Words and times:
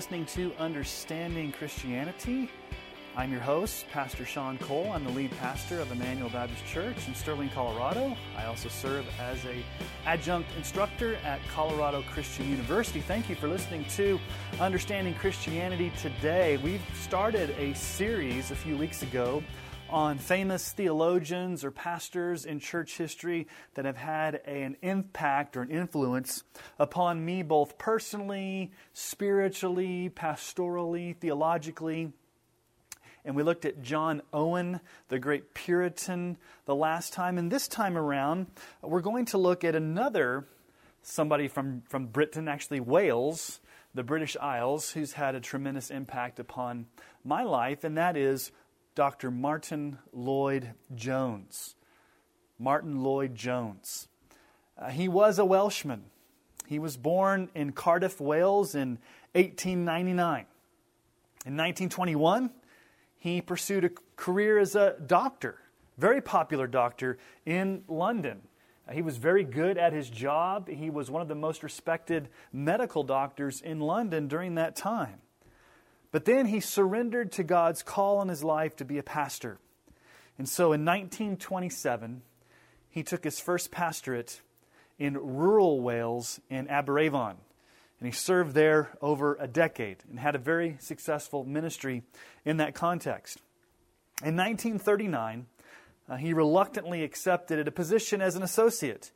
listening 0.00 0.24
to 0.24 0.50
Understanding 0.58 1.52
Christianity. 1.52 2.50
I'm 3.18 3.30
your 3.30 3.42
host, 3.42 3.84
Pastor 3.92 4.24
Sean 4.24 4.56
Cole. 4.56 4.92
I'm 4.94 5.04
the 5.04 5.10
lead 5.10 5.30
pastor 5.32 5.78
of 5.78 5.92
Emmanuel 5.92 6.30
Baptist 6.30 6.64
Church 6.64 6.96
in 7.06 7.14
Sterling, 7.14 7.50
Colorado. 7.50 8.16
I 8.34 8.46
also 8.46 8.70
serve 8.70 9.04
as 9.20 9.44
a 9.44 9.62
adjunct 10.06 10.48
instructor 10.56 11.16
at 11.16 11.38
Colorado 11.48 12.00
Christian 12.10 12.48
University. 12.48 13.02
Thank 13.02 13.28
you 13.28 13.36
for 13.36 13.46
listening 13.46 13.84
to 13.96 14.18
Understanding 14.58 15.12
Christianity 15.12 15.92
today. 16.00 16.56
We've 16.56 16.80
started 16.94 17.50
a 17.58 17.74
series 17.74 18.52
a 18.52 18.56
few 18.56 18.78
weeks 18.78 19.02
ago 19.02 19.42
on 19.92 20.18
famous 20.18 20.72
theologians 20.72 21.64
or 21.64 21.70
pastors 21.70 22.44
in 22.44 22.60
church 22.60 22.96
history 22.96 23.46
that 23.74 23.84
have 23.84 23.96
had 23.96 24.36
an 24.46 24.76
impact 24.82 25.56
or 25.56 25.62
an 25.62 25.70
influence 25.70 26.44
upon 26.78 27.24
me 27.24 27.42
both 27.42 27.76
personally, 27.76 28.70
spiritually, 28.92 30.10
pastorally, 30.14 31.16
theologically. 31.16 32.12
And 33.24 33.34
we 33.34 33.42
looked 33.42 33.64
at 33.64 33.82
John 33.82 34.22
Owen, 34.32 34.80
the 35.08 35.18
great 35.18 35.54
Puritan, 35.54 36.38
the 36.64 36.74
last 36.74 37.12
time. 37.12 37.36
And 37.36 37.50
this 37.50 37.68
time 37.68 37.98
around, 37.98 38.46
we're 38.82 39.00
going 39.00 39.26
to 39.26 39.38
look 39.38 39.64
at 39.64 39.74
another 39.74 40.46
somebody 41.02 41.48
from, 41.48 41.82
from 41.88 42.06
Britain, 42.06 42.48
actually 42.48 42.80
Wales, 42.80 43.60
the 43.94 44.04
British 44.04 44.36
Isles, 44.36 44.92
who's 44.92 45.12
had 45.12 45.34
a 45.34 45.40
tremendous 45.40 45.90
impact 45.90 46.38
upon 46.38 46.86
my 47.24 47.42
life, 47.42 47.84
and 47.84 47.96
that 47.98 48.16
is 48.16 48.52
Dr. 48.94 49.30
Martyn 49.30 49.98
Lloyd 50.12 50.74
Jones. 50.94 51.76
Martyn 52.58 53.02
Lloyd 53.02 53.34
Jones. 53.34 54.08
Uh, 54.76 54.90
he 54.90 55.08
was 55.08 55.38
a 55.38 55.44
Welshman. 55.44 56.04
He 56.66 56.78
was 56.78 56.96
born 56.96 57.48
in 57.54 57.72
Cardiff, 57.72 58.20
Wales 58.20 58.74
in 58.74 58.98
1899. 59.32 60.46
In 61.46 61.56
1921, 61.56 62.50
he 63.18 63.40
pursued 63.40 63.84
a 63.84 63.90
career 64.16 64.58
as 64.58 64.74
a 64.74 64.96
doctor, 65.06 65.58
very 65.98 66.20
popular 66.20 66.66
doctor 66.66 67.18
in 67.44 67.82
London. 67.88 68.42
Uh, 68.88 68.92
he 68.92 69.02
was 69.02 69.16
very 69.16 69.44
good 69.44 69.78
at 69.78 69.92
his 69.92 70.10
job. 70.10 70.68
He 70.68 70.90
was 70.90 71.10
one 71.10 71.22
of 71.22 71.28
the 71.28 71.34
most 71.34 71.62
respected 71.62 72.28
medical 72.52 73.02
doctors 73.02 73.60
in 73.60 73.80
London 73.80 74.28
during 74.28 74.56
that 74.56 74.76
time. 74.76 75.20
But 76.12 76.24
then 76.24 76.46
he 76.46 76.60
surrendered 76.60 77.32
to 77.32 77.44
God's 77.44 77.82
call 77.82 78.18
on 78.18 78.28
his 78.28 78.42
life 78.42 78.76
to 78.76 78.84
be 78.84 78.98
a 78.98 79.02
pastor. 79.02 79.58
And 80.38 80.48
so 80.48 80.72
in 80.72 80.84
1927, 80.84 82.22
he 82.88 83.02
took 83.02 83.24
his 83.24 83.38
first 83.38 83.70
pastorate 83.70 84.40
in 84.98 85.16
rural 85.16 85.80
Wales 85.80 86.40
in 86.50 86.66
Aberavon. 86.66 87.36
And 88.00 88.06
he 88.06 88.12
served 88.12 88.54
there 88.54 88.90
over 89.00 89.36
a 89.38 89.46
decade 89.46 89.98
and 90.08 90.18
had 90.18 90.34
a 90.34 90.38
very 90.38 90.76
successful 90.80 91.44
ministry 91.44 92.02
in 92.44 92.56
that 92.56 92.74
context. 92.74 93.40
In 94.22 94.36
1939, 94.36 95.46
uh, 96.08 96.16
he 96.16 96.32
reluctantly 96.32 97.04
accepted 97.04 97.66
a 97.66 97.70
position 97.70 98.20
as 98.20 98.36
an 98.36 98.42
associate 98.42 99.10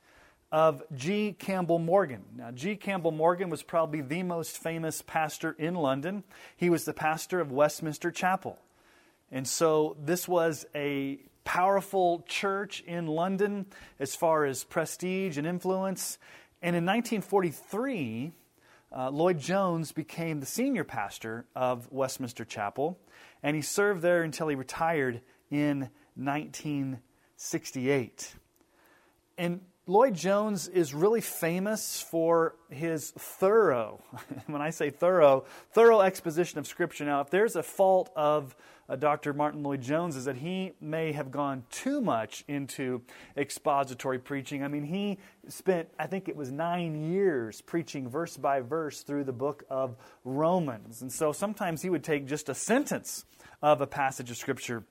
of 0.55 0.83
G. 0.94 1.34
Campbell 1.36 1.80
Morgan. 1.80 2.22
Now, 2.36 2.52
G. 2.52 2.77
Campbell 2.77 3.10
Morgan 3.10 3.50
was 3.50 3.64
probably 3.64 4.02
the 4.02 4.22
most 4.22 4.56
famous 4.56 5.02
pastor 5.02 5.56
in 5.58 5.74
London. 5.74 6.22
He 6.56 6.70
was 6.70 6.84
the 6.84 6.92
pastor 6.92 7.41
of 7.41 7.50
Westminster 7.50 8.12
Chapel. 8.12 8.56
And 9.33 9.48
so 9.48 9.96
this 10.00 10.28
was 10.28 10.64
a 10.72 11.19
powerful 11.42 12.24
church 12.28 12.84
in 12.86 13.08
London 13.08 13.66
as 13.98 14.14
far 14.14 14.44
as 14.44 14.62
prestige 14.62 15.38
and 15.38 15.44
influence. 15.44 16.19
And 16.62 16.77
in 16.77 16.86
1943, 16.86 18.30
uh, 18.96 19.11
Lloyd 19.11 19.40
Jones 19.40 19.90
became 19.90 20.39
the 20.39 20.46
senior 20.46 20.84
pastor 20.84 21.46
of 21.57 21.90
Westminster 21.90 22.45
Chapel, 22.45 22.96
and 23.42 23.57
he 23.57 23.62
served 23.62 24.02
there 24.02 24.23
until 24.23 24.46
he 24.46 24.55
retired 24.55 25.20
in 25.51 25.90
1968. 26.14 28.36
And 29.36 29.61
Lloyd 29.86 30.14
Jones 30.14 30.67
is 30.67 30.95
really 30.95 31.20
famous 31.20 32.00
for 32.00 32.56
his 32.70 33.11
thorough, 33.11 34.02
when 34.46 34.62
I 34.62 34.70
say 34.70 34.89
thorough, 34.89 35.45
thorough 35.72 36.00
exposition 36.00 36.58
of 36.58 36.67
Scripture. 36.67 37.05
Now, 37.05 37.20
if 37.20 37.28
there's 37.28 37.55
a 37.55 37.62
fault 37.62 38.11
of 38.17 38.56
uh, 38.89 38.96
Dr. 38.96 39.34
Martyn 39.34 39.62
Lloyd 39.62 39.83
Jones, 39.83 40.17
is 40.17 40.24
that 40.24 40.36
he 40.36 40.72
may 40.80 41.12
have 41.12 41.30
gone 41.30 41.64
too 41.70 42.00
much 42.00 42.45
into 42.48 43.02
expository 43.36 44.18
preaching. 44.18 44.64
I 44.64 44.68
mean, 44.68 44.84
he 44.84 45.18
spent, 45.48 45.90
I 45.98 46.06
think 46.06 46.30
it 46.30 46.36
was 46.36 46.51
nine 46.51 47.12
years 47.12 47.61
preaching 47.61 48.08
verse 48.08 48.39
by 48.39 48.62
verse 48.62 49.02
through 49.02 49.24
the 49.24 49.34
book 49.34 49.64
of 49.68 49.96
Romans. 50.24 51.02
And 51.02 51.12
so 51.12 51.30
sometimes 51.30 51.83
he 51.83 51.90
would 51.90 52.05
take 52.05 52.27
just 52.27 52.48
a 52.48 52.55
sentence 52.55 53.27
of 53.61 53.83
a 53.83 53.86
passage 53.86 54.30
of 54.30 54.39
Scripture 54.39 54.84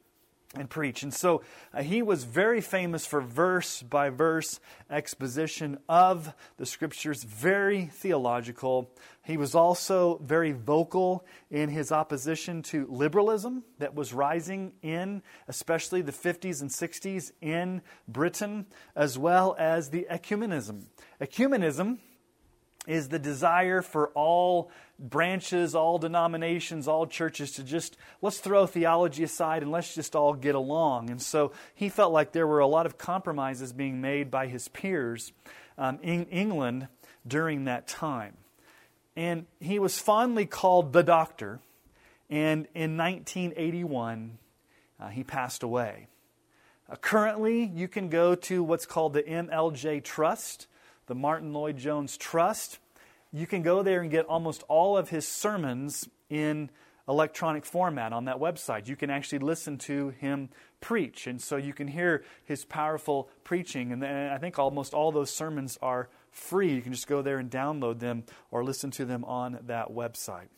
and 0.55 0.69
preach. 0.69 1.01
And 1.01 1.13
so 1.13 1.41
uh, 1.73 1.81
he 1.81 2.01
was 2.01 2.23
very 2.25 2.61
famous 2.61 3.05
for 3.05 3.21
verse 3.21 3.81
by 3.81 4.09
verse 4.09 4.59
exposition 4.89 5.79
of 5.89 6.33
the 6.57 6.65
scriptures, 6.65 7.23
very 7.23 7.85
theological. 7.85 8.91
He 9.23 9.35
was 9.35 9.55
also 9.55 10.19
very 10.23 10.51
vocal 10.51 11.25
in 11.49 11.69
his 11.69 11.91
opposition 11.91 12.61
to 12.63 12.85
liberalism 12.87 13.63
that 13.79 13.95
was 13.95 14.13
rising 14.13 14.73
in, 14.83 15.23
especially 15.47 16.01
the 16.01 16.11
50s 16.11 16.61
and 16.61 16.69
60s 16.69 17.31
in 17.41 17.81
Britain, 18.07 18.67
as 18.95 19.17
well 19.17 19.55
as 19.57 19.89
the 19.89 20.05
ecumenism. 20.11 20.83
Ecumenism 21.19 21.97
is 22.85 23.09
the 23.09 23.19
desire 23.19 23.81
for 23.81 24.09
all 24.09 24.69
branches, 25.03 25.75
all 25.75 25.97
denominations, 25.97 26.87
all 26.87 27.05
churches 27.05 27.51
to 27.51 27.63
just 27.63 27.97
let's 28.21 28.39
throw 28.39 28.65
theology 28.65 29.23
aside 29.23 29.61
and 29.61 29.71
let's 29.71 29.93
just 29.93 30.15
all 30.15 30.33
get 30.33 30.55
along. 30.55 31.09
And 31.09 31.21
so 31.21 31.51
he 31.75 31.89
felt 31.89 32.11
like 32.11 32.31
there 32.31 32.47
were 32.47 32.59
a 32.59 32.67
lot 32.67 32.85
of 32.85 32.97
compromises 32.97 33.73
being 33.73 34.01
made 34.01 34.31
by 34.31 34.47
his 34.47 34.67
peers 34.69 35.31
um, 35.77 35.99
in 36.01 36.25
England 36.25 36.87
during 37.27 37.65
that 37.65 37.87
time. 37.87 38.37
And 39.15 39.45
he 39.59 39.77
was 39.77 39.99
fondly 39.99 40.45
called 40.45 40.93
the 40.93 41.03
doctor. 41.03 41.59
And 42.29 42.67
in 42.73 42.97
1981, 42.97 44.39
uh, 44.99 45.09
he 45.09 45.23
passed 45.23 45.61
away. 45.61 46.07
Uh, 46.89 46.95
currently, 46.95 47.63
you 47.63 47.87
can 47.87 48.09
go 48.09 48.33
to 48.33 48.63
what's 48.63 48.85
called 48.85 49.13
the 49.13 49.21
MLJ 49.23 50.03
Trust 50.03 50.67
the 51.07 51.15
Martyn 51.15 51.53
Lloyd 51.53 51.77
Jones 51.77 52.17
Trust. 52.17 52.79
You 53.35 53.47
can 53.47 53.63
go 53.63 53.81
there 53.81 54.01
and 54.01 54.11
get 54.11 54.27
almost 54.27 54.63
all 54.69 54.95
of 54.95 55.09
his 55.09 55.27
sermons 55.27 56.07
in 56.29 56.69
electronic 57.09 57.65
format 57.65 58.13
on 58.13 58.25
that 58.25 58.37
website. 58.37 58.87
You 58.87 58.95
can 58.95 59.09
actually 59.09 59.39
listen 59.39 59.79
to 59.79 60.09
him 60.09 60.49
preach, 60.79 61.25
and 61.25 61.41
so 61.41 61.57
you 61.57 61.73
can 61.73 61.87
hear 61.87 62.23
his 62.45 62.63
powerful 62.63 63.29
preaching. 63.43 63.91
And 63.91 64.05
I 64.05 64.37
think 64.37 64.59
almost 64.59 64.93
all 64.93 65.11
those 65.11 65.33
sermons 65.33 65.79
are 65.81 66.09
free. 66.31 66.73
You 66.73 66.81
can 66.81 66.93
just 66.93 67.07
go 67.07 67.23
there 67.23 67.39
and 67.39 67.49
download 67.49 67.99
them 67.99 68.23
or 68.51 68.63
listen 68.63 68.91
to 68.91 69.05
them 69.05 69.25
on 69.25 69.59
that 69.65 69.89
website. 69.89 70.49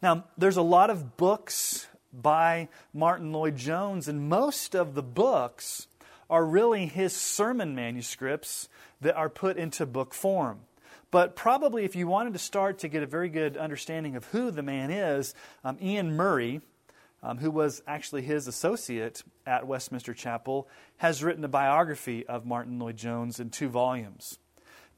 Now, 0.00 0.24
there's 0.38 0.56
a 0.56 0.62
lot 0.62 0.90
of 0.90 1.16
books 1.16 1.88
by 2.12 2.68
Martyn 2.92 3.32
Lloyd 3.32 3.56
Jones, 3.56 4.06
and 4.06 4.28
most 4.28 4.76
of 4.76 4.94
the 4.94 5.02
books 5.02 5.88
are 6.30 6.46
really 6.46 6.86
his 6.86 7.12
sermon 7.12 7.74
manuscripts 7.74 8.68
that 9.00 9.16
are 9.16 9.28
put 9.28 9.56
into 9.56 9.84
book 9.84 10.14
form. 10.14 10.60
But 11.14 11.36
probably 11.36 11.84
if 11.84 11.94
you 11.94 12.08
wanted 12.08 12.32
to 12.32 12.40
start 12.40 12.80
to 12.80 12.88
get 12.88 13.04
a 13.04 13.06
very 13.06 13.28
good 13.28 13.56
understanding 13.56 14.16
of 14.16 14.24
who 14.24 14.50
the 14.50 14.64
man 14.64 14.90
is, 14.90 15.32
um, 15.62 15.78
Iain 15.80 16.16
Murray, 16.16 16.60
um, 17.22 17.38
who 17.38 17.52
was 17.52 17.84
actually 17.86 18.22
his 18.22 18.48
associate 18.48 19.22
at 19.46 19.64
Westminster 19.64 20.12
Chapel, 20.12 20.66
has 20.96 21.22
written 21.22 21.44
a 21.44 21.48
biography 21.48 22.26
of 22.26 22.46
Martyn 22.46 22.80
Lloyd 22.80 22.96
Jones 22.96 23.38
in 23.38 23.50
two 23.50 23.68
volumes. 23.68 24.40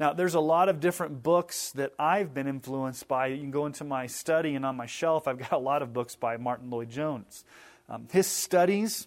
Now, 0.01 0.15
there's 0.15 0.33
a 0.33 0.41
lot 0.41 0.71
of 0.71 0.81
different 0.81 1.23
books 1.23 1.71
that 1.73 1.93
I've 1.99 2.33
been 2.33 2.47
influenced 2.47 3.07
by. 3.07 3.27
You 3.27 3.37
can 3.37 3.51
go 3.51 3.67
into 3.67 3.85
my 3.85 4.07
study, 4.07 4.55
and 4.55 4.65
on 4.65 4.75
my 4.75 4.87
shelf, 4.87 5.29
I've 5.29 5.37
got 5.37 5.53
a 5.53 5.59
lot 5.59 5.83
of 5.83 5.93
books 5.93 6.17
by 6.17 6.39
Martyn 6.39 6.71
Lloyd 6.71 6.89
Jones. 6.89 7.45
Um, 7.91 8.09
his 8.11 8.27
studies 8.27 9.07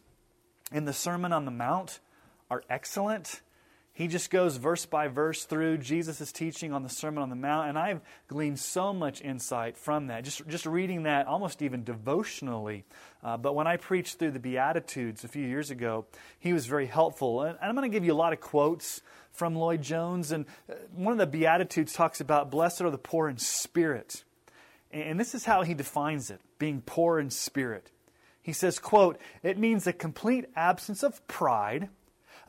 in 0.71 0.85
the 0.85 0.93
Sermon 0.93 1.33
on 1.33 1.45
the 1.45 1.51
Mount 1.51 2.01
are 2.51 2.63
excellent. 2.69 3.41
He 3.99 4.07
just 4.07 4.31
goes 4.31 4.55
verse 4.55 4.85
by 4.85 5.09
verse 5.09 5.43
through 5.43 5.79
Jesus' 5.79 6.31
teaching 6.31 6.71
on 6.71 6.83
the 6.83 6.89
Sermon 6.89 7.21
on 7.21 7.29
the 7.29 7.35
Mount, 7.35 7.67
and 7.67 7.77
I've 7.77 7.99
gleaned 8.29 8.57
so 8.57 8.93
much 8.93 9.21
insight 9.21 9.77
from 9.77 10.07
that, 10.07 10.23
just, 10.23 10.47
just 10.47 10.65
reading 10.65 11.03
that 11.03 11.27
almost 11.27 11.61
even 11.61 11.83
devotionally. 11.83 12.85
Uh, 13.21 13.35
but 13.35 13.55
when 13.55 13.67
I 13.67 13.75
preached 13.75 14.17
through 14.17 14.31
the 14.31 14.39
Beatitudes 14.39 15.25
a 15.25 15.27
few 15.27 15.45
years 15.45 15.69
ago, 15.69 16.05
he 16.39 16.53
was 16.53 16.65
very 16.65 16.85
helpful. 16.85 17.41
And 17.41 17.57
I'm 17.61 17.75
going 17.75 17.91
to 17.91 17.93
give 17.93 18.05
you 18.05 18.13
a 18.13 18.15
lot 18.15 18.31
of 18.31 18.39
quotes 18.39 19.01
from 19.33 19.53
Lloyd 19.57 19.81
Jones, 19.81 20.31
and 20.31 20.45
uh, 20.71 20.75
one 20.95 21.11
of 21.11 21.17
the 21.17 21.27
Beatitudes 21.27 21.91
talks 21.91 22.21
about, 22.21 22.49
Blessed 22.49 22.79
are 22.79 22.91
the 22.91 22.97
poor 22.97 23.27
in 23.27 23.37
spirit. 23.37 24.23
And 24.91 25.19
this 25.19 25.35
is 25.35 25.43
how 25.43 25.63
he 25.63 25.73
defines 25.73 26.31
it 26.31 26.39
being 26.57 26.81
poor 26.85 27.19
in 27.19 27.31
spirit. 27.31 27.91
He 28.41 28.53
says, 28.53 28.79
quote, 28.79 29.19
It 29.43 29.57
means 29.57 29.87
a 29.87 29.91
complete 29.91 30.45
absence 30.55 31.03
of 31.03 31.27
pride 31.27 31.89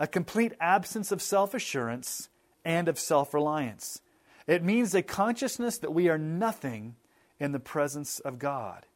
a 0.01 0.07
complete 0.07 0.55
absence 0.61 1.13
of 1.13 1.23
self 1.23 1.55
assurance 1.55 2.31
and 2.65 2.89
of 2.89 2.99
self 2.99 3.33
reliance. 3.33 4.01
It 4.47 4.65
means 4.65 4.95
a 4.95 5.03
consciousness 5.03 5.79
that 5.79 5.95
we 5.95 6.09
are 6.09 6.19
nothing 6.19 6.97
in 7.39 7.53
the 7.53 7.61
presence 7.61 8.19
of 8.19 8.39
God. 8.39 8.87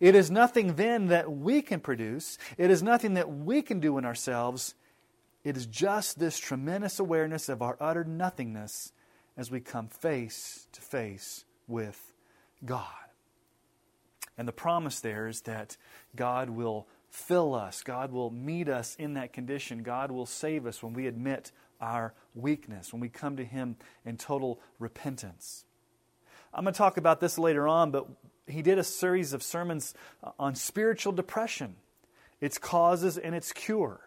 It 0.00 0.14
is 0.14 0.30
nothing 0.30 0.76
then 0.76 1.08
that 1.08 1.30
we 1.30 1.60
can 1.60 1.80
produce, 1.80 2.38
it 2.56 2.70
is 2.70 2.82
nothing 2.82 3.14
that 3.14 3.30
we 3.30 3.60
can 3.60 3.80
do 3.80 3.98
in 3.98 4.06
ourselves. 4.06 4.74
It 5.44 5.56
is 5.56 5.66
just 5.66 6.20
this 6.20 6.38
tremendous 6.38 7.00
awareness 7.00 7.48
of 7.48 7.62
our 7.62 7.76
utter 7.80 8.04
nothingness 8.04 8.92
as 9.36 9.50
we 9.50 9.58
come 9.58 9.88
face 9.88 10.68
to 10.70 10.80
face 10.80 11.44
with 11.66 12.12
God. 12.64 12.86
And 14.38 14.46
the 14.46 14.52
promise 14.52 15.00
there 15.00 15.26
is 15.26 15.40
that 15.42 15.76
God 16.14 16.48
will 16.48 16.86
fill 17.12 17.54
us, 17.54 17.82
God 17.82 18.10
will 18.10 18.30
meet 18.30 18.68
us 18.68 18.96
in 18.98 19.14
that 19.14 19.32
condition, 19.32 19.82
God 19.82 20.10
will 20.10 20.26
save 20.26 20.66
us 20.66 20.82
when 20.82 20.94
we 20.94 21.06
admit 21.06 21.52
our 21.80 22.14
weakness, 22.34 22.92
when 22.92 23.00
we 23.00 23.08
come 23.08 23.36
to 23.36 23.44
Him 23.44 23.76
in 24.04 24.16
total 24.16 24.60
repentance. 24.78 25.64
I'm 26.54 26.64
going 26.64 26.74
to 26.74 26.78
talk 26.78 26.96
about 26.96 27.20
this 27.20 27.38
later 27.38 27.68
on, 27.68 27.90
but 27.90 28.06
he 28.46 28.62
did 28.62 28.78
a 28.78 28.84
series 28.84 29.32
of 29.32 29.42
sermons 29.42 29.94
on 30.38 30.54
spiritual 30.54 31.12
depression, 31.12 31.76
its 32.40 32.58
causes 32.58 33.16
and 33.16 33.34
its 33.34 33.52
cure. 33.52 34.00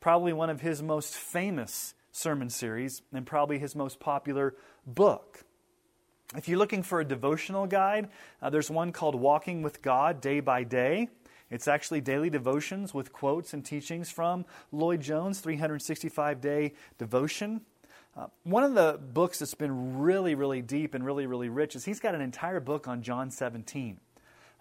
Probably 0.00 0.32
one 0.32 0.50
of 0.50 0.60
his 0.60 0.82
most 0.82 1.14
famous 1.14 1.94
sermon 2.12 2.50
series 2.50 3.02
and 3.12 3.26
probably 3.26 3.58
his 3.58 3.74
most 3.74 4.00
popular 4.00 4.54
book. 4.86 5.44
If 6.36 6.48
you're 6.48 6.58
looking 6.58 6.84
for 6.84 7.00
a 7.00 7.04
devotional 7.04 7.66
guide, 7.66 8.08
uh, 8.40 8.50
there's 8.50 8.70
one 8.70 8.92
called 8.92 9.16
Walking 9.16 9.62
with 9.62 9.82
God 9.82 10.20
Day 10.20 10.40
by 10.40 10.62
Day. 10.62 11.08
It's 11.50 11.66
actually 11.66 12.00
daily 12.00 12.30
devotions 12.30 12.94
with 12.94 13.12
quotes 13.12 13.52
and 13.52 13.64
teachings 13.64 14.10
from 14.10 14.44
Lloyd 14.70 15.00
Jones, 15.00 15.40
365 15.40 16.40
day 16.40 16.74
devotion. 16.98 17.62
Uh, 18.16 18.26
one 18.44 18.62
of 18.62 18.74
the 18.74 18.98
books 19.12 19.38
that's 19.38 19.54
been 19.54 19.98
really, 19.98 20.34
really 20.34 20.62
deep 20.62 20.94
and 20.94 21.04
really, 21.04 21.26
really 21.26 21.48
rich 21.48 21.76
is 21.76 21.84
he's 21.84 22.00
got 22.00 22.14
an 22.14 22.20
entire 22.20 22.60
book 22.60 22.88
on 22.88 23.02
John 23.02 23.30
17, 23.30 23.98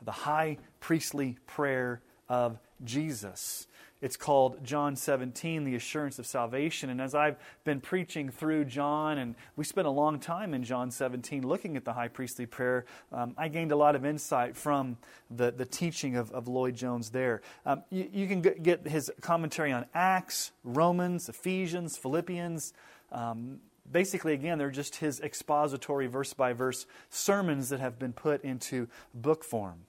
the 0.03 0.12
high 0.12 0.57
priestly 0.80 1.38
prayer 1.47 2.01
of 2.27 2.59
Jesus. 2.83 3.68
It's 4.01 4.16
called 4.16 4.63
John 4.63 4.96
17, 4.96 5.66
the 5.66 5.75
assurance 5.75 6.19
of 6.19 6.25
salvation. 6.25 6.90
And 6.90 7.01
as 7.01 7.13
I've 7.13 7.36
been 7.66 7.81
preaching 7.81 8.30
through 8.30 8.66
John, 8.66 9.18
and 9.18 9.36
we 9.57 9.66
spent 9.66 9.88
a 9.88 9.92
long 9.92 10.19
time 10.19 10.54
in 10.54 10.63
John 10.63 10.90
17 10.90 11.46
looking 11.46 11.75
at 11.75 11.84
the 11.84 11.92
high 11.92 12.07
priestly 12.07 12.46
prayer, 12.46 12.86
um, 13.12 13.34
I 13.38 13.50
gained 13.50 13.74
a 13.74 13.75
lot 13.75 13.96
of 13.96 14.06
insight 14.06 14.56
from 14.56 14.98
the, 15.30 15.51
the 15.51 15.66
teaching 15.66 16.16
of, 16.16 16.31
of 16.31 16.48
Lloyd 16.48 16.75
Jones 16.75 17.10
there. 17.10 17.42
Um, 17.66 17.84
you, 17.90 18.10
you, 18.13 18.28
can 18.28 18.42
get 18.42 18.88
his 18.88 19.12
commentary 19.19 19.74
on 19.74 19.86
Acts, 19.94 20.52
Romans, 20.63 21.28
Ephesians, 21.28 21.98
Philippians. 21.98 22.74
Um, 23.12 23.60
basically, 23.92 24.34
again, 24.34 24.57
they're 24.57 24.72
just 24.72 24.95
his 24.95 25.19
expository 25.19 26.07
verse 26.07 26.34
by 26.34 26.54
verse 26.54 26.86
sermons 27.10 27.68
that 27.69 27.81
have 27.81 28.00
been 28.00 28.13
put 28.13 28.45
into 28.45 28.88
book 29.13 29.44
form. 29.44 29.81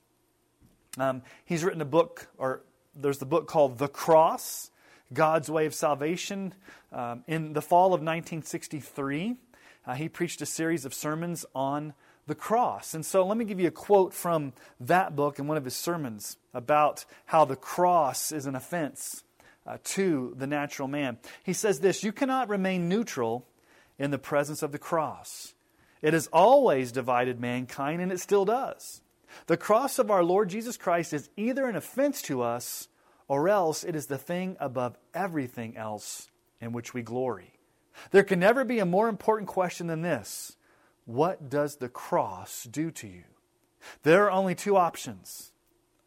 Um, 0.99 1.23
he's 1.45 1.63
written 1.63 1.81
a 1.81 1.85
book, 1.87 2.27
or 2.37 2.63
there's 2.95 3.19
the 3.19 3.27
book 3.27 3.47
called 3.47 3.79
The 3.79 3.89
Cross 3.89 4.71
God's 5.13 5.51
Way 5.51 5.67
of 5.67 5.75
Salvation. 5.75 6.55
Um, 6.93 7.25
in 7.27 7.53
the 7.53 7.63
fall 7.63 7.89
of 7.89 8.01
1963, 8.01 9.37
uh, 9.87 9.95
he 9.95 10.09
preached 10.09 10.41
a 10.43 10.47
series 10.47 10.85
of 10.85 10.95
sermons 10.95 11.45
on 11.55 11.95
the 12.27 12.35
cross. 12.35 12.95
And 12.95 13.05
so 13.05 13.27
let 13.27 13.37
me 13.37 13.45
give 13.45 13.61
you 13.61 13.69
a 13.69 13.73
quote 13.73 14.15
from 14.15 14.53
that 14.79 15.17
book 15.17 15.39
in 15.39 15.47
one 15.47 15.57
of 15.57 15.65
his 15.65 15.75
sermons 15.75 16.37
about 16.55 17.05
how 17.27 17.45
the 17.45 17.57
cross 17.57 18.33
is 18.33 18.47
an 18.47 18.55
offense 18.55 19.25
uh, 19.67 19.79
to 19.85 20.35
the 20.37 20.47
natural 20.47 20.89
man. 20.89 21.19
He 21.45 21.53
says 21.53 21.81
this 21.81 22.05
You 22.05 22.13
cannot 22.13 22.49
remain 22.49 22.89
neutral 22.89 23.47
in 23.99 24.11
the 24.11 24.19
presence 24.19 24.63
of 24.63 24.73
the 24.73 24.79
cross. 24.79 25.55
It 26.03 26.15
has 26.15 26.29
always 26.33 26.93
divided 26.93 27.41
mankind, 27.41 28.01
and 28.01 28.11
it 28.11 28.21
still 28.21 28.45
does. 28.45 29.03
The 29.47 29.56
cross 29.56 29.99
of 29.99 30.11
our 30.11 30.23
Lord 30.23 30.49
Jesus 30.49 30.77
Christ 30.77 31.12
is 31.12 31.31
either 31.37 31.67
an 31.67 31.77
offense 31.77 32.23
to 32.23 32.43
us, 32.43 32.88
or 33.29 33.49
else 33.49 33.85
it 33.85 33.94
is 33.94 34.06
the 34.06 34.19
thing 34.19 34.56
above 34.59 34.97
everything 35.15 35.77
else 35.77 36.31
in 36.61 36.73
which 36.73 36.94
we 36.94 37.03
glory. 37.03 37.55
There 38.11 38.25
can 38.25 38.41
never 38.41 38.65
be 38.65 38.79
a 38.79 38.87
more 38.87 39.09
important 39.09 39.49
question 39.49 39.87
than 39.87 40.03
this 40.03 40.56
What 41.05 41.49
does 41.49 41.77
the 41.77 41.88
cross 41.88 42.65
do 42.65 42.91
to 42.93 43.06
you? 43.06 43.25
There 44.03 44.25
are 44.25 44.31
only 44.31 44.55
two 44.55 44.77
options 44.77 45.53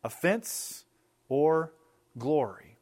offense 0.03 0.85
or 1.29 1.73
glory. 2.17 2.77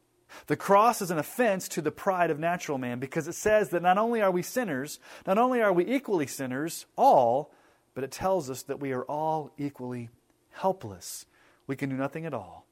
The 0.46 0.56
cross 0.56 1.02
is 1.02 1.10
an 1.10 1.18
offense 1.18 1.68
to 1.68 1.82
the 1.82 1.90
pride 1.90 2.30
of 2.30 2.38
natural 2.38 2.78
man 2.78 2.98
because 2.98 3.28
it 3.28 3.34
says 3.34 3.68
that 3.70 3.82
not 3.82 3.98
only 3.98 4.22
are 4.22 4.30
we 4.30 4.42
sinners, 4.42 4.98
not 5.26 5.38
only 5.38 5.60
are 5.60 5.72
we 5.72 5.86
equally 5.86 6.26
sinners, 6.26 6.86
all, 6.96 7.52
but 7.94 8.02
it 8.02 8.10
tells 8.10 8.48
us 8.48 8.62
that 8.62 8.80
we 8.80 8.92
are 8.92 9.04
all 9.04 9.52
equally 9.58 10.08
helpless. 10.52 11.26
We 11.66 11.76
can 11.76 11.90
do 11.90 11.96
nothing 11.96 12.26
at 12.26 12.34
all. 12.34 12.66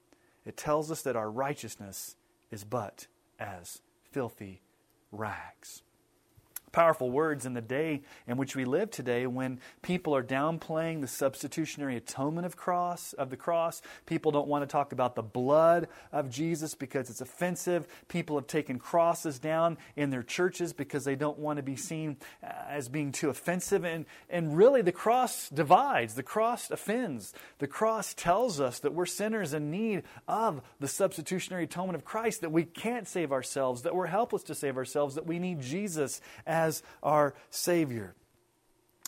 It 0.44 0.56
tells 0.56 0.90
us 0.90 1.02
that 1.02 1.16
our 1.16 1.30
righteousness 1.30 2.16
is 2.50 2.64
but 2.64 3.06
as 3.38 3.82
filthy 4.10 4.62
rags 5.12 5.82
powerful 6.72 7.10
words 7.10 7.46
in 7.46 7.54
the 7.54 7.60
day 7.60 8.02
in 8.26 8.36
which 8.36 8.54
we 8.54 8.64
live 8.64 8.90
today 8.90 9.26
when 9.26 9.60
people 9.82 10.14
are 10.14 10.22
downplaying 10.22 11.00
the 11.00 11.08
substitutionary 11.08 11.96
atonement 11.96 12.46
of 12.46 12.56
cross 12.56 13.12
of 13.14 13.30
the 13.30 13.36
cross. 13.36 13.82
People 14.06 14.32
don't 14.32 14.48
want 14.48 14.62
to 14.62 14.66
talk 14.66 14.92
about 14.92 15.14
the 15.14 15.22
blood 15.22 15.88
of 16.12 16.30
Jesus 16.30 16.74
because 16.74 17.10
it's 17.10 17.20
offensive. 17.20 17.86
People 18.08 18.36
have 18.36 18.46
taken 18.46 18.78
crosses 18.78 19.38
down 19.38 19.78
in 19.96 20.10
their 20.10 20.22
churches 20.22 20.72
because 20.72 21.04
they 21.04 21.16
don't 21.16 21.38
want 21.38 21.56
to 21.56 21.62
be 21.62 21.76
seen 21.76 22.16
as 22.42 22.88
being 22.88 23.12
too 23.12 23.30
offensive. 23.30 23.84
And 23.84 24.06
and 24.28 24.56
really 24.56 24.82
the 24.82 24.92
cross 24.92 25.48
divides 25.48 26.14
the 26.14 26.22
cross 26.22 26.70
offends. 26.70 27.32
The 27.58 27.66
cross 27.66 28.14
tells 28.14 28.60
us 28.60 28.78
that 28.80 28.94
we're 28.94 29.06
sinners 29.06 29.52
in 29.52 29.70
need 29.70 30.04
of 30.28 30.62
the 30.78 30.88
substitutionary 30.88 31.64
atonement 31.64 31.96
of 31.96 32.04
Christ 32.04 32.40
that 32.42 32.52
we 32.52 32.64
can't 32.64 33.08
save 33.08 33.32
ourselves 33.32 33.82
that 33.82 33.94
we're 33.94 34.06
helpless 34.06 34.42
to 34.44 34.54
save 34.54 34.76
ourselves 34.76 35.14
that 35.14 35.26
we 35.26 35.38
need 35.38 35.60
Jesus 35.60 36.20
as 36.46 36.59
as 36.60 36.82
our 37.02 37.34
Savior. 37.50 38.14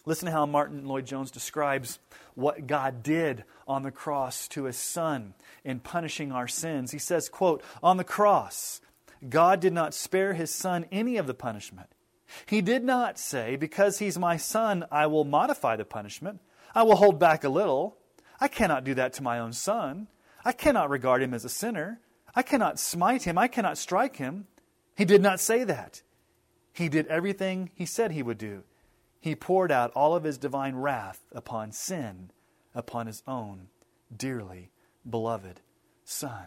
Listen 0.04 0.26
to 0.26 0.32
how 0.32 0.46
Martyn 0.46 0.84
Lloyd-Jones 0.84 1.30
describes 1.30 2.00
what 2.34 2.66
God 2.66 3.02
did 3.02 3.44
on 3.68 3.82
the 3.82 3.92
cross 3.92 4.48
to 4.48 4.64
his 4.64 4.76
son 4.76 5.34
in 5.62 5.78
punishing 5.78 6.32
our 6.32 6.48
sins. 6.48 6.90
He 6.90 6.98
says, 6.98 7.28
quote, 7.28 7.62
"On 7.82 7.98
the 7.98 8.04
cross, 8.04 8.80
God 9.28 9.60
did 9.60 9.72
not 9.72 9.94
spare 9.94 10.34
his 10.34 10.52
son 10.52 10.86
any 10.90 11.16
of 11.16 11.28
the 11.28 11.34
punishment. 11.34 11.88
He 12.46 12.60
did 12.60 12.82
not 12.82 13.18
say, 13.18 13.56
because 13.56 13.98
he's 13.98 14.18
my 14.18 14.36
son, 14.36 14.84
I 14.90 15.06
will 15.06 15.24
modify 15.24 15.76
the 15.76 15.84
punishment. 15.84 16.40
I 16.74 16.82
will 16.82 16.96
hold 16.96 17.20
back 17.20 17.44
a 17.44 17.48
little. 17.48 17.98
I 18.40 18.48
cannot 18.48 18.84
do 18.84 18.94
that 18.94 19.12
to 19.14 19.22
my 19.22 19.38
own 19.38 19.52
son. 19.52 20.08
I 20.44 20.52
cannot 20.52 20.90
regard 20.90 21.22
him 21.22 21.34
as 21.34 21.44
a 21.44 21.48
sinner. 21.48 22.00
I 22.34 22.42
cannot 22.42 22.80
smite 22.80 23.22
him. 23.22 23.38
I 23.38 23.46
cannot 23.46 23.78
strike 23.78 24.16
him. 24.16 24.46
He 24.96 25.04
did 25.04 25.22
not 25.22 25.38
say 25.38 25.62
that. 25.64 26.02
He 26.72 26.88
did 26.88 27.06
everything 27.08 27.70
he 27.74 27.86
said 27.86 28.12
he 28.12 28.22
would 28.22 28.38
do. 28.38 28.64
He 29.20 29.34
poured 29.36 29.70
out 29.70 29.92
all 29.92 30.16
of 30.16 30.24
his 30.24 30.38
divine 30.38 30.76
wrath 30.76 31.20
upon 31.32 31.72
sin, 31.72 32.30
upon 32.74 33.06
his 33.06 33.22
own 33.26 33.68
dearly 34.14 34.70
beloved 35.08 35.60
Son. 36.04 36.46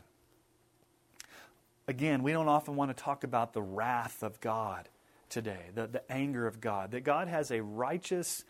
Again, 1.88 2.24
we 2.24 2.32
don't 2.32 2.48
often 2.48 2.76
want 2.76 2.96
to 2.96 3.04
talk 3.04 3.24
about 3.24 3.54
the 3.54 3.62
wrath 3.62 4.24
of 4.24 4.42
God 4.42 4.90
today, 5.30 5.70
the, 5.74 5.88
the 5.88 6.12
anger 6.12 6.48
of 6.48 6.60
God, 6.60 6.92
that 6.92 7.04
God 7.04 7.28
has 7.28 7.52
a 7.52 7.62
righteous 7.62 8.44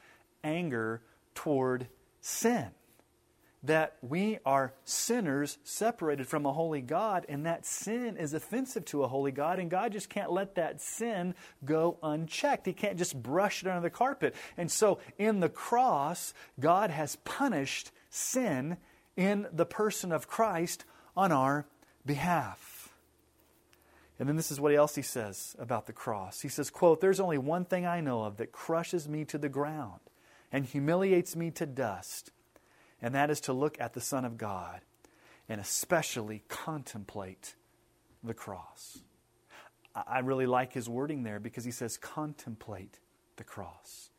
anger 0.44 1.02
toward 1.34 1.88
sin 2.22 2.72
that 3.66 3.96
we 4.02 4.40
are 4.46 4.74
sinners 4.84 5.58
separated 5.64 6.28
from 6.28 6.46
a 6.46 6.54
holy 6.54 6.82
God, 6.82 7.26
and 7.30 7.46
that 7.46 7.66
sin 7.66 8.18
is 8.18 8.34
offensive 8.34 8.86
to 8.86 9.04
a 9.04 9.08
holy 9.08 9.32
God, 9.32 9.60
and 9.60 9.70
God 9.70 9.92
just 9.92 10.10
can't 10.10 10.32
let 10.32 10.56
that 10.56 10.82
sin 10.82 11.36
go 11.64 11.98
unchecked. 12.04 12.66
He 12.66 12.74
can't 12.74 12.98
just 12.98 13.22
brush 13.22 13.64
it 13.64 13.68
under 13.68 13.82
the 13.82 13.90
carpet. 13.90 14.36
And 14.58 14.72
so, 14.72 15.00
in 15.18 15.40
the 15.40 15.50
cross, 15.50 16.34
God 16.60 16.90
has 16.90 17.18
punished 17.18 17.92
sin 18.10 18.78
in 19.16 19.48
the 19.52 19.66
person 19.66 20.12
of 20.12 20.28
Christ 20.28 20.86
on 21.16 21.32
our 21.32 21.66
behalf. 22.06 22.90
And 24.18 24.30
then 24.30 24.38
this 24.38 24.52
is 24.52 24.62
what 24.62 24.74
else 24.74 24.96
he 24.96 25.02
says 25.02 25.56
about 25.60 25.88
the 25.88 25.94
cross. 25.94 26.42
He 26.42 26.48
says, 26.48 26.70
quote, 26.70 27.02
There's 27.02 27.20
only 27.20 27.38
one 27.38 27.66
thing 27.66 27.86
I 27.86 28.00
know 28.00 28.24
of 28.24 28.38
that 28.38 28.52
crushes 28.52 29.10
me 29.10 29.26
to 29.26 29.38
the 29.38 29.50
ground 29.50 30.00
and 30.52 30.66
humiliates 30.66 31.36
me 31.36 31.52
to 31.52 31.66
dust 31.66 32.32
and 33.06 33.14
that 33.14 33.30
is 33.30 33.42
to 33.42 33.54
look 33.54 33.80
at 33.80 33.94
the 33.94 34.02
Son 34.02 34.26
of 34.26 34.36
God 34.36 34.82
and 35.48 35.62
especially 35.62 36.42
contemplate 36.50 37.54
the 38.24 38.34
cross. 38.34 38.98
I 39.94 40.22
really 40.22 40.48
like 40.48 40.74
his 40.74 40.90
wording 40.90 41.22
there 41.22 41.40
because 41.40 41.64
he 41.64 41.70
says, 41.70 41.98
contemplate 41.98 42.98
the 43.36 43.44
cross. 43.44 44.10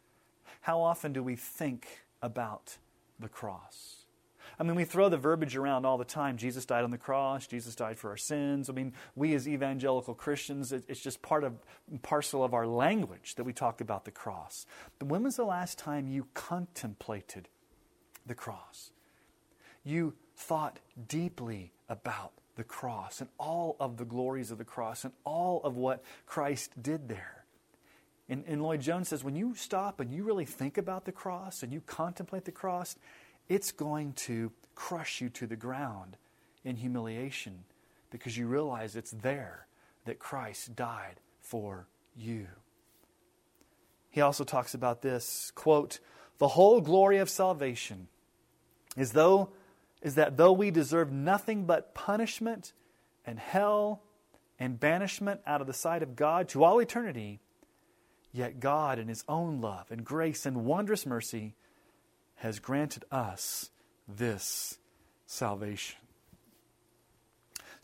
How 0.60 0.82
often 0.82 1.12
do 1.12 1.20
we 1.20 1.34
think 1.34 1.88
about 2.22 2.78
the 3.18 3.28
cross? 3.28 4.04
I 4.56 4.62
mean, 4.62 4.76
we 4.76 4.84
throw 4.84 5.08
the 5.08 5.16
verbiage 5.16 5.56
around 5.56 5.84
all 5.84 5.98
the 5.98 6.04
time. 6.04 6.36
Jesus 6.36 6.64
died 6.64 6.84
on 6.84 6.92
the 6.92 6.96
cross. 6.96 7.48
Jesus 7.48 7.74
died 7.74 7.98
for 7.98 8.10
our 8.10 8.16
sins. 8.16 8.70
I 8.70 8.72
mean, 8.72 8.92
we 9.16 9.34
as 9.34 9.48
evangelical 9.48 10.14
Christians, 10.14 10.70
it's 10.70 11.00
just 11.00 11.22
part 11.22 11.42
of 11.42 11.54
parcel 12.02 12.44
of 12.44 12.54
our 12.54 12.68
language 12.68 13.34
that 13.34 13.42
we 13.42 13.52
talk 13.52 13.80
about 13.80 14.04
the 14.04 14.12
cross. 14.12 14.64
But 15.00 15.08
when 15.08 15.24
was 15.24 15.34
the 15.34 15.44
last 15.44 15.76
time 15.76 16.06
you 16.06 16.28
contemplated 16.34 17.48
the 18.26 18.34
cross. 18.34 18.90
you 19.84 20.14
thought 20.36 20.80
deeply 21.08 21.72
about 21.88 22.32
the 22.56 22.64
cross 22.64 23.20
and 23.20 23.30
all 23.38 23.76
of 23.78 23.96
the 23.96 24.04
glories 24.04 24.50
of 24.50 24.58
the 24.58 24.64
cross 24.64 25.04
and 25.04 25.12
all 25.24 25.60
of 25.62 25.76
what 25.76 26.02
Christ 26.26 26.82
did 26.82 27.08
there. 27.08 27.44
And, 28.28 28.44
and 28.46 28.62
Lloyd 28.62 28.80
Jones 28.80 29.08
says 29.08 29.22
when 29.22 29.36
you 29.36 29.54
stop 29.54 30.00
and 30.00 30.12
you 30.12 30.24
really 30.24 30.44
think 30.44 30.76
about 30.76 31.04
the 31.04 31.12
cross 31.12 31.62
and 31.62 31.72
you 31.72 31.80
contemplate 31.80 32.44
the 32.44 32.52
cross, 32.52 32.96
it's 33.48 33.70
going 33.72 34.12
to 34.14 34.50
crush 34.74 35.20
you 35.20 35.28
to 35.30 35.46
the 35.46 35.56
ground 35.56 36.16
in 36.64 36.76
humiliation 36.76 37.64
because 38.10 38.36
you 38.36 38.46
realize 38.46 38.96
it's 38.96 39.12
there 39.12 39.66
that 40.04 40.18
Christ 40.18 40.74
died 40.74 41.20
for 41.40 41.86
you. 42.16 42.48
He 44.10 44.20
also 44.20 44.44
talks 44.44 44.74
about 44.74 45.02
this 45.02 45.52
quote, 45.54 46.00
the 46.38 46.48
whole 46.48 46.80
glory 46.80 47.18
of 47.18 47.30
salvation 47.30 48.08
is 48.96 49.12
though 49.12 49.50
is 50.02 50.14
that 50.14 50.36
though 50.36 50.52
we 50.52 50.70
deserve 50.70 51.10
nothing 51.10 51.64
but 51.64 51.94
punishment 51.94 52.72
and 53.24 53.38
hell 53.38 54.02
and 54.58 54.78
banishment 54.78 55.40
out 55.46 55.60
of 55.60 55.66
the 55.66 55.72
sight 55.72 56.02
of 56.02 56.16
God 56.16 56.48
to 56.50 56.64
all 56.64 56.78
eternity, 56.80 57.40
yet 58.32 58.60
God, 58.60 58.98
in 58.98 59.08
His 59.08 59.24
own 59.28 59.60
love 59.60 59.90
and 59.90 60.04
grace 60.04 60.46
and 60.46 60.64
wondrous 60.64 61.06
mercy, 61.06 61.54
has 62.36 62.58
granted 62.58 63.04
us 63.10 63.70
this 64.06 64.78
salvation. 65.26 66.05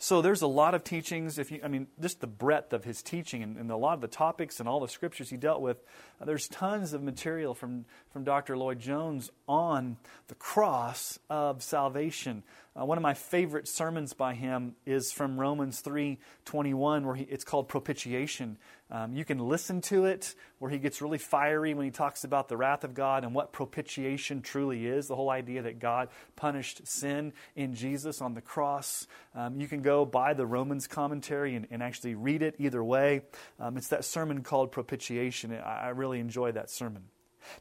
So 0.03 0.21
there's 0.21 0.41
a 0.41 0.47
lot 0.47 0.75
of 0.75 0.83
teachings. 0.83 1.39
If 1.39 1.49
you, 1.49 1.61
I 1.63 1.69
mean, 1.69 1.87
just 2.01 2.19
the 2.19 2.27
breadth 2.27 2.73
of 2.73 2.83
his 2.83 3.01
teaching 3.01 3.41
and, 3.41 3.55
and 3.55 3.71
a 3.71 3.77
lot 3.77 3.93
of 3.93 4.01
the 4.01 4.09
topics 4.09 4.59
and 4.59 4.67
all 4.67 4.81
the 4.81 4.89
scriptures 4.89 5.29
he 5.29 5.37
dealt 5.37 5.61
with. 5.61 5.81
Uh, 6.19 6.25
there's 6.25 6.49
tons 6.49 6.91
of 6.91 7.01
material 7.01 7.53
from 7.53 7.85
from 8.11 8.25
Dr. 8.25 8.57
Lloyd 8.57 8.81
Jones 8.81 9.31
on 9.47 9.95
the 10.27 10.35
cross 10.35 11.19
of 11.29 11.63
salvation. 11.63 12.43
Uh, 12.79 12.83
one 12.83 12.97
of 12.97 13.03
my 13.03 13.13
favorite 13.13 13.67
sermons 13.67 14.13
by 14.13 14.33
him 14.33 14.75
is 14.83 15.11
from 15.11 15.39
Romans 15.39 15.81
3:21, 15.81 17.05
where 17.05 17.13
he, 17.13 17.23
it's 17.25 17.43
called 17.43 17.67
propitiation. 17.67 18.57
Um, 18.89 19.13
you 19.13 19.23
can 19.25 19.37
listen 19.37 19.79
to 19.81 20.05
it, 20.05 20.33
where 20.57 20.71
he 20.71 20.79
gets 20.79 20.99
really 20.99 21.19
fiery 21.19 21.75
when 21.75 21.85
he 21.85 21.91
talks 21.91 22.23
about 22.23 22.49
the 22.49 22.57
wrath 22.57 22.83
of 22.83 22.95
God 22.95 23.23
and 23.23 23.35
what 23.35 23.51
propitiation 23.51 24.41
truly 24.41 24.87
is. 24.87 25.07
The 25.07 25.15
whole 25.15 25.29
idea 25.29 25.61
that 25.61 25.77
God 25.77 26.09
punished 26.35 26.87
sin 26.87 27.33
in 27.55 27.75
Jesus 27.75 28.21
on 28.21 28.33
the 28.33 28.41
cross. 28.41 29.07
Um, 29.35 29.59
you 29.59 29.67
can 29.67 29.83
go 29.83 30.03
buy 30.03 30.33
the 30.33 30.45
Romans 30.45 30.87
commentary 30.87 31.55
and, 31.55 31.67
and 31.69 31.83
actually 31.83 32.15
read 32.15 32.41
it 32.41 32.55
either 32.57 32.83
way. 32.83 33.21
Um, 33.59 33.77
it's 33.77 33.89
that 33.89 34.03
sermon 34.03 34.41
called 34.41 34.71
propitiation. 34.71 35.53
I, 35.53 35.57
I 35.57 35.89
really 35.89 36.19
enjoy 36.19 36.51
that 36.53 36.71
sermon. 36.71 37.03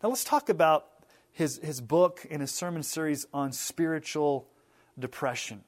Now 0.03 0.09
let's 0.09 0.25
talk 0.25 0.49
about 0.49 0.87
his, 1.33 1.59
his 1.63 1.81
book 1.81 2.27
and 2.31 2.41
his 2.41 2.51
sermon 2.51 2.83
series 2.83 3.27
on 3.33 3.53
spiritual 3.53 4.49
depression. 4.99 5.63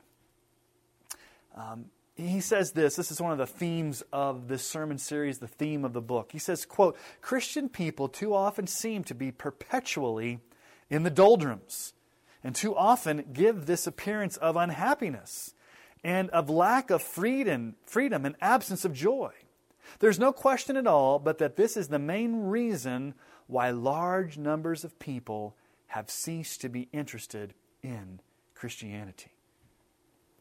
Um, 1.57 1.87
he 2.17 2.41
says 2.41 2.73
this 2.73 2.97
this 2.97 3.11
is 3.11 3.21
one 3.21 3.33
of 3.33 3.39
the 3.39 3.47
themes 3.47 4.03
of 4.13 4.49
this 4.49 4.67
sermon 4.67 4.99
series 4.99 5.39
the 5.39 5.49
theme 5.49 5.85
of 5.85 5.93
the 5.93 6.01
book 6.01 6.31
he 6.33 6.39
says 6.39 6.65
quote 6.65 6.97
christian 7.21 7.69
people 7.69 8.09
too 8.09 8.35
often 8.35 8.67
seem 8.67 9.03
to 9.03 9.15
be 9.15 9.33
perpetually 9.33 10.39
in 10.89 11.03
the 11.03 11.11
doldrums 11.11 11.93
and 12.43 12.55
too 12.55 12.75
often 12.77 13.25
give 13.33 13.67
this 13.67 13.87
appearance 13.87 14.37
of 14.37 14.57
unhappiness 14.57 15.55
and 16.05 16.31
of 16.31 16.49
lack 16.49 16.91
of 16.91 17.03
freedom 17.03 17.75
freedom 17.85 18.25
and 18.25 18.37
absence 18.41 18.85
of 18.85 18.93
joy 18.93 19.33
there's 19.99 20.19
no 20.19 20.33
question 20.33 20.77
at 20.77 20.87
all 20.87 21.19
but 21.19 21.39
that 21.39 21.57
this 21.57 21.77
is 21.77 21.89
the 21.89 21.99
main 21.99 22.37
reason 22.37 23.15
why 23.47 23.71
large 23.71 24.39
numbers 24.39 24.85
of 24.85 24.99
people 24.99 25.57
have 25.89 26.11
ceased 26.11 26.61
to 26.61 26.69
be 26.69 26.89
interested 26.93 27.55
in 27.83 28.21
Christianity. 28.55 29.35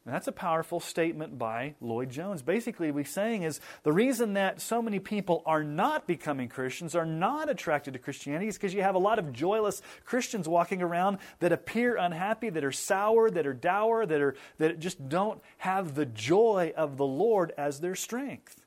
And 0.06 0.14
that's 0.14 0.28
a 0.28 0.34
powerful 0.34 0.82
statement 0.82 1.40
by 1.40 1.76
Lloyd 1.80 2.10
Jones. 2.10 2.42
Basically, 2.42 2.92
what 2.92 3.06
he's 3.06 3.14
saying 3.14 3.44
is 3.44 3.62
the 3.84 3.94
reason 3.94 4.34
that 4.34 4.60
so 4.60 4.82
many 4.82 5.00
people 5.00 5.42
are 5.46 5.64
not 5.64 6.08
becoming 6.08 6.50
Christians, 6.50 6.94
are 6.94 7.06
not 7.06 7.50
attracted 7.50 7.94
to 7.94 8.00
Christianity, 8.00 8.50
is 8.50 8.58
because 8.58 8.74
you 8.74 8.82
have 8.82 8.96
a 8.96 9.00
lot 9.00 9.18
of 9.18 9.32
joyless 9.32 9.82
Christians 10.04 10.50
walking 10.50 10.82
around 10.82 11.20
that 11.40 11.54
appear 11.54 11.96
unhappy, 11.96 12.50
that 12.50 12.66
are 12.66 12.72
sour, 12.74 13.32
that 13.32 13.48
are 13.48 13.54
dour, 13.54 14.06
that, 14.06 14.20
are, 14.20 14.36
that 14.58 14.78
just 14.80 15.08
don't 15.08 15.42
have 15.60 15.96
the 15.96 16.06
joy 16.06 16.74
of 16.76 16.98
the 16.98 17.06
Lord 17.06 17.54
as 17.58 17.80
their 17.80 17.96
strength. 17.96 18.62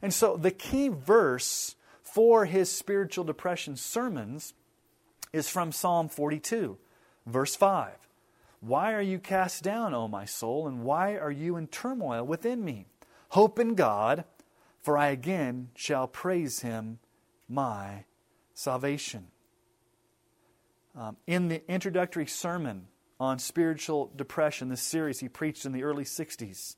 And 0.00 0.14
so 0.14 0.36
the 0.36 0.52
key 0.52 0.86
verse 0.88 1.74
for 2.02 2.44
his 2.44 2.70
spiritual 2.70 3.24
depression 3.24 3.76
sermons 3.76 4.54
is 5.32 5.48
from 5.48 5.72
Psalm 5.72 6.08
42, 6.08 6.78
verse 7.26 7.56
5. 7.56 7.90
Why 8.60 8.92
are 8.92 9.02
you 9.02 9.18
cast 9.18 9.62
down, 9.62 9.94
O 9.94 10.06
my 10.06 10.26
soul, 10.26 10.68
and 10.68 10.84
why 10.84 11.16
are 11.16 11.30
you 11.30 11.56
in 11.56 11.66
turmoil 11.66 12.24
within 12.24 12.62
me? 12.64 12.86
Hope 13.30 13.58
in 13.58 13.74
God, 13.74 14.24
for 14.80 14.98
I 14.98 15.08
again 15.08 15.70
shall 15.74 16.06
praise 16.06 16.60
him, 16.60 16.98
my 17.48 18.04
salvation. 18.54 19.28
Um, 20.94 21.16
in 21.26 21.48
the 21.48 21.62
introductory 21.70 22.26
sermon 22.26 22.88
on 23.18 23.38
spiritual 23.38 24.10
depression, 24.14 24.68
this 24.68 24.82
series 24.82 25.20
he 25.20 25.28
preached 25.28 25.64
in 25.64 25.72
the 25.72 25.84
early 25.84 26.04
60s, 26.04 26.76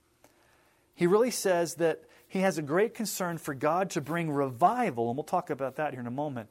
he 0.95 1.07
really 1.07 1.31
says 1.31 1.77
that 1.77 2.03
he 2.29 2.41
has 2.41 2.59
a 2.59 2.62
great 2.62 2.95
concern 2.95 3.39
for 3.39 3.55
God 3.55 3.91
to 3.91 4.01
bring 4.01 4.31
revival, 4.31 5.09
and 5.09 5.17
we'll 5.17 5.25
talk 5.25 5.51
about 5.51 5.77
that 5.77 5.93
here 5.93 6.01
in 6.01 6.07
a 6.07 6.11
moment. 6.11 6.49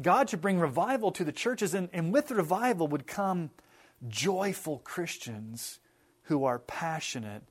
God 0.00 0.28
to 0.28 0.36
bring 0.36 0.58
revival 0.58 1.12
to 1.12 1.24
the 1.24 1.32
churches, 1.32 1.72
and, 1.72 1.88
and 1.92 2.12
with 2.12 2.30
revival 2.30 2.88
would 2.88 3.06
come 3.06 3.50
joyful 4.08 4.78
Christians 4.78 5.80
who 6.24 6.44
are 6.44 6.58
passionate 6.58 7.42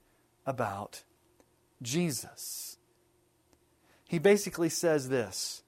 about 0.45 1.03
Jesus. 1.81 2.77
He 4.07 4.19
basically 4.19 4.69
says 4.69 5.09
this 5.09 5.63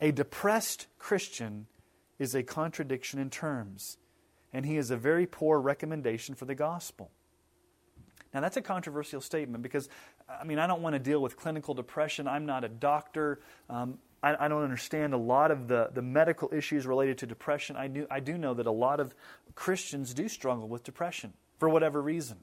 a 0.00 0.12
depressed 0.12 0.86
Christian 0.98 1.66
is 2.18 2.34
a 2.34 2.42
contradiction 2.42 3.18
in 3.18 3.30
terms, 3.30 3.98
and 4.52 4.66
he 4.66 4.76
is 4.76 4.90
a 4.90 4.96
very 4.96 5.26
poor 5.26 5.60
recommendation 5.60 6.34
for 6.34 6.44
the 6.44 6.54
gospel. 6.54 7.10
Now, 8.32 8.40
that's 8.40 8.56
a 8.56 8.62
controversial 8.62 9.20
statement 9.20 9.62
because, 9.62 9.88
I 10.28 10.44
mean, 10.44 10.58
I 10.58 10.66
don't 10.66 10.82
want 10.82 10.94
to 10.94 10.98
deal 10.98 11.20
with 11.20 11.36
clinical 11.36 11.74
depression. 11.74 12.26
I'm 12.26 12.46
not 12.46 12.64
a 12.64 12.68
doctor. 12.68 13.40
Um, 13.68 13.98
I, 14.22 14.44
I, 14.44 14.48
don't 14.48 14.62
understand 14.62 15.14
a 15.14 15.18
lot 15.18 15.50
of 15.50 15.68
the, 15.68 15.90
the 15.92 16.02
medical 16.02 16.52
issues 16.52 16.86
related 16.86 17.18
to 17.18 17.26
depression. 17.26 17.76
I, 17.76 17.88
do, 17.88 18.06
I 18.10 18.20
do 18.20 18.38
know 18.38 18.54
that 18.54 18.66
a 18.66 18.72
lot 18.72 19.00
of 19.00 19.14
Christians 19.54 20.14
do 20.14 20.28
struggle 20.28 20.68
with 20.68 20.84
depression 20.84 21.32
for 21.58 21.68
whatever 21.68 22.00
reason. 22.00 22.38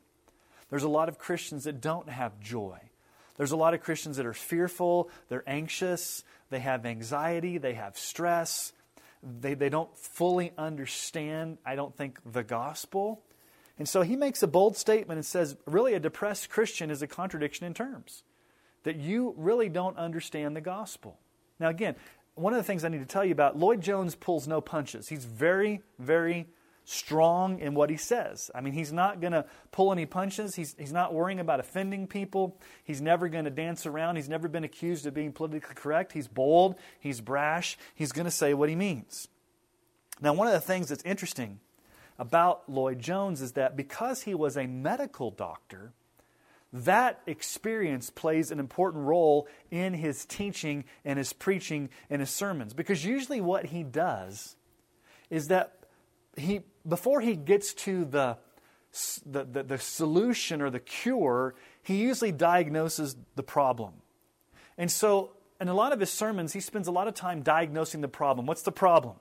There's 0.69 0.83
a 0.83 0.89
lot 0.89 1.09
of 1.09 1.17
Christians 1.17 1.63
that 1.63 1.81
don't 1.81 2.09
have 2.09 2.39
joy. 2.39 2.79
There's 3.37 3.51
a 3.51 3.57
lot 3.57 3.73
of 3.73 3.81
Christians 3.81 4.17
that 4.17 4.25
are 4.25 4.33
fearful, 4.33 5.09
they're 5.29 5.47
anxious, 5.47 6.23
they 6.49 6.59
have 6.59 6.85
anxiety, 6.85 7.57
they 7.57 7.73
have 7.73 7.97
stress. 7.97 8.73
They, 9.21 9.53
they 9.53 9.69
don't 9.69 9.95
fully 9.97 10.51
understand, 10.57 11.57
I 11.65 11.75
don't 11.75 11.95
think, 11.95 12.19
the 12.25 12.43
gospel. 12.43 13.21
And 13.77 13.87
so 13.87 14.01
he 14.01 14.15
makes 14.15 14.43
a 14.43 14.47
bold 14.47 14.77
statement 14.77 15.17
and 15.17 15.25
says, 15.25 15.57
really, 15.65 15.93
a 15.93 15.99
depressed 15.99 16.49
Christian 16.49 16.91
is 16.91 17.01
a 17.01 17.07
contradiction 17.07 17.65
in 17.65 17.73
terms. 17.73 18.23
That 18.83 18.97
you 18.97 19.33
really 19.37 19.69
don't 19.69 19.97
understand 19.97 20.55
the 20.55 20.61
gospel. 20.61 21.17
Now, 21.59 21.69
again, 21.69 21.95
one 22.35 22.53
of 22.53 22.57
the 22.57 22.63
things 22.63 22.83
I 22.83 22.89
need 22.89 22.99
to 22.99 23.05
tell 23.05 23.25
you 23.25 23.31
about 23.31 23.57
Lloyd 23.57 23.81
Jones 23.81 24.15
pulls 24.15 24.47
no 24.47 24.61
punches. 24.61 25.09
He's 25.09 25.25
very, 25.25 25.81
very 25.97 26.47
strong 26.85 27.59
in 27.59 27.75
what 27.75 27.89
he 27.89 27.97
says. 27.97 28.49
I 28.55 28.61
mean, 28.61 28.73
he's 28.73 28.91
not 28.91 29.21
going 29.21 29.33
to 29.33 29.45
pull 29.71 29.91
any 29.91 30.05
punches. 30.05 30.55
He's, 30.55 30.75
he's 30.79 30.91
not 30.91 31.13
worrying 31.13 31.39
about 31.39 31.59
offending 31.59 32.07
people. 32.07 32.57
He's 32.83 33.01
never 33.01 33.27
going 33.29 33.45
to 33.45 33.51
dance 33.51 33.85
around. 33.85 34.15
He's 34.15 34.29
never 34.29 34.47
been 34.47 34.63
accused 34.63 35.05
of 35.05 35.13
being 35.13 35.31
politically 35.31 35.75
correct. 35.75 36.13
He's 36.13 36.27
bold. 36.27 36.75
He's 36.99 37.21
brash. 37.21 37.77
He's 37.93 38.11
going 38.11 38.25
to 38.25 38.31
say 38.31 38.53
what 38.53 38.69
he 38.69 38.75
means. 38.75 39.27
Now, 40.21 40.33
one 40.33 40.47
of 40.47 40.53
the 40.53 40.59
things 40.59 40.89
that's 40.89 41.03
interesting 41.03 41.59
about 42.17 42.67
Lloyd 42.67 42.99
Jones 42.99 43.41
is 43.41 43.51
that 43.53 43.77
because 43.77 44.23
he 44.23 44.33
was 44.33 44.57
a 44.57 44.65
medical 44.65 45.29
doctor, 45.29 45.93
that 46.71 47.21
experience 47.25 48.09
plays 48.09 48.51
an 48.51 48.59
important 48.59 49.05
role 49.05 49.47
in 49.71 49.93
his 49.93 50.25
teaching 50.25 50.85
and 51.03 51.17
his 51.17 51.33
preaching 51.33 51.89
and 52.09 52.19
his 52.19 52.29
sermons. 52.29 52.73
Because 52.73 53.03
usually 53.03 53.41
what 53.41 53.67
he 53.67 53.83
does 53.83 54.55
is 55.29 55.47
that 55.47 55.73
he, 56.37 56.61
before 56.87 57.21
he 57.21 57.35
gets 57.35 57.73
to 57.73 58.05
the, 58.05 58.37
the, 59.25 59.43
the, 59.45 59.63
the 59.63 59.77
solution 59.77 60.61
or 60.61 60.69
the 60.69 60.79
cure, 60.79 61.55
he 61.81 61.97
usually 61.97 62.31
diagnoses 62.31 63.15
the 63.35 63.43
problem. 63.43 63.93
And 64.77 64.91
so, 64.91 65.31
in 65.59 65.67
a 65.67 65.73
lot 65.73 65.91
of 65.91 65.99
his 65.99 66.11
sermons, 66.11 66.53
he 66.53 66.61
spends 66.61 66.87
a 66.87 66.91
lot 66.91 67.07
of 67.07 67.13
time 67.13 67.41
diagnosing 67.41 68.01
the 68.01 68.07
problem. 68.07 68.45
What's 68.45 68.61
the 68.61 68.71
problem? 68.71 69.15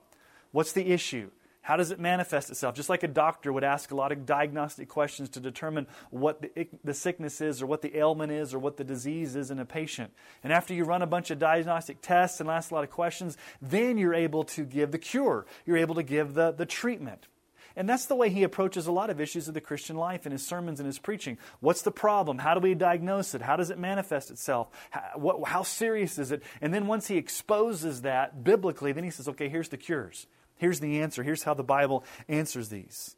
What's 0.52 0.72
the 0.72 0.86
issue? 0.92 1.30
How 1.68 1.76
does 1.76 1.90
it 1.90 2.00
manifest 2.00 2.48
itself? 2.48 2.74
Just 2.74 2.88
like 2.88 3.02
a 3.02 3.08
doctor 3.08 3.52
would 3.52 3.62
ask 3.62 3.90
a 3.90 3.94
lot 3.94 4.10
of 4.10 4.24
diagnostic 4.24 4.88
questions 4.88 5.28
to 5.28 5.40
determine 5.40 5.86
what 6.08 6.40
the, 6.40 6.66
the 6.82 6.94
sickness 6.94 7.42
is, 7.42 7.60
or 7.60 7.66
what 7.66 7.82
the 7.82 7.94
ailment 7.94 8.32
is, 8.32 8.54
or 8.54 8.58
what 8.58 8.78
the 8.78 8.84
disease 8.84 9.36
is 9.36 9.50
in 9.50 9.58
a 9.58 9.66
patient. 9.66 10.10
And 10.42 10.50
after 10.50 10.72
you 10.72 10.84
run 10.84 11.02
a 11.02 11.06
bunch 11.06 11.30
of 11.30 11.38
diagnostic 11.38 11.98
tests 12.00 12.40
and 12.40 12.48
ask 12.48 12.70
a 12.70 12.74
lot 12.74 12.84
of 12.84 12.90
questions, 12.90 13.36
then 13.60 13.98
you're 13.98 14.14
able 14.14 14.44
to 14.44 14.64
give 14.64 14.92
the 14.92 14.98
cure. 14.98 15.44
You're 15.66 15.76
able 15.76 15.96
to 15.96 16.02
give 16.02 16.32
the, 16.32 16.52
the 16.52 16.64
treatment. 16.64 17.26
And 17.76 17.86
that's 17.86 18.06
the 18.06 18.16
way 18.16 18.30
he 18.30 18.44
approaches 18.44 18.86
a 18.86 18.92
lot 18.92 19.10
of 19.10 19.20
issues 19.20 19.46
of 19.46 19.52
the 19.52 19.60
Christian 19.60 19.96
life 19.96 20.24
in 20.24 20.32
his 20.32 20.46
sermons 20.46 20.80
and 20.80 20.86
his 20.86 20.98
preaching. 20.98 21.36
What's 21.60 21.82
the 21.82 21.90
problem? 21.90 22.38
How 22.38 22.54
do 22.54 22.60
we 22.60 22.72
diagnose 22.74 23.34
it? 23.34 23.42
How 23.42 23.56
does 23.56 23.68
it 23.68 23.78
manifest 23.78 24.30
itself? 24.30 24.68
How, 24.88 25.02
what, 25.16 25.46
how 25.46 25.64
serious 25.64 26.18
is 26.18 26.32
it? 26.32 26.42
And 26.62 26.72
then 26.72 26.86
once 26.86 27.08
he 27.08 27.18
exposes 27.18 28.00
that 28.00 28.42
biblically, 28.42 28.92
then 28.92 29.04
he 29.04 29.10
says, 29.10 29.28
okay, 29.28 29.50
here's 29.50 29.68
the 29.68 29.76
cures. 29.76 30.26
Here's 30.58 30.80
the 30.80 31.00
answer. 31.00 31.22
Here's 31.22 31.44
how 31.44 31.54
the 31.54 31.64
Bible 31.64 32.04
answers 32.28 32.68
these. 32.68 33.16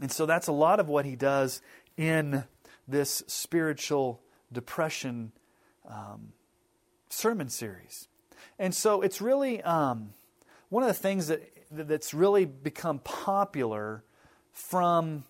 And 0.00 0.10
so 0.10 0.26
that's 0.26 0.48
a 0.48 0.52
lot 0.52 0.80
of 0.80 0.88
what 0.88 1.04
he 1.04 1.14
does 1.14 1.60
in 1.96 2.44
this 2.88 3.22
spiritual 3.26 4.22
depression 4.52 5.32
um, 5.88 6.32
sermon 7.10 7.48
series. 7.48 8.08
And 8.58 8.74
so 8.74 9.02
it's 9.02 9.20
really 9.20 9.62
um, 9.62 10.10
one 10.70 10.82
of 10.82 10.88
the 10.88 10.94
things 10.94 11.28
that, 11.28 11.42
that's 11.70 12.14
really 12.14 12.46
become 12.46 12.98
popular 13.00 14.02
from 14.52 15.24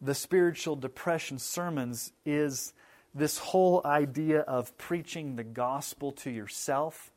the 0.00 0.14
spiritual 0.14 0.76
depression 0.76 1.38
sermons 1.38 2.12
is 2.24 2.72
this 3.14 3.38
whole 3.38 3.82
idea 3.84 4.40
of 4.40 4.76
preaching 4.78 5.36
the 5.36 5.44
gospel 5.44 6.12
to 6.12 6.30
yourself. 6.30 7.10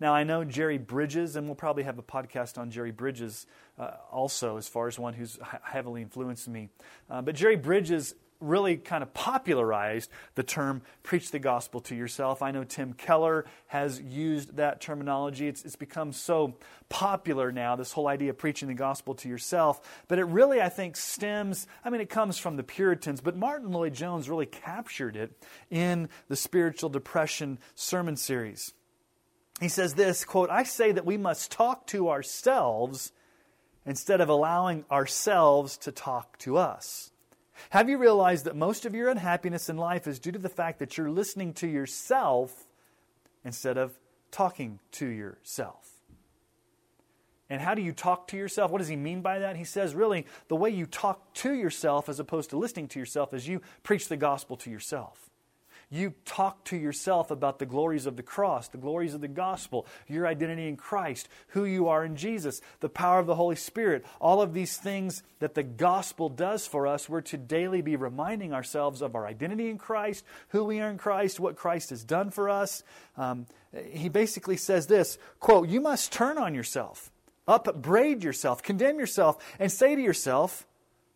Now, 0.00 0.14
I 0.14 0.24
know 0.24 0.44
Jerry 0.44 0.78
Bridges, 0.78 1.36
and 1.36 1.46
we'll 1.46 1.54
probably 1.54 1.84
have 1.84 1.98
a 1.98 2.02
podcast 2.02 2.58
on 2.58 2.70
Jerry 2.70 2.90
Bridges 2.90 3.46
uh, 3.78 3.92
also, 4.10 4.56
as 4.56 4.68
far 4.68 4.88
as 4.88 4.98
one 4.98 5.14
who's 5.14 5.38
heavily 5.62 6.02
influenced 6.02 6.48
me. 6.48 6.68
Uh, 7.08 7.22
but 7.22 7.34
Jerry 7.34 7.56
Bridges 7.56 8.14
really 8.40 8.76
kind 8.76 9.02
of 9.02 9.14
popularized 9.14 10.10
the 10.34 10.42
term 10.42 10.82
preach 11.02 11.30
the 11.30 11.38
gospel 11.38 11.80
to 11.80 11.94
yourself. 11.94 12.42
I 12.42 12.50
know 12.50 12.64
Tim 12.64 12.92
Keller 12.92 13.46
has 13.68 14.00
used 14.00 14.56
that 14.56 14.80
terminology. 14.80 15.48
It's, 15.48 15.64
it's 15.64 15.76
become 15.76 16.12
so 16.12 16.56
popular 16.88 17.52
now, 17.52 17.76
this 17.76 17.92
whole 17.92 18.08
idea 18.08 18.30
of 18.30 18.38
preaching 18.38 18.68
the 18.68 18.74
gospel 18.74 19.14
to 19.14 19.28
yourself. 19.28 19.80
But 20.08 20.18
it 20.18 20.24
really, 20.24 20.60
I 20.60 20.68
think, 20.68 20.96
stems, 20.96 21.66
I 21.84 21.90
mean, 21.90 22.00
it 22.00 22.10
comes 22.10 22.38
from 22.38 22.56
the 22.56 22.62
Puritans, 22.62 23.20
but 23.20 23.36
Martyn 23.36 23.72
Lloyd-Jones 23.72 24.28
really 24.28 24.46
captured 24.46 25.16
it 25.16 25.32
in 25.70 26.08
the 26.28 26.36
Spiritual 26.36 26.90
Depression 26.90 27.58
sermon 27.74 28.16
series. 28.16 28.72
He 29.60 29.68
says 29.68 29.94
this 29.94 30.24
quote, 30.24 30.50
I 30.50 30.64
say 30.64 30.92
that 30.92 31.06
we 31.06 31.16
must 31.16 31.52
talk 31.52 31.86
to 31.88 32.10
ourselves 32.10 33.12
instead 33.86 34.20
of 34.20 34.28
allowing 34.28 34.84
ourselves 34.90 35.76
to 35.78 35.92
talk 35.92 36.38
to 36.38 36.56
us. 36.56 37.10
Have 37.70 37.88
you 37.88 37.98
realized 37.98 38.46
that 38.46 38.56
most 38.56 38.84
of 38.84 38.94
your 38.94 39.08
unhappiness 39.08 39.68
in 39.68 39.76
life 39.76 40.06
is 40.06 40.18
due 40.18 40.32
to 40.32 40.38
the 40.38 40.48
fact 40.48 40.80
that 40.80 40.98
you're 40.98 41.10
listening 41.10 41.52
to 41.54 41.68
yourself 41.68 42.66
instead 43.44 43.78
of 43.78 43.96
talking 44.30 44.80
to 44.92 45.06
yourself? 45.06 45.90
And 47.50 47.60
how 47.60 47.74
do 47.74 47.82
you 47.82 47.92
talk 47.92 48.28
to 48.28 48.36
yourself? 48.36 48.70
What 48.70 48.78
does 48.78 48.88
he 48.88 48.96
mean 48.96 49.20
by 49.20 49.40
that? 49.40 49.56
He 49.56 49.64
says, 49.64 49.94
really, 49.94 50.26
the 50.48 50.56
way 50.56 50.70
you 50.70 50.86
talk 50.86 51.34
to 51.34 51.52
yourself 51.52 52.08
as 52.08 52.18
opposed 52.18 52.50
to 52.50 52.56
listening 52.56 52.88
to 52.88 52.98
yourself 52.98 53.34
is 53.34 53.46
you 53.46 53.60
preach 53.82 54.08
the 54.08 54.16
gospel 54.16 54.56
to 54.56 54.70
yourself. 54.70 55.30
You 55.90 56.14
talk 56.24 56.64
to 56.64 56.76
yourself 56.76 57.30
about 57.30 57.58
the 57.58 57.66
glories 57.66 58.06
of 58.06 58.16
the 58.16 58.22
cross, 58.22 58.68
the 58.68 58.78
glories 58.78 59.14
of 59.14 59.20
the 59.20 59.28
gospel, 59.28 59.86
your 60.08 60.26
identity 60.26 60.68
in 60.68 60.76
Christ, 60.76 61.28
who 61.48 61.64
you 61.64 61.88
are 61.88 62.04
in 62.04 62.16
Jesus, 62.16 62.60
the 62.80 62.88
power 62.88 63.18
of 63.18 63.26
the 63.26 63.34
Holy 63.34 63.56
Spirit, 63.56 64.04
all 64.20 64.42
of 64.42 64.54
these 64.54 64.76
things 64.76 65.22
that 65.40 65.54
the 65.54 65.62
gospel 65.62 66.28
does 66.28 66.66
for 66.66 66.86
us. 66.86 67.08
We're 67.08 67.20
to 67.22 67.36
daily 67.36 67.82
be 67.82 67.96
reminding 67.96 68.52
ourselves 68.52 69.02
of 69.02 69.14
our 69.14 69.26
identity 69.26 69.68
in 69.68 69.78
Christ, 69.78 70.24
who 70.48 70.64
we 70.64 70.80
are 70.80 70.90
in 70.90 70.98
Christ, 70.98 71.40
what 71.40 71.56
Christ 71.56 71.90
has 71.90 72.04
done 72.04 72.30
for 72.30 72.48
us. 72.48 72.82
Um, 73.16 73.46
he 73.90 74.08
basically 74.08 74.56
says 74.56 74.86
this 74.86 75.18
quote, 75.40 75.68
You 75.68 75.80
must 75.80 76.12
turn 76.12 76.38
on 76.38 76.54
yourself, 76.54 77.10
upbraid 77.46 78.24
yourself, 78.24 78.62
condemn 78.62 78.98
yourself, 78.98 79.36
and 79.58 79.70
say 79.70 79.94
to 79.94 80.02
yourself, 80.02 80.66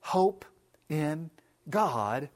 Hope 0.01 0.45
in 0.89 1.31
God 1.69 2.29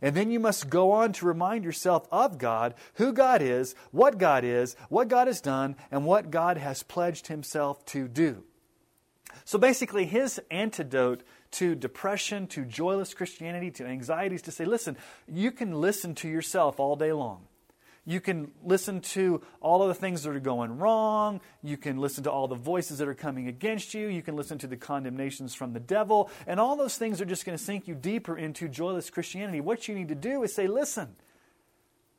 and 0.00 0.14
then 0.14 0.30
you 0.30 0.40
must 0.40 0.70
go 0.70 0.92
on 0.92 1.12
to 1.14 1.26
remind 1.26 1.64
yourself 1.64 2.06
of 2.12 2.38
God, 2.38 2.74
who 2.94 3.12
God 3.12 3.42
is, 3.42 3.74
what 3.90 4.18
God 4.18 4.44
is, 4.44 4.76
what 4.88 5.08
God 5.08 5.26
has 5.26 5.40
done, 5.40 5.76
and 5.90 6.04
what 6.04 6.30
God 6.30 6.56
has 6.56 6.82
pledged 6.82 7.26
himself 7.26 7.84
to 7.86 8.08
do. 8.08 8.44
So 9.44 9.58
basically, 9.58 10.04
his 10.04 10.40
antidote 10.50 11.22
to 11.52 11.74
depression, 11.74 12.46
to 12.48 12.64
joyless 12.64 13.14
Christianity, 13.14 13.70
to 13.72 13.86
anxiety 13.86 14.34
is 14.34 14.42
to 14.42 14.52
say, 14.52 14.64
listen, 14.64 14.96
you 15.26 15.50
can 15.50 15.80
listen 15.80 16.14
to 16.16 16.28
yourself 16.28 16.78
all 16.78 16.96
day 16.96 17.12
long. 17.12 17.47
You 18.08 18.22
can 18.22 18.52
listen 18.64 19.02
to 19.02 19.42
all 19.60 19.82
of 19.82 19.88
the 19.88 19.94
things 19.94 20.22
that 20.22 20.34
are 20.34 20.40
going 20.40 20.78
wrong. 20.78 21.42
You 21.62 21.76
can 21.76 21.98
listen 21.98 22.24
to 22.24 22.30
all 22.30 22.48
the 22.48 22.54
voices 22.54 22.96
that 22.98 23.06
are 23.06 23.12
coming 23.12 23.48
against 23.48 23.92
you. 23.92 24.08
You 24.08 24.22
can 24.22 24.34
listen 24.34 24.56
to 24.60 24.66
the 24.66 24.78
condemnations 24.78 25.54
from 25.54 25.74
the 25.74 25.80
devil. 25.80 26.30
And 26.46 26.58
all 26.58 26.74
those 26.74 26.96
things 26.96 27.20
are 27.20 27.26
just 27.26 27.44
going 27.44 27.58
to 27.58 27.62
sink 27.62 27.86
you 27.86 27.94
deeper 27.94 28.38
into 28.38 28.66
joyless 28.66 29.10
Christianity. 29.10 29.60
What 29.60 29.88
you 29.88 29.94
need 29.94 30.08
to 30.08 30.14
do 30.14 30.42
is 30.42 30.54
say, 30.54 30.66
listen, 30.66 31.16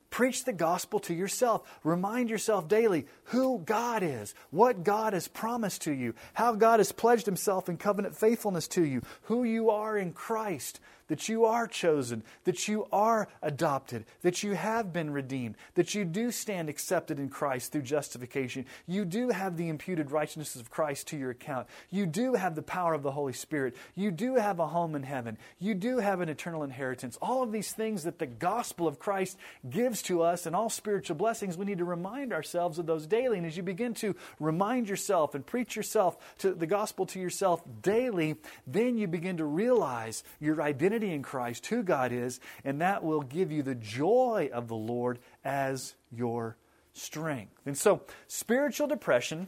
Preach 0.09 0.43
the 0.43 0.53
gospel 0.53 0.99
to 1.01 1.13
yourself. 1.13 1.79
Remind 1.83 2.31
yourself 2.31 2.67
daily 2.67 3.05
who 3.25 3.59
God 3.59 4.01
is, 4.01 4.33
what 4.49 4.83
God 4.83 5.13
has 5.13 5.27
promised 5.27 5.83
to 5.83 5.91
you, 5.91 6.15
how 6.33 6.53
God 6.53 6.79
has 6.79 6.91
pledged 6.91 7.27
himself 7.27 7.69
in 7.69 7.77
covenant 7.77 8.15
faithfulness 8.15 8.67
to 8.69 8.83
you, 8.83 9.03
who 9.23 9.43
you 9.43 9.69
are 9.69 9.95
in 9.97 10.13
Christ, 10.13 10.79
that 11.09 11.27
you 11.27 11.45
are 11.45 11.67
chosen, 11.67 12.23
that 12.45 12.67
you 12.67 12.87
are 12.91 13.27
adopted, 13.41 14.05
that 14.21 14.41
you 14.41 14.53
have 14.53 14.93
been 14.93 15.11
redeemed, 15.11 15.55
that 15.75 15.93
you 15.93 16.05
do 16.05 16.31
stand 16.31 16.69
accepted 16.69 17.19
in 17.19 17.27
Christ 17.29 17.71
through 17.71 17.81
justification. 17.81 18.65
You 18.87 19.03
do 19.03 19.29
have 19.29 19.57
the 19.57 19.67
imputed 19.67 20.11
righteousness 20.11 20.55
of 20.55 20.69
Christ 20.69 21.07
to 21.07 21.17
your 21.17 21.31
account. 21.31 21.67
You 21.89 22.05
do 22.05 22.35
have 22.35 22.55
the 22.55 22.61
power 22.61 22.93
of 22.93 23.03
the 23.03 23.11
Holy 23.11 23.33
Spirit. 23.33 23.75
You 23.95 24.11
do 24.11 24.35
have 24.35 24.59
a 24.59 24.67
home 24.67 24.95
in 24.95 25.03
heaven. 25.03 25.37
You 25.59 25.73
do 25.73 25.97
have 25.97 26.21
an 26.21 26.29
eternal 26.29 26.63
inheritance. 26.63 27.17
All 27.21 27.43
of 27.43 27.51
these 27.51 27.73
things 27.73 28.03
that 28.03 28.19
the 28.19 28.27
gospel 28.27 28.87
of 28.87 28.99
Christ 28.99 29.37
gives 29.69 30.01
to 30.03 30.21
us 30.21 30.45
and 30.45 30.55
all 30.55 30.69
spiritual 30.69 31.15
blessings, 31.15 31.57
we 31.57 31.65
need 31.65 31.79
to 31.79 31.85
remind 31.85 32.31
ourselves 32.31 32.79
of 32.79 32.85
those 32.85 33.07
daily. 33.07 33.37
And 33.37 33.47
as 33.47 33.57
you 33.57 33.63
begin 33.63 33.93
to 33.95 34.15
remind 34.39 34.87
yourself 34.87 35.35
and 35.35 35.45
preach 35.45 35.75
yourself 35.75 36.17
to 36.39 36.53
the 36.53 36.67
gospel 36.67 37.05
to 37.07 37.19
yourself 37.19 37.63
daily, 37.81 38.35
then 38.67 38.97
you 38.97 39.07
begin 39.07 39.37
to 39.37 39.45
realize 39.45 40.23
your 40.39 40.61
identity 40.61 40.98
identity 40.99 41.13
in 41.15 41.23
Christ, 41.23 41.65
who 41.67 41.83
God 41.83 42.11
is, 42.11 42.39
and 42.63 42.81
that 42.81 43.03
will 43.03 43.21
give 43.21 43.51
you 43.51 43.63
the 43.63 43.75
joy 43.75 44.49
of 44.53 44.67
the 44.67 44.75
Lord 44.75 45.19
as 45.43 45.95
your 46.11 46.57
strength. 46.93 47.53
And 47.65 47.77
so, 47.77 48.01
spiritual 48.27 48.87
depression, 48.87 49.47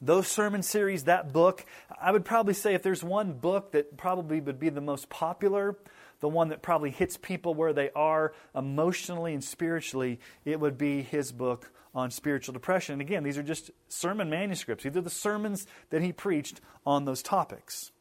those 0.00 0.28
sermon 0.28 0.62
series, 0.62 1.04
that 1.04 1.32
book, 1.32 1.64
I 2.00 2.12
would 2.12 2.24
probably 2.24 2.54
say 2.54 2.74
if 2.74 2.82
there's 2.82 3.02
one 3.02 3.32
book 3.32 3.72
that 3.72 3.96
probably 3.96 4.40
would 4.40 4.58
be 4.58 4.68
the 4.68 4.80
most 4.80 5.08
popular, 5.08 5.76
the 6.20 6.28
one 6.28 6.48
that 6.48 6.62
probably 6.62 6.90
hits 6.90 7.16
people 7.16 7.54
where 7.54 7.72
they 7.72 7.90
are 7.94 8.34
emotionally 8.54 9.32
and 9.32 9.42
spiritually, 9.42 10.20
it 10.44 10.60
would 10.60 10.76
be 10.76 11.02
his 11.02 11.32
book 11.32 11.70
on 11.94 12.10
spiritual 12.10 12.52
depression. 12.52 12.94
And 12.94 13.02
again, 13.02 13.22
these 13.22 13.38
are 13.38 13.42
just 13.42 13.70
sermon 13.88 14.28
manuscripts. 14.28 14.84
These 14.84 14.96
are 14.96 15.00
the 15.00 15.10
sermons 15.10 15.66
that 15.90 16.02
he 16.02 16.12
preached 16.12 16.60
on 16.84 17.06
those 17.06 17.22
topics. 17.22 17.92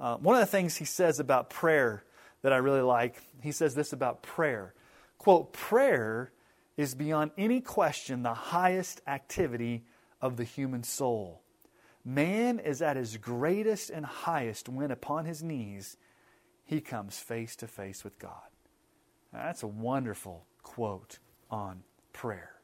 Uh, 0.00 0.16
one 0.16 0.34
of 0.36 0.40
the 0.40 0.46
things 0.46 0.76
he 0.76 0.84
says 0.84 1.18
about 1.18 1.50
prayer 1.50 2.04
that 2.42 2.52
I 2.52 2.56
really 2.56 2.82
like, 2.82 3.20
he 3.42 3.52
says 3.52 3.74
this 3.74 3.92
about 3.92 4.22
prayer. 4.22 4.74
Quote, 5.18 5.52
prayer 5.52 6.32
is 6.76 6.94
beyond 6.94 7.32
any 7.36 7.60
question 7.60 8.22
the 8.22 8.34
highest 8.34 9.00
activity 9.06 9.84
of 10.20 10.36
the 10.36 10.44
human 10.44 10.84
soul. 10.84 11.42
Man 12.04 12.58
is 12.60 12.80
at 12.80 12.96
his 12.96 13.16
greatest 13.16 13.90
and 13.90 14.06
highest 14.06 14.68
when 14.68 14.90
upon 14.90 15.24
his 15.24 15.42
knees 15.42 15.96
he 16.64 16.80
comes 16.80 17.18
face 17.18 17.56
to 17.56 17.66
face 17.66 18.04
with 18.04 18.18
God. 18.18 18.32
That's 19.32 19.62
a 19.62 19.68
wonderful 19.68 20.46
quote 20.62 21.18
on 21.50 21.82
prayer 22.12 22.57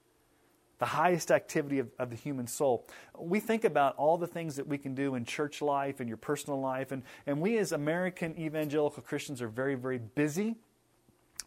the 0.78 0.86
highest 0.86 1.30
activity 1.30 1.78
of, 1.78 1.88
of, 1.98 2.10
the 2.10 2.16
human 2.16 2.46
soul. 2.46 2.86
We 3.18 3.40
think 3.40 3.64
about 3.64 3.96
all 3.96 4.18
the 4.18 4.26
things 4.26 4.56
that 4.56 4.66
we 4.66 4.78
can 4.78 4.94
do 4.94 5.14
in 5.14 5.24
church 5.24 5.62
life 5.62 6.00
and 6.00 6.08
your 6.08 6.16
personal 6.16 6.60
life, 6.60 6.92
and, 6.92 7.02
and 7.26 7.40
we 7.40 7.58
as 7.58 7.72
American 7.72 8.38
evangelical 8.38 9.02
Christians 9.02 9.40
are 9.40 9.48
very, 9.48 9.74
very 9.74 9.98
busy. 9.98 10.56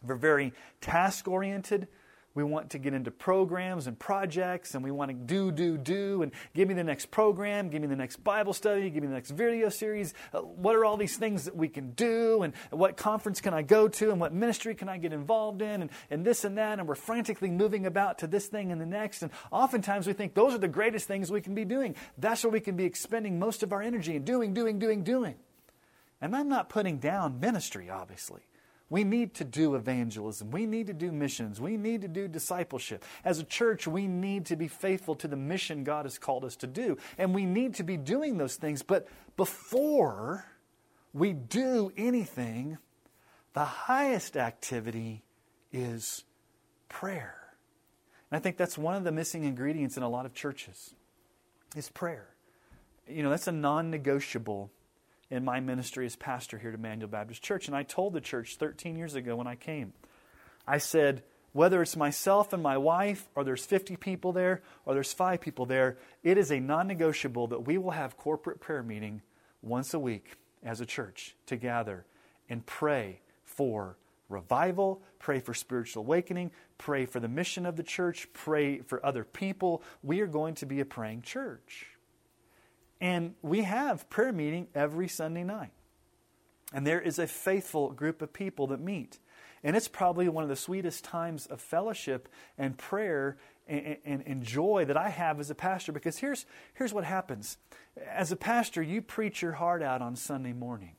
We're 0.02 0.14
very 0.14 0.52
task 0.80 1.28
oriented. 1.28 1.88
We 2.38 2.44
want 2.44 2.70
to 2.70 2.78
get 2.78 2.94
into 2.94 3.10
programs 3.10 3.88
and 3.88 3.98
projects, 3.98 4.76
and 4.76 4.84
we 4.84 4.92
want 4.92 5.10
to 5.10 5.16
do, 5.16 5.50
do, 5.50 5.76
do, 5.76 6.22
and 6.22 6.30
give 6.54 6.68
me 6.68 6.74
the 6.74 6.84
next 6.84 7.10
program, 7.10 7.68
give 7.68 7.82
me 7.82 7.88
the 7.88 7.96
next 7.96 8.22
Bible 8.22 8.52
study, 8.52 8.88
give 8.90 9.02
me 9.02 9.08
the 9.08 9.14
next 9.14 9.30
video 9.30 9.70
series. 9.70 10.14
Uh, 10.32 10.42
what 10.42 10.76
are 10.76 10.84
all 10.84 10.96
these 10.96 11.16
things 11.16 11.46
that 11.46 11.56
we 11.56 11.66
can 11.66 11.90
do, 11.94 12.42
and 12.42 12.54
what 12.70 12.96
conference 12.96 13.40
can 13.40 13.54
I 13.54 13.62
go 13.62 13.88
to, 13.88 14.12
and 14.12 14.20
what 14.20 14.32
ministry 14.32 14.76
can 14.76 14.88
I 14.88 14.98
get 14.98 15.12
involved 15.12 15.62
in, 15.62 15.82
and, 15.82 15.90
and 16.10 16.24
this 16.24 16.44
and 16.44 16.56
that, 16.58 16.78
and 16.78 16.86
we're 16.86 16.94
frantically 16.94 17.50
moving 17.50 17.86
about 17.86 18.18
to 18.18 18.28
this 18.28 18.46
thing 18.46 18.70
and 18.70 18.80
the 18.80 18.86
next. 18.86 19.22
And 19.22 19.32
oftentimes 19.50 20.06
we 20.06 20.12
think 20.12 20.34
those 20.34 20.54
are 20.54 20.58
the 20.58 20.68
greatest 20.68 21.08
things 21.08 21.32
we 21.32 21.40
can 21.40 21.56
be 21.56 21.64
doing. 21.64 21.96
That's 22.18 22.44
where 22.44 22.52
we 22.52 22.60
can 22.60 22.76
be 22.76 22.84
expending 22.84 23.40
most 23.40 23.64
of 23.64 23.72
our 23.72 23.82
energy 23.82 24.14
and 24.14 24.24
doing, 24.24 24.54
doing, 24.54 24.78
doing, 24.78 25.02
doing. 25.02 25.34
And 26.20 26.36
I'm 26.36 26.48
not 26.48 26.68
putting 26.68 26.98
down 26.98 27.40
ministry, 27.40 27.90
obviously. 27.90 28.42
We 28.90 29.04
need 29.04 29.34
to 29.34 29.44
do 29.44 29.74
evangelism. 29.74 30.50
We 30.50 30.64
need 30.64 30.86
to 30.86 30.94
do 30.94 31.12
missions. 31.12 31.60
We 31.60 31.76
need 31.76 32.00
to 32.02 32.08
do 32.08 32.26
discipleship. 32.26 33.04
As 33.24 33.38
a 33.38 33.44
church, 33.44 33.86
we 33.86 34.06
need 34.06 34.46
to 34.46 34.56
be 34.56 34.66
faithful 34.66 35.14
to 35.16 35.28
the 35.28 35.36
mission 35.36 35.84
God 35.84 36.06
has 36.06 36.18
called 36.18 36.44
us 36.44 36.56
to 36.56 36.66
do. 36.66 36.96
And 37.18 37.34
we 37.34 37.44
need 37.44 37.74
to 37.74 37.82
be 37.82 37.98
doing 37.98 38.38
those 38.38 38.56
things. 38.56 38.82
But 38.82 39.06
before 39.36 40.46
we 41.12 41.34
do 41.34 41.92
anything, 41.98 42.78
the 43.52 43.64
highest 43.64 44.36
activity 44.36 45.22
is 45.70 46.24
prayer. 46.88 47.36
And 48.30 48.38
I 48.38 48.40
think 48.40 48.56
that's 48.56 48.78
one 48.78 48.94
of 48.94 49.04
the 49.04 49.12
missing 49.12 49.44
ingredients 49.44 49.98
in 49.98 50.02
a 50.02 50.08
lot 50.08 50.24
of 50.24 50.32
churches 50.32 50.94
is 51.76 51.90
prayer. 51.90 52.28
You 53.06 53.22
know, 53.22 53.30
that's 53.30 53.48
a 53.48 53.52
non-negotiable 53.52 54.70
in 55.30 55.44
my 55.44 55.60
ministry 55.60 56.06
as 56.06 56.16
pastor 56.16 56.58
here 56.58 56.70
at 56.70 56.74
Emmanuel 56.74 57.08
Baptist 57.08 57.42
Church. 57.42 57.66
And 57.66 57.76
I 57.76 57.82
told 57.82 58.12
the 58.12 58.20
church 58.20 58.56
13 58.56 58.96
years 58.96 59.14
ago 59.14 59.36
when 59.36 59.46
I 59.46 59.56
came, 59.56 59.92
I 60.66 60.78
said, 60.78 61.22
whether 61.52 61.82
it's 61.82 61.96
myself 61.96 62.52
and 62.52 62.62
my 62.62 62.76
wife, 62.76 63.28
or 63.34 63.42
there's 63.42 63.64
50 63.64 63.96
people 63.96 64.32
there, 64.32 64.62
or 64.84 64.94
there's 64.94 65.12
five 65.12 65.40
people 65.40 65.66
there, 65.66 65.96
it 66.22 66.38
is 66.38 66.52
a 66.52 66.60
non 66.60 66.86
negotiable 66.86 67.46
that 67.48 67.66
we 67.66 67.78
will 67.78 67.90
have 67.90 68.16
corporate 68.16 68.60
prayer 68.60 68.82
meeting 68.82 69.22
once 69.62 69.94
a 69.94 69.98
week 69.98 70.36
as 70.62 70.80
a 70.80 70.86
church 70.86 71.34
to 71.46 71.56
gather 71.56 72.04
and 72.48 72.64
pray 72.66 73.20
for 73.44 73.96
revival, 74.28 75.02
pray 75.18 75.40
for 75.40 75.54
spiritual 75.54 76.02
awakening, 76.02 76.50
pray 76.76 77.06
for 77.06 77.18
the 77.18 77.28
mission 77.28 77.66
of 77.66 77.76
the 77.76 77.82
church, 77.82 78.28
pray 78.32 78.80
for 78.80 79.04
other 79.04 79.24
people. 79.24 79.82
We 80.02 80.20
are 80.20 80.26
going 80.26 80.54
to 80.56 80.66
be 80.66 80.80
a 80.80 80.84
praying 80.84 81.22
church. 81.22 81.86
And 83.00 83.34
we 83.42 83.62
have 83.62 84.08
prayer 84.10 84.32
meeting 84.32 84.68
every 84.74 85.08
Sunday 85.08 85.44
night. 85.44 85.70
And 86.72 86.86
there 86.86 87.00
is 87.00 87.18
a 87.18 87.26
faithful 87.26 87.90
group 87.90 88.20
of 88.20 88.32
people 88.32 88.66
that 88.68 88.80
meet. 88.80 89.18
And 89.62 89.76
it's 89.76 89.88
probably 89.88 90.28
one 90.28 90.44
of 90.44 90.50
the 90.50 90.56
sweetest 90.56 91.04
times 91.04 91.46
of 91.46 91.60
fellowship 91.60 92.28
and 92.56 92.76
prayer 92.76 93.36
and, 93.66 93.96
and, 94.04 94.22
and, 94.26 94.42
joy 94.42 94.84
that 94.86 94.96
I 94.96 95.10
have 95.10 95.40
as 95.40 95.50
a 95.50 95.54
pastor 95.54 95.92
because 95.92 96.16
here's, 96.18 96.46
here's 96.74 96.92
what 96.92 97.04
happens. 97.04 97.58
As 98.06 98.32
a 98.32 98.36
pastor, 98.36 98.82
you 98.82 99.02
preach 99.02 99.42
your 99.42 99.52
heart 99.52 99.82
out 99.82 100.00
on 100.00 100.16
Sunday 100.16 100.54
morning. 100.54 100.92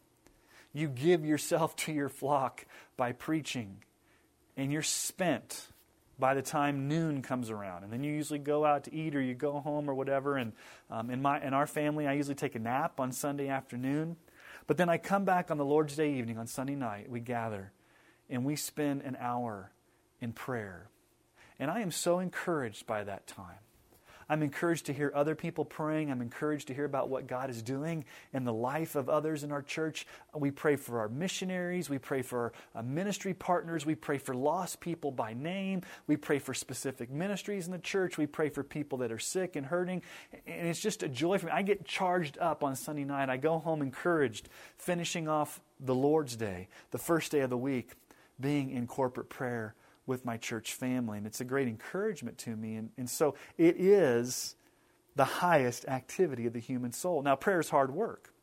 You 0.73 0.87
give 0.87 1.25
yourself 1.25 1.75
to 1.77 1.91
your 1.91 2.09
flock 2.09 2.65
by 2.95 3.13
preaching, 3.13 3.77
and 4.55 4.71
you're 4.71 4.83
spent 4.83 5.69
by 6.19 6.33
the 6.33 6.41
time 6.41 6.87
noon 6.87 7.21
comes 7.21 7.49
around. 7.49 7.83
And 7.83 7.93
then 7.93 8.03
you 8.03 8.11
usually 8.11 8.39
go 8.39 8.65
out 8.65 8.83
to 8.85 8.93
eat 8.93 9.15
or 9.15 9.21
you 9.21 9.33
go 9.33 9.59
home 9.59 9.89
or 9.89 9.93
whatever. 9.93 10.37
And 10.37 10.53
um, 10.89 11.09
in, 11.09 11.21
my, 11.21 11.41
in 11.41 11.53
our 11.53 11.67
family, 11.67 12.07
I 12.07 12.13
usually 12.13 12.35
take 12.35 12.55
a 12.55 12.59
nap 12.59 12.99
on 12.99 13.11
Sunday 13.11 13.47
afternoon. 13.47 14.17
But 14.67 14.77
then 14.77 14.89
I 14.89 14.97
come 14.97 15.25
back 15.25 15.49
on 15.49 15.57
the 15.57 15.65
Lord's 15.65 15.95
Day 15.95 16.13
evening, 16.13 16.37
on 16.37 16.47
Sunday 16.47 16.75
night, 16.75 17.09
we 17.09 17.19
gather 17.19 17.71
and 18.29 18.45
we 18.45 18.55
spend 18.55 19.01
an 19.01 19.17
hour 19.19 19.71
in 20.21 20.33
prayer. 20.33 20.89
And 21.57 21.71
I 21.71 21.81
am 21.81 21.91
so 21.91 22.19
encouraged 22.19 22.85
by 22.85 23.03
that 23.03 23.25
time. 23.27 23.59
I'm 24.29 24.43
encouraged 24.43 24.85
to 24.85 24.93
hear 24.93 25.11
other 25.15 25.33
people 25.33 25.65
praying. 25.65 26.11
I'm 26.11 26.21
encouraged 26.21 26.67
to 26.67 26.73
hear 26.73 26.85
about 26.85 27.09
what 27.09 27.25
God 27.25 27.49
is 27.49 27.63
doing 27.63 28.05
in 28.31 28.43
the 28.43 28.53
life 28.53 28.95
of 28.95 29.09
others 29.09 29.43
in 29.43 29.51
our 29.51 29.63
church. 29.63 30.05
We 30.35 30.51
pray 30.51 30.75
for 30.75 30.99
our 30.99 31.09
missionaries. 31.09 31.89
We 31.89 31.97
pray 31.97 32.21
for 32.21 32.53
our 32.75 32.81
uh, 32.81 32.83
ministry 32.83 33.33
partners. 33.33 33.87
We 33.87 33.95
pray 33.95 34.19
for 34.19 34.35
lost 34.35 34.79
people 34.81 35.11
by 35.11 35.33
name. 35.33 35.81
We 36.05 36.15
pray 36.15 36.37
for 36.37 36.53
specific 36.53 37.09
ministries 37.09 37.65
in 37.65 37.71
the 37.71 37.79
church. 37.79 38.19
We 38.19 38.27
pray 38.27 38.49
for 38.49 38.63
people 38.63 38.99
that 38.99 39.11
are 39.11 39.19
sick 39.19 39.55
and 39.55 39.65
hurting. 39.65 40.03
And 40.45 40.67
it's 40.67 40.79
just 40.79 41.01
a 41.01 41.09
joy 41.09 41.39
for 41.39 41.47
me. 41.47 41.51
I 41.51 41.63
get 41.63 41.85
charged 41.85 42.37
up 42.37 42.63
on 42.63 42.75
Sunday 42.75 43.05
night. 43.05 43.29
I 43.29 43.37
go 43.37 43.57
home 43.57 43.81
encouraged, 43.81 44.47
finishing 44.77 45.27
off 45.27 45.59
the 45.79 45.95
Lord's 45.95 46.35
Day, 46.35 46.67
the 46.91 46.99
first 46.99 47.31
day 47.31 47.39
of 47.39 47.49
the 47.49 47.57
week, 47.57 47.93
being 48.39 48.69
in 48.69 48.85
corporate 48.85 49.29
prayer 49.29 49.73
with 50.09 50.25
my 50.25 50.35
church 50.35 50.73
family. 50.73 51.19
And 51.19 51.27
it's 51.27 51.39
a 51.39 51.45
great 51.45 51.67
encouragement 51.67 52.37
to 52.39 52.55
me. 52.55 52.75
And, 52.75 52.89
and 52.97 53.09
so 53.09 53.35
it 53.57 53.79
is 53.79 54.55
the 55.15 55.23
highest 55.23 55.85
activity 55.85 56.47
of 56.47 56.53
the 56.53 56.59
human 56.59 56.91
soul. 56.91 57.21
Now, 57.21 57.35
prayer 57.35 57.59
is 57.59 57.69
hard 57.69 57.93
work. 57.93 58.33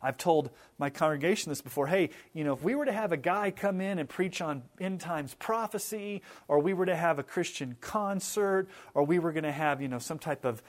I've 0.00 0.16
told 0.16 0.50
my 0.78 0.90
congregation 0.90 1.50
this 1.50 1.62
before. 1.62 1.86
Hey, 1.86 2.10
you 2.34 2.44
know, 2.44 2.52
if 2.52 2.62
we 2.62 2.74
were 2.74 2.84
to 2.84 2.92
have 2.92 3.10
a 3.10 3.16
guy 3.16 3.50
come 3.50 3.80
in 3.80 3.98
and 3.98 4.08
preach 4.08 4.40
on 4.40 4.62
end 4.78 5.00
times 5.00 5.34
prophecy, 5.34 6.22
or 6.46 6.60
we 6.60 6.74
were 6.74 6.86
to 6.86 6.94
have 6.94 7.18
a 7.18 7.22
Christian 7.22 7.76
concert, 7.80 8.68
or 8.92 9.02
we 9.02 9.18
were 9.18 9.32
going 9.32 9.44
to 9.44 9.52
have, 9.52 9.80
you 9.82 9.88
know, 9.88 9.98
some 9.98 10.18
type 10.18 10.44
of 10.44 10.62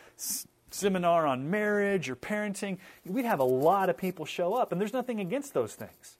seminar 0.71 1.27
on 1.27 1.51
marriage 1.51 2.09
or 2.09 2.15
parenting, 2.15 2.77
we'd 3.05 3.25
have 3.25 3.39
a 3.39 3.45
lot 3.45 3.89
of 3.89 3.97
people 3.97 4.25
show 4.25 4.53
up. 4.53 4.71
And 4.71 4.79
there's 4.81 4.93
nothing 4.93 5.19
against 5.19 5.53
those 5.53 5.75
things. 5.75 6.17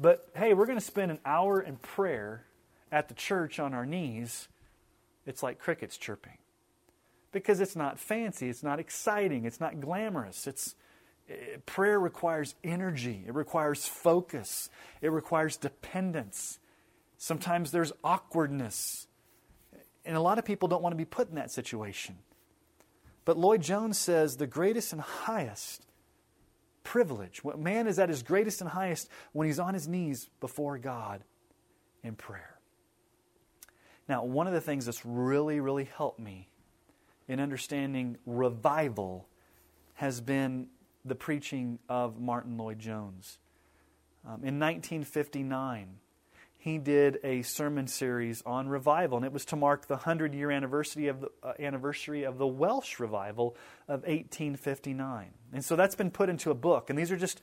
But 0.00 0.28
hey, 0.34 0.54
we're 0.54 0.66
going 0.66 0.78
to 0.78 0.84
spend 0.84 1.10
an 1.10 1.18
hour 1.26 1.60
in 1.60 1.76
prayer 1.76 2.44
at 2.90 3.08
the 3.08 3.14
church 3.14 3.58
on 3.58 3.74
our 3.74 3.86
knees, 3.86 4.48
it's 5.26 5.42
like 5.42 5.58
crickets 5.58 5.96
chirping. 5.96 6.38
Because 7.32 7.60
it's 7.60 7.76
not 7.76 7.98
fancy, 7.98 8.48
it's 8.48 8.62
not 8.62 8.80
exciting, 8.80 9.44
it's 9.44 9.60
not 9.60 9.80
glamorous. 9.80 10.46
It's 10.46 10.74
it, 11.26 11.50
eh, 11.54 11.56
prayer 11.66 12.00
requires 12.00 12.54
energy, 12.64 13.24
it 13.26 13.34
requires 13.34 13.86
focus, 13.86 14.70
it 15.02 15.10
requires 15.10 15.56
dependence. 15.56 16.58
Sometimes 17.18 17.70
there's 17.70 17.92
awkwardness. 18.02 19.06
And 20.06 20.16
a 20.16 20.20
lot 20.20 20.38
of 20.38 20.44
people 20.44 20.68
don't 20.68 20.82
want 20.82 20.92
to 20.92 20.96
be 20.96 21.04
put 21.04 21.28
in 21.28 21.34
that 21.34 21.50
situation. 21.50 22.16
But 23.26 23.36
Lloyd 23.36 23.60
Jones 23.60 23.98
says 23.98 24.38
the 24.38 24.46
greatest 24.46 24.94
and 24.94 25.02
highest 25.02 25.84
privilege, 26.82 27.44
what 27.44 27.58
man 27.58 27.86
is 27.86 27.98
at 27.98 28.08
his 28.08 28.22
greatest 28.22 28.62
and 28.62 28.70
highest 28.70 29.10
when 29.32 29.46
he's 29.46 29.58
on 29.58 29.74
his 29.74 29.86
knees 29.86 30.30
before 30.40 30.78
God 30.78 31.22
in 32.02 32.14
prayer. 32.14 32.57
Now, 34.08 34.24
one 34.24 34.46
of 34.46 34.52
the 34.52 34.60
things 34.60 34.86
that's 34.86 35.04
really, 35.04 35.60
really 35.60 35.84
helped 35.96 36.18
me 36.18 36.48
in 37.28 37.40
understanding 37.40 38.16
revival 38.24 39.28
has 39.94 40.20
been 40.20 40.68
the 41.04 41.14
preaching 41.14 41.78
of 41.88 42.18
Martyn 42.18 42.56
Lloyd-Jones. 42.56 43.38
Um, 44.24 44.44
in 44.44 44.58
1959, 44.58 45.98
he 46.56 46.78
did 46.78 47.18
a 47.22 47.42
sermon 47.42 47.86
series 47.86 48.42
on 48.44 48.68
revival, 48.68 49.18
and 49.18 49.26
it 49.26 49.32
was 49.32 49.44
to 49.46 49.56
mark 49.56 49.86
the 49.86 49.94
100 49.94 50.34
year 50.34 50.50
anniversary 50.50 51.06
of 51.06 51.20
the, 51.20 51.30
uh, 51.42 51.52
anniversary 51.58 52.24
of 52.24 52.38
the 52.38 52.46
Welsh 52.46 52.98
revival 52.98 53.56
of 53.86 54.00
1859. 54.02 55.28
And 55.52 55.64
so 55.64 55.76
that's 55.76 55.94
been 55.94 56.10
put 56.10 56.28
into 56.28 56.50
a 56.50 56.54
book, 56.54 56.90
and 56.90 56.98
these 56.98 57.12
are 57.12 57.16
just 57.16 57.40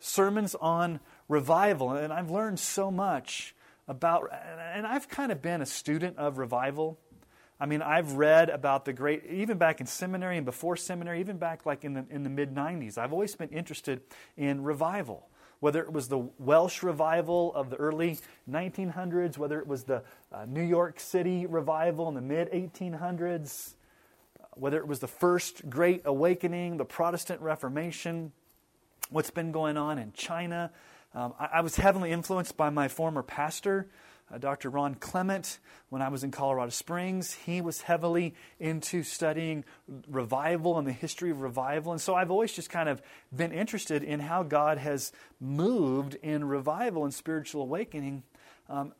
sermons 0.00 0.54
on 0.56 1.00
revival. 1.28 1.92
And 1.92 2.12
I've 2.12 2.30
learned 2.30 2.60
so 2.60 2.90
much 2.90 3.54
about, 3.88 4.30
and 4.74 4.86
I've 4.86 5.08
kind 5.08 5.32
of 5.32 5.42
been 5.42 5.62
a 5.62 5.66
student 5.66 6.18
of 6.18 6.38
revival. 6.38 6.98
I 7.58 7.66
mean, 7.66 7.82
I've 7.82 8.12
read 8.12 8.50
about 8.50 8.84
the 8.84 8.92
great, 8.92 9.24
even 9.26 9.58
back 9.58 9.80
in 9.80 9.86
seminary 9.86 10.36
and 10.36 10.46
before 10.46 10.76
seminary, 10.76 11.20
even 11.20 11.38
back 11.38 11.66
like 11.66 11.84
in 11.84 11.94
the, 11.94 12.04
in 12.10 12.22
the 12.22 12.30
mid 12.30 12.54
90s, 12.54 12.98
I've 12.98 13.12
always 13.12 13.34
been 13.34 13.48
interested 13.48 14.02
in 14.36 14.62
revival. 14.62 15.28
Whether 15.60 15.82
it 15.82 15.92
was 15.92 16.06
the 16.06 16.18
Welsh 16.38 16.84
revival 16.84 17.52
of 17.52 17.68
the 17.70 17.76
early 17.76 18.18
1900s, 18.48 19.38
whether 19.38 19.58
it 19.58 19.66
was 19.66 19.82
the 19.82 20.04
uh, 20.30 20.44
New 20.46 20.62
York 20.62 21.00
City 21.00 21.46
revival 21.46 22.08
in 22.08 22.14
the 22.14 22.20
mid 22.20 22.52
1800s, 22.52 23.74
whether 24.54 24.78
it 24.78 24.86
was 24.86 25.00
the 25.00 25.08
first 25.08 25.68
Great 25.68 26.02
Awakening, 26.04 26.76
the 26.76 26.84
Protestant 26.84 27.40
Reformation, 27.40 28.30
what's 29.10 29.30
been 29.30 29.50
going 29.50 29.76
on 29.76 29.98
in 29.98 30.12
China, 30.12 30.70
um, 31.18 31.34
I, 31.36 31.48
I, 31.54 31.60
was 31.62 31.74
heavily 31.74 32.12
influenced 32.12 32.56
by 32.56 32.70
my 32.70 32.86
former 32.86 33.24
pastor, 33.24 33.88
uh, 34.32 34.38
Dr. 34.38 34.70
Ron 34.70 34.94
Clement, 34.94 35.58
when 35.88 36.00
I 36.00 36.10
was 36.10 36.22
in 36.22 36.30
Colorado 36.30 36.70
Springs. 36.70 37.32
He 37.32 37.60
was 37.60 37.80
heavily 37.82 38.36
into 38.60 39.02
studying 39.02 39.64
revival 40.08 40.78
and 40.78 40.86
the 40.86 40.92
history 40.92 41.32
of 41.32 41.40
revival. 41.40 41.90
And 41.90 42.00
so 42.00 42.14
I've 42.14 42.30
always 42.30 42.52
just 42.52 42.70
kind 42.70 42.88
of 42.88 43.02
been 43.34 43.50
interested 43.50 44.04
in 44.04 44.20
how 44.20 44.44
God 44.44 44.78
has 44.78 45.10
moved 45.40 46.14
in 46.22 46.44
revival 46.44 47.02
and 47.02 47.12
spiritual 47.12 47.62
awakening 47.62 48.22
um, 48.68 48.92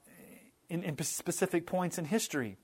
in, 0.69 0.83
in 0.83 1.01
specific 1.05 1.69
points 1.69 1.99
in 1.99 2.05
history. 2.05 2.57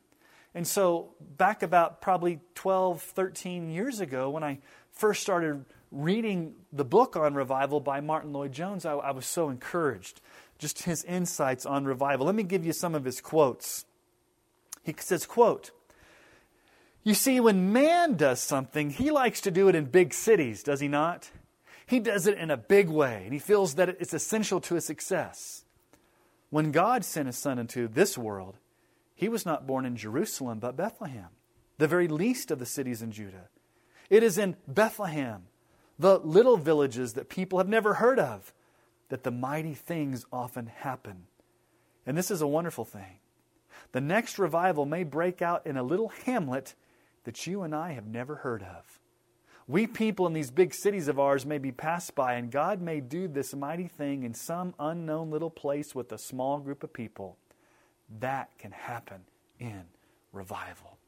And 0.52 0.66
so, 0.66 1.14
back 1.20 1.62
about 1.62 2.00
probably 2.00 2.40
12, 2.56 3.02
13 3.02 3.70
years 3.70 4.00
ago, 4.00 4.30
when 4.30 4.42
I 4.42 4.58
first 4.90 5.22
started 5.22 5.64
reading 5.94 6.54
the 6.72 6.85
book 6.85 7.16
on 7.16 7.35
revival 7.35 7.80
by 7.80 8.00
Martyn 8.00 8.33
Lloyd-Jones, 8.33 8.85
I, 8.85 8.94
I 8.94 9.12
was 9.12 9.26
so 9.26 9.48
encouraged. 9.48 10.20
Just 10.59 10.83
his 10.83 11.04
insights 11.04 11.64
on 11.64 11.85
revival. 11.85 12.26
Let 12.26 12.35
me 12.35 12.42
give 12.42 12.64
you 12.64 12.72
some 12.72 12.94
of 12.94 13.04
his 13.04 13.20
quotes. 13.20 13.85
He 14.83 14.94
says, 14.98 15.26
quote, 15.26 15.70
You 17.02 17.14
see, 17.14 17.40
when 17.40 17.72
man 17.72 18.14
does 18.16 18.40
something, 18.40 18.90
he 18.90 19.11
likes 19.11 19.40
to 19.42 19.50
do 19.50 19.68
it 19.68 19.74
in 19.74 19.87
big 19.87 20.12
cities, 20.12 20.62
does 20.62 20.80
he 20.80 20.88
not? 20.88 21.30
He 21.87 22.00
does 22.00 22.26
it 22.26 22.38
in 22.38 22.50
a 22.50 22.57
big 22.57 22.88
way, 22.88 23.22
and 23.24 23.33
he 23.33 23.38
feels 23.38 23.74
that 23.74 23.88
it's 23.88 24.14
essential 24.14 24.61
to 24.62 24.74
his 24.74 24.87
success. 24.87 25.64
When 26.50 26.70
God 26.70 27.04
sent 27.04 27.26
his 27.26 27.37
son 27.37 27.59
into 27.59 27.88
this 27.88 28.16
world, 28.16 28.59
he 29.14 29.28
was 29.28 29.44
not 29.44 29.66
born 29.66 29.85
in 29.85 29.96
Jerusalem, 29.96 30.59
but 30.59 30.76
Bethlehem, 30.76 31.28
the 31.78 31.88
very 31.88 32.09
least 32.09 32.50
of 32.50 32.59
the 32.59 32.66
cities 32.66 33.02
in 33.02 33.12
Judah. 33.12 33.48
It 34.09 34.22
is 34.22 34.38
in 34.38 34.57
Bethlehem 34.66 35.44
the 35.98 36.18
little 36.18 36.57
villages 36.57 37.14
that 37.14 37.28
people 37.28 37.59
have 37.59 37.68
never 37.68 37.94
heard 37.94 38.18
of, 38.18 38.52
that 39.09 39.22
the 39.22 39.30
mighty 39.30 39.74
things 39.74 40.26
often 40.33 40.66
happen. 40.66 41.26
And 42.07 42.16
this 42.16 42.30
is 42.30 42.42
a 42.42 42.46
wonderful 42.46 42.85
thing. 42.85 43.20
The 43.92 44.00
next 44.00 44.38
revival 44.38 44.87
may 44.87 45.04
break 45.04 45.40
out 45.40 45.66
in 45.66 45.76
a 45.76 45.83
little 45.83 46.09
hamlet 46.09 46.74
that 47.24 47.46
you 47.46 47.62
and 47.62 47.74
I 47.74 47.92
have 47.92 48.07
never 48.07 48.37
heard 48.37 48.62
of. 48.62 49.00
We 49.66 49.87
people 49.87 50.26
in 50.26 50.35
these 50.35 50.50
big 50.50 50.74
cities 50.74 51.09
of 51.09 51.18
ours 51.18 51.46
may 51.46 51.59
be 51.59 51.72
passed 51.72 52.14
by, 52.14 52.35
and 52.35 52.50
God 52.50 52.83
may 52.83 53.00
do 53.00 53.28
this 53.28 53.54
mighty 53.54 53.88
thing 53.88 54.22
in 54.22 54.35
some 54.35 54.74
unknown 54.78 55.30
little 55.30 55.50
place 55.50 55.94
with 55.94 56.12
a 56.12 56.18
small 56.18 56.59
group 56.59 56.83
of 56.85 56.92
people. 56.92 57.38
That 58.20 58.50
can 58.59 58.72
happen 58.72 59.22
in 59.59 59.85
revival. 60.33 60.98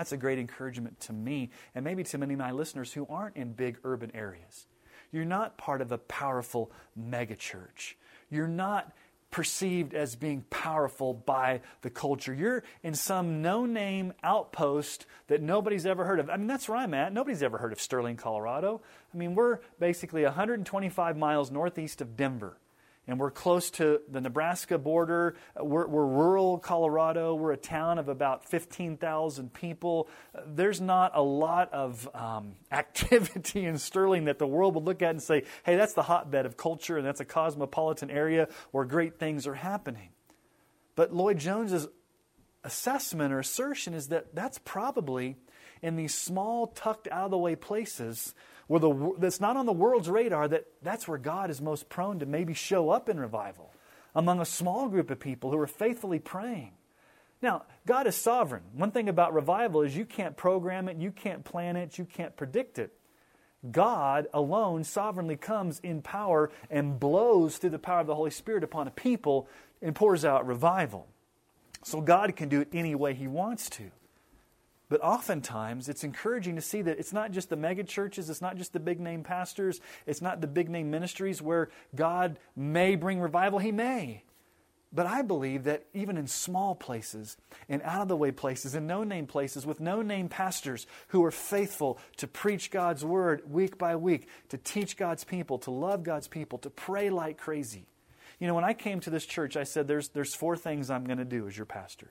That's 0.00 0.12
a 0.12 0.16
great 0.16 0.38
encouragement 0.38 0.98
to 1.00 1.12
me, 1.12 1.50
and 1.74 1.84
maybe 1.84 2.04
to 2.04 2.16
many 2.16 2.32
of 2.32 2.38
my 2.38 2.52
listeners 2.52 2.90
who 2.90 3.06
aren't 3.10 3.36
in 3.36 3.52
big 3.52 3.76
urban 3.84 4.10
areas. 4.14 4.66
You're 5.12 5.26
not 5.26 5.58
part 5.58 5.82
of 5.82 5.92
a 5.92 5.98
powerful 5.98 6.72
megachurch. 6.98 7.96
You're 8.30 8.48
not 8.48 8.94
perceived 9.30 9.92
as 9.92 10.16
being 10.16 10.46
powerful 10.48 11.12
by 11.12 11.60
the 11.82 11.90
culture. 11.90 12.32
You're 12.32 12.64
in 12.82 12.94
some 12.94 13.42
no 13.42 13.66
name 13.66 14.14
outpost 14.22 15.04
that 15.26 15.42
nobody's 15.42 15.84
ever 15.84 16.06
heard 16.06 16.18
of. 16.18 16.30
I 16.30 16.38
mean, 16.38 16.46
that's 16.46 16.66
where 16.66 16.78
I'm 16.78 16.94
at. 16.94 17.12
Nobody's 17.12 17.42
ever 17.42 17.58
heard 17.58 17.70
of 17.74 17.78
Sterling, 17.78 18.16
Colorado. 18.16 18.80
I 19.12 19.18
mean, 19.18 19.34
we're 19.34 19.58
basically 19.78 20.24
125 20.24 21.18
miles 21.18 21.50
northeast 21.50 22.00
of 22.00 22.16
Denver 22.16 22.56
and 23.10 23.18
we're 23.18 23.30
close 23.30 23.70
to 23.72 24.00
the 24.08 24.20
Nebraska 24.20 24.78
border. 24.78 25.34
We're, 25.60 25.86
we're, 25.86 26.06
rural 26.06 26.58
Colorado. 26.58 27.34
We're 27.34 27.52
a 27.52 27.56
town 27.56 27.98
of 27.98 28.08
about 28.08 28.48
15,000 28.48 29.52
people. 29.52 30.08
There's 30.46 30.80
not 30.80 31.12
a 31.14 31.22
lot 31.22 31.72
of 31.72 32.08
um, 32.14 32.52
activity 32.72 33.64
in 33.64 33.78
Sterling 33.78 34.26
that 34.26 34.38
the 34.38 34.46
world 34.46 34.74
would 34.74 34.84
look 34.84 35.02
at 35.02 35.10
and 35.10 35.22
say, 35.22 35.44
hey, 35.64 35.76
that's 35.76 35.94
the 35.94 36.02
hotbed 36.02 36.46
of 36.46 36.56
culture 36.56 36.96
and 36.96 37.06
that's 37.06 37.20
a 37.20 37.24
cosmopolitan 37.24 38.10
area 38.10 38.48
where 38.70 38.84
great 38.84 39.18
things 39.18 39.46
are 39.46 39.54
happening. 39.54 40.10
But 40.94 41.12
Lloyd 41.12 41.38
Jones's 41.38 41.88
assessment 42.62 43.32
or 43.32 43.40
assertion 43.40 43.94
is 43.94 44.08
that 44.08 44.34
that's 44.34 44.58
probably 44.58 45.36
in 45.82 45.96
these 45.96 46.14
small, 46.14 46.68
tucked 46.68 47.08
out 47.08 47.24
of 47.24 47.30
the 47.30 47.38
way 47.38 47.56
places 47.56 48.34
where 48.70 48.78
the, 48.78 49.14
that's 49.18 49.40
not 49.40 49.56
on 49.56 49.66
the 49.66 49.72
world's 49.72 50.08
radar, 50.08 50.46
that 50.46 50.64
that's 50.80 51.08
where 51.08 51.18
God 51.18 51.50
is 51.50 51.60
most 51.60 51.88
prone 51.88 52.20
to 52.20 52.26
maybe 52.26 52.54
show 52.54 52.88
up 52.88 53.08
in 53.08 53.18
revival 53.18 53.72
among 54.14 54.40
a 54.40 54.44
small 54.44 54.88
group 54.88 55.10
of 55.10 55.18
people 55.18 55.50
who 55.50 55.58
are 55.58 55.66
faithfully 55.66 56.20
praying. 56.20 56.70
Now, 57.42 57.64
God 57.84 58.06
is 58.06 58.14
sovereign. 58.14 58.62
One 58.72 58.92
thing 58.92 59.08
about 59.08 59.34
revival 59.34 59.82
is 59.82 59.96
you 59.96 60.04
can't 60.04 60.36
program 60.36 60.88
it, 60.88 60.98
you 60.98 61.10
can't 61.10 61.42
plan 61.42 61.74
it, 61.74 61.98
you 61.98 62.04
can't 62.04 62.36
predict 62.36 62.78
it. 62.78 62.92
God 63.68 64.28
alone 64.32 64.84
sovereignly 64.84 65.36
comes 65.36 65.80
in 65.80 66.00
power 66.00 66.52
and 66.70 67.00
blows 67.00 67.56
through 67.56 67.70
the 67.70 67.78
power 67.80 68.02
of 68.02 68.06
the 68.06 68.14
Holy 68.14 68.30
Spirit 68.30 68.62
upon 68.62 68.86
a 68.86 68.92
people 68.92 69.48
and 69.82 69.96
pours 69.96 70.24
out 70.24 70.46
revival. 70.46 71.08
So 71.82 72.00
God 72.00 72.36
can 72.36 72.48
do 72.48 72.60
it 72.60 72.68
any 72.72 72.94
way 72.94 73.14
He 73.14 73.26
wants 73.26 73.68
to. 73.70 73.90
But 74.90 75.00
oftentimes, 75.02 75.88
it's 75.88 76.02
encouraging 76.02 76.56
to 76.56 76.60
see 76.60 76.82
that 76.82 76.98
it's 76.98 77.12
not 77.12 77.30
just 77.30 77.48
the 77.48 77.56
mega 77.56 77.84
churches, 77.84 78.28
it's 78.28 78.42
not 78.42 78.56
just 78.56 78.72
the 78.72 78.80
big 78.80 78.98
name 78.98 79.22
pastors, 79.22 79.80
it's 80.04 80.20
not 80.20 80.40
the 80.40 80.48
big 80.48 80.68
name 80.68 80.90
ministries 80.90 81.40
where 81.40 81.70
God 81.94 82.40
may 82.56 82.96
bring 82.96 83.20
revival. 83.20 83.60
He 83.60 83.70
may. 83.70 84.24
But 84.92 85.06
I 85.06 85.22
believe 85.22 85.64
that 85.64 85.84
even 85.94 86.16
in 86.16 86.26
small 86.26 86.74
places, 86.74 87.36
in 87.68 87.80
out 87.82 88.02
of 88.02 88.08
the 88.08 88.16
way 88.16 88.32
places, 88.32 88.74
in 88.74 88.88
no 88.88 89.04
name 89.04 89.28
places, 89.28 89.64
with 89.64 89.78
no 89.78 90.02
name 90.02 90.28
pastors 90.28 90.88
who 91.08 91.24
are 91.24 91.30
faithful 91.30 92.00
to 92.16 92.26
preach 92.26 92.72
God's 92.72 93.04
word 93.04 93.48
week 93.48 93.78
by 93.78 93.94
week, 93.94 94.26
to 94.48 94.58
teach 94.58 94.96
God's 94.96 95.22
people, 95.22 95.58
to 95.58 95.70
love 95.70 96.02
God's 96.02 96.26
people, 96.26 96.58
to 96.58 96.70
pray 96.70 97.10
like 97.10 97.38
crazy. 97.38 97.86
You 98.40 98.48
know, 98.48 98.54
when 98.54 98.64
I 98.64 98.72
came 98.72 98.98
to 99.00 99.10
this 99.10 99.24
church, 99.24 99.56
I 99.56 99.62
said, 99.62 99.86
There's, 99.86 100.08
there's 100.08 100.34
four 100.34 100.56
things 100.56 100.90
I'm 100.90 101.04
going 101.04 101.18
to 101.18 101.24
do 101.24 101.46
as 101.46 101.56
your 101.56 101.66
pastor. 101.66 102.10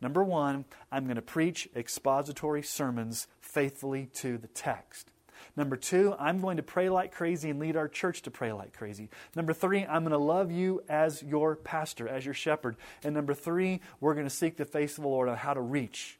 Number 0.00 0.22
one, 0.22 0.64
I'm 0.92 1.04
going 1.04 1.16
to 1.16 1.22
preach 1.22 1.68
expository 1.74 2.62
sermons 2.62 3.26
faithfully 3.40 4.10
to 4.14 4.38
the 4.38 4.48
text. 4.48 5.10
Number 5.56 5.76
two, 5.76 6.14
I'm 6.18 6.40
going 6.40 6.58
to 6.58 6.62
pray 6.62 6.88
like 6.88 7.12
crazy 7.12 7.50
and 7.50 7.58
lead 7.58 7.76
our 7.76 7.88
church 7.88 8.22
to 8.22 8.30
pray 8.30 8.52
like 8.52 8.76
crazy. 8.76 9.08
Number 9.34 9.52
three, 9.52 9.84
I'm 9.86 10.02
going 10.02 10.12
to 10.12 10.18
love 10.18 10.50
you 10.50 10.82
as 10.88 11.22
your 11.22 11.56
pastor, 11.56 12.08
as 12.08 12.24
your 12.24 12.34
shepherd. 12.34 12.76
And 13.02 13.14
number 13.14 13.34
three, 13.34 13.80
we're 14.00 14.14
going 14.14 14.26
to 14.26 14.30
seek 14.30 14.56
the 14.56 14.64
face 14.64 14.98
of 14.98 15.02
the 15.02 15.08
Lord 15.08 15.28
on 15.28 15.36
how 15.36 15.54
to 15.54 15.60
reach 15.60 16.18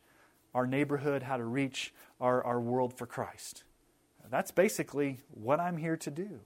our 0.55 0.67
neighborhood, 0.67 1.23
how 1.23 1.37
to 1.37 1.45
reach 1.45 1.93
our, 2.21 2.43
our 2.45 2.61
world 2.61 2.97
for 2.97 3.07
Christ. 3.07 3.65
That's 4.31 4.51
basically 4.51 5.19
what 5.31 5.61
I'm 5.61 5.77
here 5.77 5.97
to 5.99 6.11
do. 6.11 6.41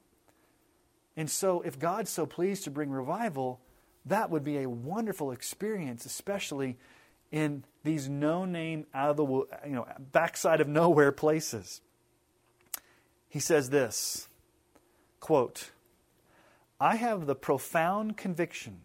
And 1.17 1.31
so, 1.31 1.61
if 1.63 1.79
God's 1.79 2.11
so 2.11 2.27
pleased 2.27 2.65
to 2.65 2.71
bring 2.71 2.91
revival, 2.91 3.61
that 4.07 4.31
would 4.31 4.45
be 4.45 4.59
a 4.59 4.69
wonderful 4.69 5.33
experience, 5.33 6.05
especially 6.07 6.77
in 7.31 7.65
these 7.85 8.09
no 8.09 8.45
name 8.45 8.87
out 8.93 9.11
of 9.11 9.17
the 9.17 9.25
you 9.67 9.75
know 9.75 9.87
backside 10.13 10.61
of 10.61 10.69
nowhere 10.69 11.13
places. 11.13 11.81
He 13.29 13.41
says 13.41 13.71
this 13.71 14.29
quote 15.21 15.71
I 16.81 16.97
have 16.97 17.27
the 17.27 17.35
profound 17.35 18.17
conviction 18.17 18.81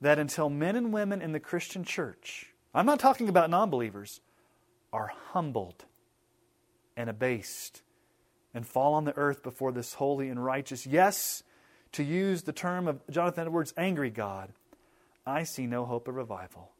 that 0.00 0.18
until 0.18 0.48
men 0.48 0.76
and 0.76 0.92
women 0.92 1.22
in 1.22 1.32
the 1.32 1.40
Christian 1.40 1.84
church, 1.84 2.52
I'm 2.74 2.86
not 2.86 3.00
talking 3.00 3.28
about 3.28 3.50
non 3.50 3.70
believers, 3.70 4.20
are 4.92 5.12
humbled 5.30 5.84
and 6.96 7.08
abased 7.08 7.82
and 8.54 8.66
fall 8.66 8.94
on 8.94 9.04
the 9.04 9.16
earth 9.16 9.42
before 9.42 9.72
this 9.72 9.94
holy 9.94 10.28
and 10.28 10.44
righteous, 10.44 10.86
yes, 10.86 11.42
to 11.92 12.02
use 12.02 12.42
the 12.42 12.52
term 12.52 12.86
of 12.86 13.00
Jonathan 13.10 13.46
Edwards, 13.46 13.72
angry 13.76 14.10
God, 14.10 14.52
I 15.26 15.44
see 15.44 15.66
no 15.66 15.84
hope 15.84 16.08
of 16.08 16.16
revival. 16.16 16.71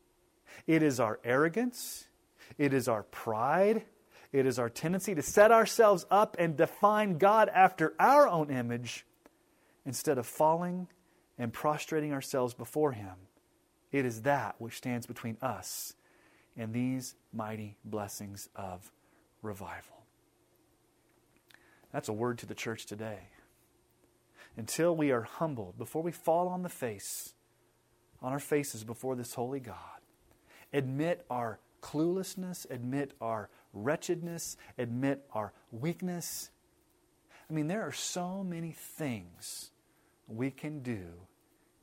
It 0.66 0.82
is 0.82 1.00
our 1.00 1.18
arrogance, 1.24 2.06
it 2.58 2.72
is 2.72 2.88
our 2.88 3.02
pride, 3.04 3.84
it 4.32 4.46
is 4.46 4.58
our 4.58 4.70
tendency 4.70 5.14
to 5.14 5.22
set 5.22 5.52
ourselves 5.52 6.06
up 6.10 6.36
and 6.38 6.56
define 6.56 7.18
God 7.18 7.48
after 7.48 7.94
our 7.98 8.26
own 8.26 8.50
image 8.50 9.04
instead 9.84 10.18
of 10.18 10.26
falling 10.26 10.88
and 11.38 11.52
prostrating 11.52 12.12
ourselves 12.12 12.54
before 12.54 12.92
Him. 12.92 13.14
It 13.90 14.06
is 14.06 14.22
that 14.22 14.54
which 14.58 14.76
stands 14.76 15.06
between 15.06 15.36
us 15.42 15.94
and 16.56 16.72
these 16.72 17.14
mighty 17.32 17.76
blessings 17.84 18.48
of 18.54 18.90
revival. 19.42 20.04
That's 21.92 22.08
a 22.08 22.12
word 22.12 22.38
to 22.38 22.46
the 22.46 22.54
church 22.54 22.86
today. 22.86 23.28
Until 24.56 24.94
we 24.94 25.10
are 25.10 25.22
humbled, 25.22 25.78
before 25.78 26.02
we 26.02 26.12
fall 26.12 26.48
on 26.48 26.62
the 26.62 26.68
face, 26.68 27.34
on 28.20 28.32
our 28.32 28.38
faces 28.38 28.84
before 28.84 29.16
this 29.16 29.34
holy 29.34 29.60
God, 29.60 30.01
admit 30.72 31.24
our 31.30 31.58
cluelessness, 31.82 32.70
admit 32.70 33.12
our 33.20 33.48
wretchedness, 33.72 34.56
admit 34.78 35.24
our 35.32 35.52
weakness. 35.70 36.50
I 37.50 37.52
mean, 37.52 37.66
there 37.66 37.82
are 37.82 37.92
so 37.92 38.44
many 38.44 38.72
things 38.72 39.70
we 40.28 40.50
can 40.50 40.82
do 40.82 41.04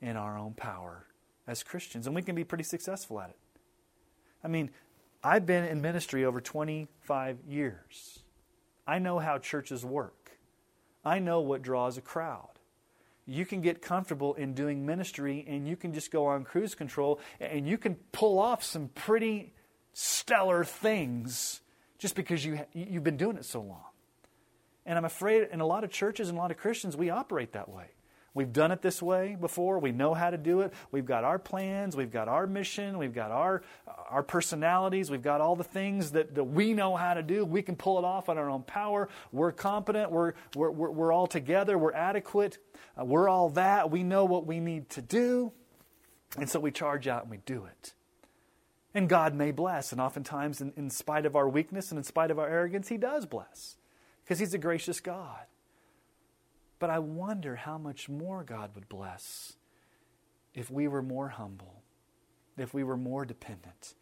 in 0.00 0.16
our 0.16 0.38
own 0.38 0.54
power 0.54 1.06
as 1.46 1.62
Christians, 1.62 2.06
and 2.06 2.14
we 2.14 2.22
can 2.22 2.34
be 2.34 2.44
pretty 2.44 2.64
successful 2.64 3.20
at 3.20 3.30
it. 3.30 3.38
I 4.42 4.48
mean, 4.48 4.70
I've 5.22 5.44
been 5.44 5.64
in 5.64 5.82
ministry 5.82 6.24
over 6.24 6.40
25 6.40 7.38
years. 7.46 8.20
I 8.86 8.98
know 8.98 9.18
how 9.18 9.38
churches 9.38 9.84
work. 9.84 10.38
I 11.04 11.18
know 11.18 11.40
what 11.40 11.62
draws 11.62 11.98
a 11.98 12.00
crowd 12.00 12.59
you 13.26 13.46
can 13.46 13.60
get 13.60 13.82
comfortable 13.82 14.34
in 14.34 14.54
doing 14.54 14.84
ministry 14.84 15.44
and 15.46 15.68
you 15.68 15.76
can 15.76 15.92
just 15.92 16.10
go 16.10 16.26
on 16.26 16.44
cruise 16.44 16.74
control 16.74 17.20
and 17.38 17.68
you 17.68 17.78
can 17.78 17.94
pull 18.12 18.38
off 18.38 18.62
some 18.62 18.88
pretty 18.88 19.54
stellar 19.92 20.64
things 20.64 21.60
just 21.98 22.14
because 22.14 22.44
you, 22.44 22.60
you've 22.72 23.04
been 23.04 23.16
doing 23.16 23.36
it 23.36 23.44
so 23.44 23.60
long. 23.60 23.84
And 24.86 24.98
I'm 24.98 25.04
afraid 25.04 25.48
in 25.52 25.60
a 25.60 25.66
lot 25.66 25.84
of 25.84 25.90
churches 25.90 26.28
and 26.28 26.38
a 26.38 26.40
lot 26.40 26.50
of 26.50 26.56
Christians, 26.56 26.96
we 26.96 27.10
operate 27.10 27.52
that 27.52 27.68
way. 27.68 27.86
We've 28.32 28.52
done 28.52 28.70
it 28.70 28.80
this 28.80 29.02
way 29.02 29.36
before. 29.40 29.80
We 29.80 29.90
know 29.90 30.14
how 30.14 30.30
to 30.30 30.38
do 30.38 30.60
it. 30.60 30.72
We've 30.92 31.04
got 31.04 31.24
our 31.24 31.38
plans. 31.38 31.96
We've 31.96 32.12
got 32.12 32.28
our 32.28 32.46
mission. 32.46 32.96
We've 32.98 33.12
got 33.12 33.32
our, 33.32 33.62
our 34.08 34.22
personalities. 34.22 35.10
We've 35.10 35.22
got 35.22 35.40
all 35.40 35.56
the 35.56 35.64
things 35.64 36.12
that, 36.12 36.36
that 36.36 36.44
we 36.44 36.72
know 36.72 36.94
how 36.94 37.14
to 37.14 37.22
do. 37.22 37.44
We 37.44 37.62
can 37.62 37.74
pull 37.74 37.98
it 37.98 38.04
off 38.04 38.28
on 38.28 38.38
our 38.38 38.48
own 38.48 38.62
power. 38.62 39.08
We're 39.32 39.50
competent. 39.50 40.12
We're, 40.12 40.34
we're, 40.54 40.70
we're, 40.70 40.90
we're 40.90 41.12
all 41.12 41.26
together. 41.26 41.76
We're 41.76 41.92
adequate. 41.92 42.58
Uh, 42.98 43.04
we're 43.04 43.28
all 43.28 43.50
that. 43.50 43.90
We 43.90 44.04
know 44.04 44.24
what 44.24 44.46
we 44.46 44.60
need 44.60 44.90
to 44.90 45.02
do. 45.02 45.52
And 46.38 46.48
so 46.48 46.60
we 46.60 46.70
charge 46.70 47.08
out 47.08 47.22
and 47.22 47.30
we 47.32 47.38
do 47.38 47.64
it. 47.64 47.94
And 48.94 49.08
God 49.08 49.34
may 49.34 49.50
bless. 49.50 49.90
And 49.90 50.00
oftentimes, 50.00 50.60
in, 50.60 50.72
in 50.76 50.90
spite 50.90 51.26
of 51.26 51.34
our 51.34 51.48
weakness 51.48 51.90
and 51.90 51.98
in 51.98 52.04
spite 52.04 52.30
of 52.30 52.38
our 52.38 52.48
arrogance, 52.48 52.88
He 52.88 52.96
does 52.96 53.26
bless 53.26 53.76
because 54.22 54.38
He's 54.38 54.54
a 54.54 54.58
gracious 54.58 55.00
God. 55.00 55.46
But 56.80 56.90
I 56.90 56.98
wonder 56.98 57.54
how 57.54 57.78
much 57.78 58.08
more 58.08 58.42
God 58.42 58.74
would 58.74 58.88
bless 58.88 59.52
if 60.54 60.70
we 60.70 60.88
were 60.88 61.02
more 61.02 61.28
humble, 61.28 61.82
if 62.58 62.74
we 62.74 62.82
were 62.82 62.96
more 62.96 63.24
dependent, 63.24 63.94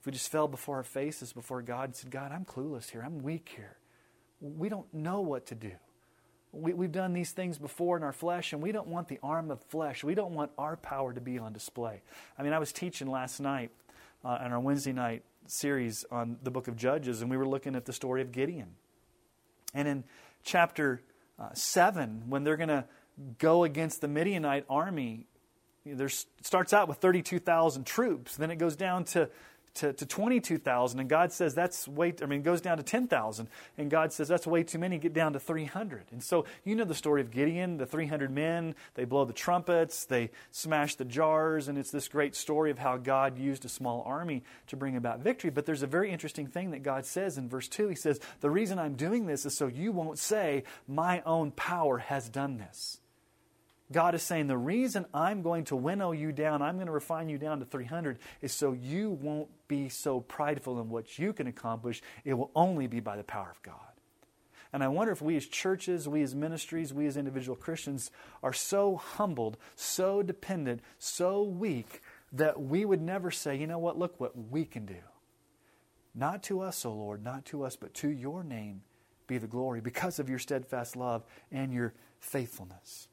if 0.00 0.06
we 0.06 0.12
just 0.12 0.30
fell 0.30 0.48
before 0.48 0.76
our 0.76 0.84
faces 0.84 1.32
before 1.32 1.60
God 1.60 1.86
and 1.86 1.96
said, 1.96 2.10
God, 2.10 2.32
I'm 2.32 2.44
clueless 2.44 2.90
here. 2.90 3.02
I'm 3.04 3.18
weak 3.18 3.52
here. 3.54 3.76
We 4.40 4.68
don't 4.68 4.92
know 4.94 5.20
what 5.20 5.44
to 5.46 5.56
do. 5.56 5.72
We, 6.52 6.70
have 6.70 6.92
done 6.92 7.12
these 7.12 7.32
things 7.32 7.58
before 7.58 7.96
in 7.96 8.02
our 8.02 8.12
flesh, 8.12 8.54
and 8.54 8.62
we 8.62 8.72
don't 8.72 8.86
want 8.86 9.08
the 9.08 9.18
arm 9.22 9.50
of 9.50 9.60
flesh. 9.64 10.02
We 10.02 10.14
don't 10.14 10.32
want 10.32 10.50
our 10.56 10.76
power 10.76 11.12
to 11.12 11.20
be 11.20 11.38
on 11.38 11.52
display. 11.52 12.00
I 12.38 12.42
mean, 12.42 12.52
I 12.54 12.58
was 12.58 12.72
teaching 12.72 13.10
last 13.10 13.38
night 13.40 13.70
uh, 14.24 14.38
on 14.40 14.52
our 14.52 14.60
Wednesday 14.60 14.92
night 14.92 15.24
series 15.46 16.06
on 16.10 16.38
the 16.42 16.50
book 16.50 16.68
of 16.68 16.76
Judges, 16.76 17.20
and 17.20 17.30
we 17.30 17.36
were 17.36 17.46
looking 17.46 17.74
at 17.74 17.84
the 17.84 17.92
story 17.92 18.22
of 18.22 18.32
Gideon. 18.32 18.76
And 19.74 19.86
in 19.86 20.04
chapter 20.42 21.02
uh, 21.38 21.48
7, 21.52 22.24
when 22.28 22.44
they're 22.44 22.56
going 22.56 22.68
to 22.68 22.84
go 23.38 23.64
against 23.64 24.00
the 24.00 24.08
Midianite 24.08 24.64
army, 24.68 25.26
there 25.84 26.08
starts 26.08 26.72
out 26.72 26.88
with 26.88 26.98
32,000 26.98 27.84
troops. 27.84 28.36
Then 28.36 28.50
it 28.50 28.56
goes 28.56 28.76
down 28.76 29.04
to 29.04 29.30
to, 29.78 29.92
to 29.92 30.06
22,000, 30.06 31.00
and 31.00 31.08
God 31.08 31.32
says 31.32 31.54
that's 31.54 31.86
way, 31.88 32.14
I 32.22 32.26
mean, 32.26 32.40
it 32.40 32.44
goes 32.44 32.60
down 32.60 32.76
to 32.76 32.82
10,000, 32.82 33.48
and 33.76 33.90
God 33.90 34.12
says 34.12 34.28
that's 34.28 34.46
way 34.46 34.62
too 34.62 34.78
many, 34.78 34.98
get 34.98 35.12
down 35.12 35.32
to 35.32 35.40
300. 35.40 36.04
And 36.12 36.22
so 36.22 36.44
you 36.64 36.74
know 36.74 36.84
the 36.84 36.94
story 36.94 37.20
of 37.20 37.30
Gideon, 37.30 37.76
the 37.76 37.86
300 37.86 38.30
men, 38.30 38.74
they 38.94 39.04
blow 39.04 39.24
the 39.24 39.32
trumpets, 39.32 40.04
they 40.04 40.30
smash 40.50 40.96
the 40.96 41.04
jars, 41.04 41.68
and 41.68 41.78
it's 41.78 41.90
this 41.90 42.08
great 42.08 42.34
story 42.34 42.70
of 42.70 42.78
how 42.78 42.96
God 42.96 43.38
used 43.38 43.64
a 43.64 43.68
small 43.68 44.02
army 44.06 44.42
to 44.68 44.76
bring 44.76 44.96
about 44.96 45.20
victory. 45.20 45.50
But 45.50 45.66
there's 45.66 45.82
a 45.82 45.86
very 45.86 46.10
interesting 46.10 46.46
thing 46.46 46.72
that 46.72 46.82
God 46.82 47.06
says 47.06 47.38
in 47.38 47.48
verse 47.48 47.68
2. 47.68 47.88
He 47.88 47.94
says, 47.94 48.20
The 48.40 48.50
reason 48.50 48.78
I'm 48.78 48.94
doing 48.94 49.26
this 49.26 49.46
is 49.46 49.56
so 49.56 49.66
you 49.66 49.92
won't 49.92 50.18
say, 50.18 50.64
My 50.86 51.22
own 51.24 51.52
power 51.52 51.98
has 51.98 52.28
done 52.28 52.58
this. 52.58 53.00
God 53.90 54.14
is 54.14 54.22
saying, 54.22 54.48
the 54.48 54.58
reason 54.58 55.06
I'm 55.14 55.42
going 55.42 55.64
to 55.64 55.76
winnow 55.76 56.12
you 56.12 56.32
down, 56.32 56.60
I'm 56.60 56.74
going 56.74 56.86
to 56.86 56.92
refine 56.92 57.28
you 57.28 57.38
down 57.38 57.60
to 57.60 57.64
300, 57.64 58.18
is 58.42 58.52
so 58.52 58.72
you 58.72 59.10
won't 59.10 59.48
be 59.68 59.88
so 59.88 60.20
prideful 60.20 60.80
in 60.80 60.88
what 60.88 61.18
you 61.18 61.32
can 61.32 61.46
accomplish. 61.46 62.02
It 62.24 62.34
will 62.34 62.50
only 62.54 62.86
be 62.86 63.00
by 63.00 63.16
the 63.16 63.22
power 63.22 63.50
of 63.50 63.62
God. 63.62 63.74
And 64.72 64.82
I 64.82 64.88
wonder 64.88 65.12
if 65.12 65.22
we 65.22 65.36
as 65.36 65.46
churches, 65.46 66.08
we 66.08 66.22
as 66.22 66.34
ministries, 66.34 66.92
we 66.92 67.06
as 67.06 67.16
individual 67.16 67.56
Christians 67.56 68.10
are 68.42 68.52
so 68.52 68.96
humbled, 68.96 69.56
so 69.76 70.22
dependent, 70.22 70.80
so 70.98 71.42
weak 71.42 72.02
that 72.32 72.60
we 72.60 72.84
would 72.84 73.00
never 73.00 73.30
say, 73.30 73.56
you 73.56 73.66
know 73.66 73.78
what, 73.78 73.98
look 73.98 74.20
what 74.20 74.32
we 74.50 74.64
can 74.64 74.84
do. 74.84 75.00
Not 76.14 76.42
to 76.44 76.60
us, 76.60 76.84
O 76.84 76.92
Lord, 76.92 77.22
not 77.22 77.44
to 77.46 77.64
us, 77.64 77.76
but 77.76 77.94
to 77.94 78.08
your 78.08 78.42
name 78.44 78.82
be 79.26 79.38
the 79.38 79.46
glory 79.46 79.80
because 79.80 80.18
of 80.18 80.28
your 80.28 80.38
steadfast 80.38 80.96
love 80.96 81.22
and 81.52 81.72
your 81.72 81.94
faithfulness. 82.18 83.08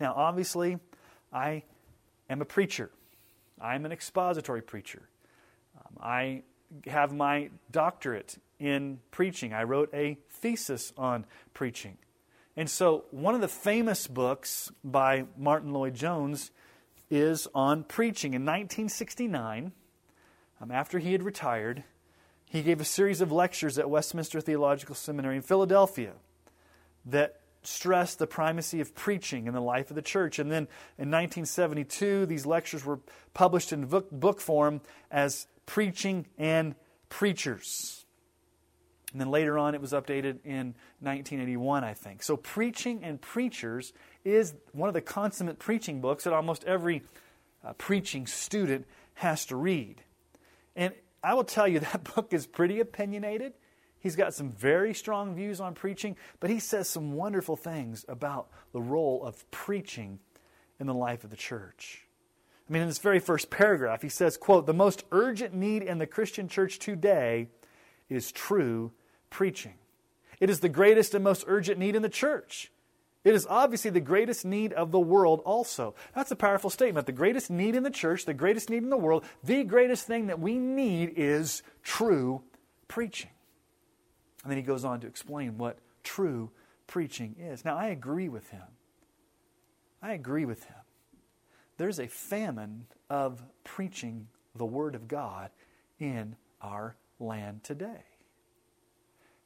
Now, 0.00 0.14
obviously, 0.16 0.78
I 1.32 1.62
am 2.28 2.42
a 2.42 2.44
preacher. 2.44 2.90
I'm 3.60 3.86
an 3.86 3.92
expository 3.92 4.62
preacher. 4.62 5.08
Um, 5.96 6.02
I 6.02 6.42
have 6.86 7.12
my 7.12 7.50
doctorate 7.70 8.38
in 8.58 9.00
preaching. 9.10 9.52
I 9.52 9.64
wrote 9.64 9.90
a 9.92 10.18
thesis 10.30 10.92
on 10.96 11.26
preaching. 11.54 11.98
And 12.56 12.68
so, 12.68 13.04
one 13.10 13.34
of 13.34 13.40
the 13.40 13.48
famous 13.48 14.06
books 14.06 14.70
by 14.84 15.24
Martyn 15.38 15.72
Lloyd-Jones 15.72 16.50
is 17.10 17.48
on 17.54 17.84
preaching. 17.84 18.34
In 18.34 18.42
1969, 18.42 19.72
um, 20.60 20.70
after 20.70 20.98
he 20.98 21.12
had 21.12 21.22
retired, 21.22 21.84
he 22.48 22.62
gave 22.62 22.80
a 22.80 22.84
series 22.84 23.20
of 23.20 23.32
lectures 23.32 23.78
at 23.78 23.88
Westminster 23.88 24.40
Theological 24.40 24.94
Seminary 24.94 25.36
in 25.36 25.42
Philadelphia 25.42 26.12
that 27.06 27.40
stressed 27.62 28.18
the 28.18 28.26
primacy 28.26 28.80
of 28.80 28.94
preaching 28.94 29.46
in 29.46 29.54
the 29.54 29.60
life 29.60 29.90
of 29.90 29.96
the 29.96 30.02
church. 30.02 30.38
And 30.38 30.50
then 30.50 30.64
in 30.98 31.10
1972, 31.10 32.26
these 32.26 32.44
lectures 32.44 32.84
were 32.84 33.00
published 33.34 33.72
in 33.72 33.86
book, 33.86 34.10
book 34.10 34.40
form 34.40 34.80
as 35.10 35.46
Preaching 35.66 36.26
and 36.38 36.74
Preachers. 37.08 38.04
And 39.12 39.20
then 39.20 39.30
later 39.30 39.58
on, 39.58 39.74
it 39.74 39.80
was 39.80 39.92
updated 39.92 40.38
in 40.44 40.74
1981, 41.00 41.84
I 41.84 41.92
think. 41.94 42.22
So, 42.22 42.36
Preaching 42.36 43.04
and 43.04 43.20
Preachers 43.20 43.92
is 44.24 44.54
one 44.72 44.88
of 44.88 44.94
the 44.94 45.02
consummate 45.02 45.58
preaching 45.58 46.00
books 46.00 46.24
that 46.24 46.32
almost 46.32 46.64
every 46.64 47.02
uh, 47.64 47.74
preaching 47.74 48.26
student 48.26 48.86
has 49.14 49.44
to 49.46 49.56
read. 49.56 50.02
And 50.74 50.94
I 51.22 51.34
will 51.34 51.44
tell 51.44 51.68
you, 51.68 51.80
that 51.80 52.14
book 52.14 52.32
is 52.32 52.46
pretty 52.46 52.80
opinionated. 52.80 53.52
He's 54.00 54.16
got 54.16 54.34
some 54.34 54.50
very 54.50 54.94
strong 54.94 55.36
views 55.36 55.60
on 55.60 55.74
preaching, 55.74 56.16
but 56.40 56.50
he 56.50 56.58
says 56.58 56.88
some 56.88 57.12
wonderful 57.12 57.56
things 57.56 58.04
about 58.08 58.48
the 58.72 58.80
role 58.80 59.22
of 59.24 59.48
preaching 59.52 60.18
in 60.80 60.88
the 60.88 60.94
life 60.94 61.22
of 61.22 61.30
the 61.30 61.36
church. 61.36 62.06
I 62.68 62.72
mean, 62.72 62.82
in 62.82 62.88
this 62.88 62.98
very 62.98 63.18
first 63.18 63.50
paragraph, 63.50 64.02
he 64.02 64.08
says, 64.08 64.36
quote, 64.36 64.66
the 64.66 64.72
most 64.72 65.04
urgent 65.12 65.54
need 65.54 65.82
in 65.82 65.98
the 65.98 66.06
Christian 66.06 66.48
church 66.48 66.78
today 66.78 67.48
is 68.08 68.32
true 68.32 68.92
preaching. 69.30 69.74
It 70.40 70.50
is 70.50 70.60
the 70.60 70.68
greatest 70.68 71.14
and 71.14 71.24
most 71.24 71.44
urgent 71.46 71.78
need 71.78 71.96
in 71.96 72.02
the 72.02 72.08
church. 72.08 72.70
It 73.24 73.34
is 73.34 73.46
obviously 73.48 73.90
the 73.90 74.00
greatest 74.00 74.44
need 74.44 74.72
of 74.72 74.90
the 74.90 74.98
world 74.98 75.40
also. 75.44 75.94
That's 76.14 76.30
a 76.32 76.36
powerful 76.36 76.70
statement. 76.70 77.06
The 77.06 77.12
greatest 77.12 77.50
need 77.50 77.76
in 77.76 77.84
the 77.84 77.90
church, 77.90 78.24
the 78.24 78.34
greatest 78.34 78.68
need 78.68 78.82
in 78.82 78.90
the 78.90 78.96
world, 78.96 79.24
the 79.44 79.62
greatest 79.62 80.06
thing 80.06 80.26
that 80.26 80.40
we 80.40 80.58
need 80.58 81.14
is 81.16 81.62
true 81.84 82.42
preaching. 82.88 83.30
And 84.42 84.50
then 84.50 84.56
he 84.56 84.64
goes 84.64 84.84
on 84.84 85.00
to 85.00 85.06
explain 85.06 85.56
what 85.56 85.78
true 86.02 86.50
preaching 86.88 87.36
is. 87.38 87.64
Now, 87.64 87.76
I 87.76 87.88
agree 87.88 88.28
with 88.28 88.50
him. 88.50 88.62
I 90.02 90.14
agree 90.14 90.44
with 90.44 90.64
him. 90.64 90.81
There's 91.82 91.98
a 91.98 92.06
famine 92.06 92.86
of 93.10 93.42
preaching 93.64 94.28
the 94.54 94.64
Word 94.64 94.94
of 94.94 95.08
God 95.08 95.50
in 95.98 96.36
our 96.60 96.94
land 97.18 97.64
today. 97.64 98.04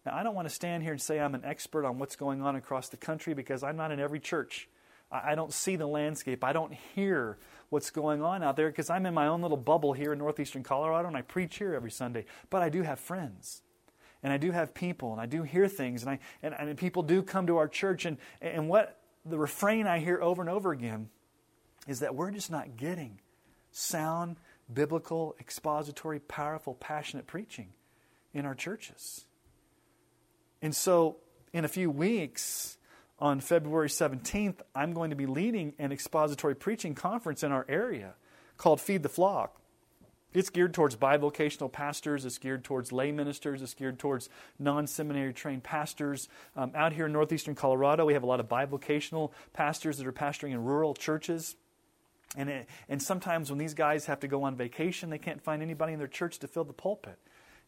Now, 0.05 0.14
I 0.14 0.22
don't 0.22 0.35
want 0.35 0.46
to 0.46 0.55
stand 0.55 0.83
here 0.83 0.92
and 0.92 1.01
say 1.01 1.18
I'm 1.18 1.35
an 1.35 1.46
expert 1.46 1.87
on 1.87 1.99
what's 1.99 2.14
going 2.14 2.42
on 2.42 2.55
across 2.55 2.90
the 2.90 2.99
country 2.99 3.33
because 3.33 3.62
I'm 3.62 3.79
not 3.79 3.90
in 3.90 4.01
every 4.01 4.20
church. 4.20 4.68
I 5.11 5.35
don't 5.35 5.51
see 5.51 5.77
the 5.77 5.87
landscape. 5.87 6.44
I 6.44 6.53
don't 6.53 6.75
hear 6.94 7.38
what's 7.70 7.88
going 7.88 8.20
on 8.20 8.42
out 8.42 8.57
there 8.57 8.68
because 8.68 8.90
I'm 8.90 9.07
in 9.07 9.14
my 9.14 9.29
own 9.29 9.40
little 9.40 9.57
bubble 9.57 9.94
here 9.94 10.12
in 10.12 10.18
northeastern 10.18 10.62
Colorado 10.62 11.09
and 11.09 11.16
I 11.16 11.22
preach 11.22 11.57
here 11.57 11.72
every 11.72 11.90
Sunday. 11.90 12.27
But 12.51 12.61
I 12.61 12.68
do 12.68 12.83
have 12.83 13.01
friends 13.01 13.62
and 14.22 14.31
I 14.31 14.37
do 14.37 14.51
have 14.51 14.75
people, 14.75 15.12
and 15.12 15.22
I 15.22 15.25
do 15.25 15.42
hear 15.42 15.68
things, 15.68 16.03
and, 16.03 16.11
I, 16.11 16.18
and, 16.42 16.53
and 16.53 16.77
people 16.77 17.03
do 17.03 17.22
come 17.22 17.46
to 17.46 17.57
our 17.57 17.68
church. 17.68 18.05
And, 18.05 18.18
and 18.42 18.68
what 18.68 19.01
the 19.25 19.38
refrain 19.38 19.87
I 19.87 20.01
hear 20.01 20.20
over 20.20 20.42
and 20.42 20.51
over 20.51 20.72
again 20.72 21.09
is 21.87 22.01
that 22.01 22.14
we're 22.14 22.31
just 22.31 22.51
not 22.51 22.77
getting 22.77 23.20
sound, 23.70 24.37
biblical, 24.72 25.37
expository, 25.38 26.20
powerful, 26.20 26.75
passionate 26.75 27.27
preaching 27.27 27.68
in 28.33 28.46
our 28.46 28.55
churches. 28.55 29.27
And 30.62 30.75
so, 30.75 31.16
in 31.53 31.64
a 31.64 31.68
few 31.68 31.90
weeks, 31.90 32.77
on 33.18 33.40
February 33.40 33.88
17th, 33.88 34.61
I'm 34.75 34.92
going 34.92 35.11
to 35.11 35.16
be 35.16 35.27
leading 35.27 35.75
an 35.79 35.92
expository 35.92 36.55
preaching 36.55 36.94
conference 36.94 37.42
in 37.42 37.53
our 37.53 37.64
area 37.68 38.14
called 38.57 38.81
Feed 38.81 39.03
the 39.03 39.09
Flock. 39.09 39.61
It's 40.35 40.51
geared 40.51 40.75
towards 40.75 40.96
bivocational 40.96 41.72
pastors. 41.72 42.27
It's 42.27 42.37
geared 42.37 42.62
towards 42.62 42.92
lay 42.92 43.11
ministers. 43.11 43.62
It's 43.62 43.72
geared 43.72 43.99
towards 43.99 44.29
non 44.59 44.87
seminary 44.87 45.33
trained 45.33 45.62
pastors. 45.62 46.29
Um, 46.55 46.72
out 46.75 46.92
here 46.92 47.07
in 47.07 47.12
northeastern 47.12 47.55
Colorado, 47.55 48.05
we 48.05 48.12
have 48.12 48.22
a 48.22 48.27
lot 48.27 48.40
of 48.40 48.46
bivocational 48.46 49.31
pastors 49.55 49.96
that 49.96 50.07
are 50.07 50.12
pastoring 50.12 50.51
in 50.51 50.62
rural 50.62 50.92
churches. 50.92 51.57
And, 52.37 52.49
it, 52.51 52.69
and 52.89 53.03
sometimes 53.03 53.51
when 53.51 53.59
these 53.59 53.75
guys 53.75 54.07
have 54.07 54.21
to 54.21 54.29
go 54.29 54.43
on 54.43 54.57
vacation, 54.57 55.11
they 55.11 55.19
can't 55.19 55.43
find 55.43 55.62
anybody 55.62 55.93
in 55.93 55.99
their 55.99 56.09
church 56.09 56.39
to 56.41 56.49
fill 56.49 56.65
the 56.65 56.73
pulpit. 56.73 57.19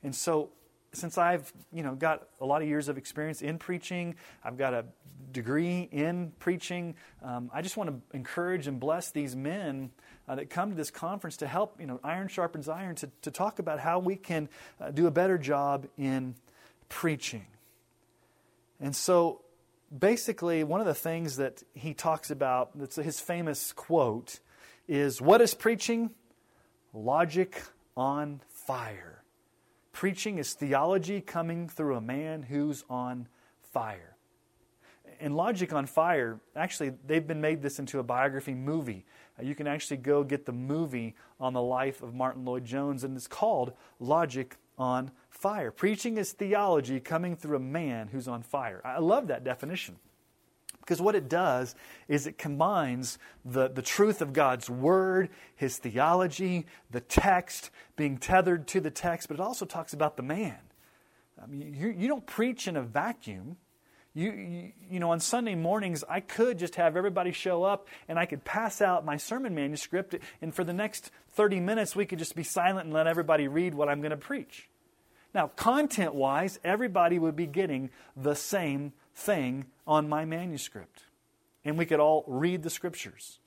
And 0.02 0.14
so 0.14 0.50
since 0.92 1.18
I've 1.18 1.52
you 1.72 1.82
know 1.82 1.94
got 1.94 2.28
a 2.40 2.46
lot 2.46 2.62
of 2.62 2.68
years 2.68 2.88
of 2.88 2.98
experience 2.98 3.42
in 3.42 3.58
preaching, 3.58 4.14
I've 4.42 4.56
got 4.56 4.74
a 4.74 4.84
degree 5.32 5.88
in 5.92 6.32
preaching. 6.38 6.94
Um, 7.22 7.50
I 7.52 7.62
just 7.62 7.76
want 7.76 7.90
to 7.90 8.16
encourage 8.16 8.66
and 8.66 8.80
bless 8.80 9.10
these 9.10 9.36
men 9.36 9.90
uh, 10.28 10.36
that 10.36 10.50
come 10.50 10.70
to 10.70 10.76
this 10.76 10.90
conference 10.90 11.38
to 11.38 11.46
help, 11.46 11.80
you 11.80 11.86
know, 11.86 12.00
iron 12.02 12.28
sharpens 12.28 12.68
iron, 12.68 12.94
to, 12.96 13.10
to 13.22 13.30
talk 13.30 13.58
about 13.58 13.80
how 13.80 13.98
we 13.98 14.16
can 14.16 14.48
uh, 14.80 14.90
do 14.90 15.06
a 15.06 15.10
better 15.10 15.38
job 15.38 15.86
in 15.96 16.34
preaching. 16.88 17.46
And 18.80 18.94
so, 18.94 19.42
basically, 19.96 20.64
one 20.64 20.80
of 20.80 20.86
the 20.86 20.94
things 20.94 21.36
that 21.36 21.62
he 21.74 21.94
talks 21.94 22.30
about, 22.30 22.78
that's 22.78 22.96
his 22.96 23.20
famous 23.20 23.72
quote, 23.72 24.40
is 24.88 25.20
What 25.20 25.40
is 25.40 25.54
preaching? 25.54 26.10
Logic 26.92 27.62
on 27.96 28.40
fire. 28.48 29.22
Preaching 29.92 30.38
is 30.38 30.54
theology 30.54 31.20
coming 31.20 31.68
through 31.68 31.96
a 31.96 32.00
man 32.00 32.42
who's 32.42 32.84
on 32.88 33.28
fire. 33.72 34.16
And 35.20 35.36
Logic 35.36 35.72
on 35.72 35.86
Fire, 35.86 36.38
actually, 36.54 36.92
they've 37.06 37.26
been 37.26 37.40
made 37.40 37.60
this 37.60 37.80
into 37.80 37.98
a 37.98 38.04
biography 38.04 38.54
movie. 38.54 39.04
Uh, 39.38 39.42
you 39.42 39.54
can 39.54 39.66
actually 39.66 39.96
go 39.96 40.22
get 40.22 40.46
the 40.46 40.52
movie 40.52 41.16
on 41.40 41.52
the 41.52 41.62
life 41.62 42.02
of 42.02 42.14
Martyn 42.14 42.44
Lloyd-Jones, 42.44 43.02
and 43.02 43.16
it's 43.16 43.26
called 43.26 43.72
Logic 43.98 44.56
on 44.78 45.10
Fire. 45.28 45.72
Preaching 45.72 46.18
is 46.18 46.32
theology 46.32 47.00
coming 47.00 47.34
through 47.34 47.56
a 47.56 47.60
man 47.60 48.08
who's 48.08 48.28
on 48.28 48.42
fire. 48.42 48.80
I 48.84 49.00
love 49.00 49.26
that 49.26 49.42
definition. 49.42 49.96
Because 50.88 51.02
what 51.02 51.14
it 51.14 51.28
does 51.28 51.74
is 52.08 52.26
it 52.26 52.38
combines 52.38 53.18
the, 53.44 53.68
the 53.68 53.82
truth 53.82 54.22
of 54.22 54.32
God's 54.32 54.70
Word, 54.70 55.28
His 55.54 55.76
theology, 55.76 56.64
the 56.90 57.02
text, 57.02 57.68
being 57.96 58.16
tethered 58.16 58.66
to 58.68 58.80
the 58.80 58.90
text, 58.90 59.28
but 59.28 59.34
it 59.34 59.40
also 59.40 59.66
talks 59.66 59.92
about 59.92 60.16
the 60.16 60.22
man. 60.22 60.56
I 61.42 61.46
mean, 61.46 61.74
you, 61.74 61.88
you 61.88 62.08
don't 62.08 62.26
preach 62.26 62.66
in 62.66 62.74
a 62.74 62.80
vacuum. 62.80 63.58
You, 64.14 64.32
you, 64.32 64.72
you, 64.92 64.98
know, 64.98 65.10
on 65.10 65.20
Sunday 65.20 65.54
mornings, 65.54 66.04
I 66.08 66.20
could 66.20 66.58
just 66.58 66.76
have 66.76 66.96
everybody 66.96 67.32
show 67.32 67.64
up 67.64 67.86
and 68.08 68.18
I 68.18 68.24
could 68.24 68.46
pass 68.46 68.80
out 68.80 69.04
my 69.04 69.18
sermon 69.18 69.54
manuscript, 69.54 70.14
and 70.40 70.54
for 70.54 70.64
the 70.64 70.72
next 70.72 71.10
30 71.32 71.60
minutes, 71.60 71.94
we 71.94 72.06
could 72.06 72.18
just 72.18 72.34
be 72.34 72.44
silent 72.44 72.86
and 72.86 72.94
let 72.94 73.06
everybody 73.06 73.46
read 73.46 73.74
what 73.74 73.90
I'm 73.90 74.00
going 74.00 74.12
to 74.12 74.16
preach. 74.16 74.70
Now, 75.34 75.48
content 75.48 76.14
wise, 76.14 76.58
everybody 76.64 77.18
would 77.18 77.36
be 77.36 77.46
getting 77.46 77.90
the 78.16 78.34
same 78.34 78.94
thing 79.14 79.66
on 79.88 80.08
my 80.08 80.24
manuscript, 80.24 81.04
and 81.64 81.78
we 81.78 81.86
could 81.86 81.98
all 81.98 82.22
read 82.28 82.62
the 82.62 82.70
scriptures. 82.70 83.40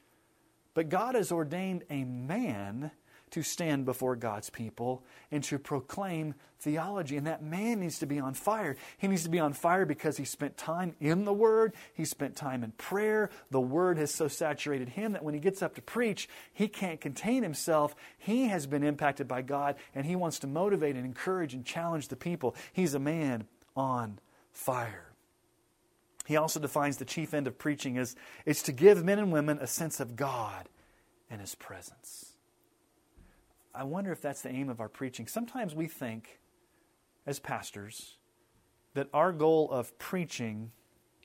But 0.74 0.90
God 0.90 1.16
has 1.16 1.32
ordained 1.32 1.84
a 1.90 2.04
man 2.04 2.92
to 3.32 3.44
stand 3.44 3.86
before 3.86 4.16
God's 4.16 4.50
people 4.50 5.04
and 5.32 5.44
to 5.46 5.58
proclaim 5.58 6.36
theology. 6.60 7.16
And 7.16 7.28
that 7.28 7.42
man 7.42 7.80
needs 7.80 8.00
to 8.00 8.06
be 8.06 8.20
on 8.20 8.34
fire. 8.34 8.76
He 8.98 9.08
needs 9.08 9.24
to 9.24 9.30
be 9.30 9.40
on 9.40 9.54
fire 9.54 9.86
because 9.86 10.18
he 10.18 10.26
spent 10.26 10.58
time 10.58 10.96
in 11.00 11.24
the 11.24 11.34
Word, 11.34 11.74
he 11.94 12.04
spent 12.04 12.36
time 12.36 12.64
in 12.64 12.72
prayer. 12.72 13.30
The 13.50 13.62
Word 13.62 13.98
has 13.98 14.14
so 14.14 14.28
saturated 14.28 14.90
him 14.90 15.14
that 15.14 15.24
when 15.24 15.34
he 15.34 15.40
gets 15.40 15.62
up 15.62 15.76
to 15.76 15.82
preach, 15.82 16.28
he 16.54 16.68
can't 16.68 17.00
contain 17.00 17.44
himself. 17.44 17.96
He 18.18 18.48
has 18.48 18.68
been 18.68 18.84
impacted 18.84 19.28
by 19.28 19.44
God 19.44 19.76
and 19.96 20.06
he 20.06 20.16
wants 20.16 20.40
to 20.40 20.48
motivate 20.48 20.96
and 20.96 21.06
encourage 21.06 21.54
and 21.54 21.66
challenge 21.66 22.10
the 22.10 22.18
people. 22.18 22.56
He's 22.74 22.94
a 22.94 23.00
man 23.00 23.46
on 23.76 24.20
fire. 24.52 25.11
He 26.26 26.38
also 26.38 26.60
defines 26.60 26.98
the 26.98 27.06
chief 27.06 27.34
end 27.34 27.48
of 27.48 27.58
preaching 27.58 27.98
as 27.98 28.16
it's 28.46 28.62
to 28.64 28.72
give 28.72 29.04
men 29.04 29.20
and 29.20 29.32
women 29.32 29.58
a 29.60 29.68
sense 29.68 30.00
of 30.00 30.16
God 30.16 30.70
and 31.30 31.42
His 31.42 31.56
presence. 31.56 32.34
I 33.74 33.84
wonder 33.84 34.12
if 34.12 34.22
that's 34.22 34.42
the 34.42 34.50
aim 34.50 34.70
of 34.70 34.80
our 34.80 34.90
preaching. 34.90 35.28
Sometimes 35.28 35.74
we 35.74 35.88
think, 35.88 36.40
as 37.26 37.40
pastors, 37.40 38.18
that 38.94 39.08
our 39.14 39.32
goal 39.32 39.72
of 39.72 39.98
preaching 39.98 40.72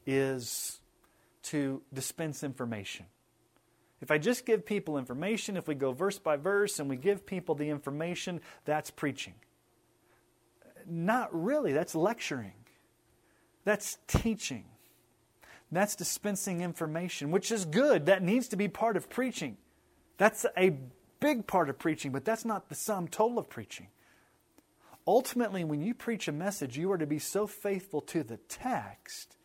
is 0.07 0.81
to 1.43 1.83
dispense 1.93 2.45
information. 2.45 3.07
If 4.01 4.11
I 4.11 4.19
just 4.19 4.47
give 4.47 4.67
people 4.67 4.99
information, 4.99 5.57
if 5.57 5.67
we 5.67 5.75
go 5.75 5.93
verse 5.93 6.19
by 6.19 6.37
verse 6.37 6.79
and 6.79 6.89
we 6.89 6.97
give 6.97 7.27
people 7.27 7.55
the 7.55 7.71
information, 7.71 8.41
that's 8.65 8.91
preaching. 8.91 9.35
Not 10.87 11.29
really, 11.33 11.73
that's 11.73 11.95
lecturing. 11.95 12.53
That's 13.65 13.99
teaching. 14.07 14.67
That's 15.73 15.97
dispensing 15.97 16.61
information, 16.61 17.31
which 17.31 17.51
is 17.51 17.65
good. 17.65 18.07
That 18.07 18.23
needs 18.23 18.49
to 18.49 18.57
be 18.57 18.69
part 18.69 18.97
of 18.97 19.11
preaching. 19.11 19.57
That's 20.17 20.47
a 20.57 20.77
big 21.21 21.47
part 21.47 21.69
of 21.69 21.79
preaching, 21.79 22.13
but 22.13 22.25
that's 22.25 22.45
not 22.45 22.69
the 22.69 22.75
sum 22.75 23.09
total 23.09 23.39
of 23.39 23.49
preaching. 23.49 23.89
Ultimately, 25.07 25.65
when 25.65 25.83
you 25.83 25.95
preach 25.95 26.29
a 26.29 26.33
message, 26.33 26.77
you 26.77 26.91
are 26.93 26.99
to 26.99 27.07
be 27.07 27.19
so 27.19 27.47
faithful 27.47 28.01
to 28.03 28.23
the 28.23 28.39
text 28.49 29.37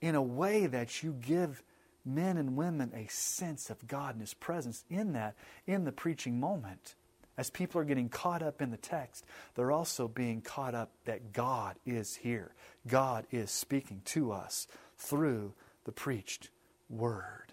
in 0.00 0.14
a 0.14 0.22
way 0.22 0.66
that 0.66 1.02
you 1.02 1.12
give 1.12 1.62
men 2.04 2.36
and 2.36 2.56
women 2.56 2.92
a 2.94 3.06
sense 3.10 3.70
of 3.70 3.86
God 3.86 4.14
and 4.14 4.20
His 4.20 4.34
presence 4.34 4.84
in 4.90 5.12
that, 5.12 5.34
in 5.66 5.84
the 5.84 5.92
preaching 5.92 6.38
moment. 6.38 6.94
As 7.36 7.50
people 7.50 7.80
are 7.80 7.84
getting 7.84 8.10
caught 8.10 8.42
up 8.42 8.62
in 8.62 8.70
the 8.70 8.76
text, 8.76 9.26
they're 9.54 9.72
also 9.72 10.06
being 10.06 10.40
caught 10.40 10.74
up 10.74 10.92
that 11.04 11.32
God 11.32 11.76
is 11.84 12.14
here. 12.16 12.54
God 12.86 13.26
is 13.32 13.50
speaking 13.50 14.02
to 14.06 14.30
us 14.30 14.68
through 14.96 15.52
the 15.84 15.92
preached 15.92 16.50
word. 16.88 17.52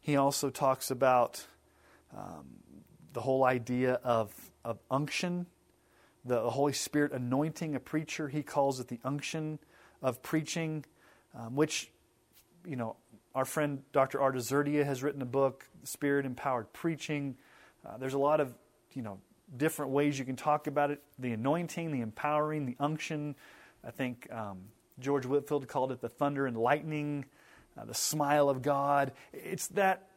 He 0.00 0.16
also 0.16 0.50
talks 0.50 0.90
about 0.90 1.46
um, 2.14 2.44
the 3.14 3.22
whole 3.22 3.44
idea 3.44 3.94
of, 4.04 4.34
of 4.64 4.78
unction, 4.90 5.46
the 6.24 6.50
Holy 6.50 6.74
Spirit 6.74 7.12
anointing 7.12 7.74
a 7.74 7.80
preacher. 7.80 8.28
He 8.28 8.42
calls 8.42 8.80
it 8.80 8.88
the 8.88 9.00
unction 9.02 9.58
of 10.02 10.22
preaching, 10.22 10.84
um, 11.34 11.56
which, 11.56 11.90
you 12.66 12.76
know, 12.76 12.96
our 13.34 13.44
friend 13.44 13.82
Dr. 13.92 14.20
Art 14.20 14.36
Azurdia 14.36 14.84
has 14.84 15.02
written 15.02 15.22
a 15.22 15.26
book, 15.26 15.66
Spirit 15.84 16.26
Empowered 16.26 16.72
Preaching. 16.72 17.36
Uh, 17.84 17.96
there's 17.96 18.14
a 18.14 18.18
lot 18.18 18.40
of, 18.40 18.54
you 18.92 19.02
know, 19.02 19.18
different 19.56 19.92
ways 19.92 20.18
you 20.18 20.24
can 20.24 20.36
talk 20.36 20.66
about 20.66 20.90
it 20.90 21.02
the 21.18 21.32
anointing, 21.32 21.92
the 21.92 22.00
empowering, 22.00 22.66
the 22.66 22.76
unction. 22.80 23.34
I 23.86 23.90
think 23.90 24.26
um, 24.32 24.62
George 24.98 25.26
Whitefield 25.26 25.68
called 25.68 25.92
it 25.92 26.00
the 26.00 26.08
thunder 26.08 26.46
and 26.46 26.56
lightning 26.56 27.26
uh, 27.76 27.84
the 27.84 27.94
smile 27.94 28.48
of 28.48 28.62
God. 28.62 29.12
It's 29.32 29.68
that, 29.68 30.08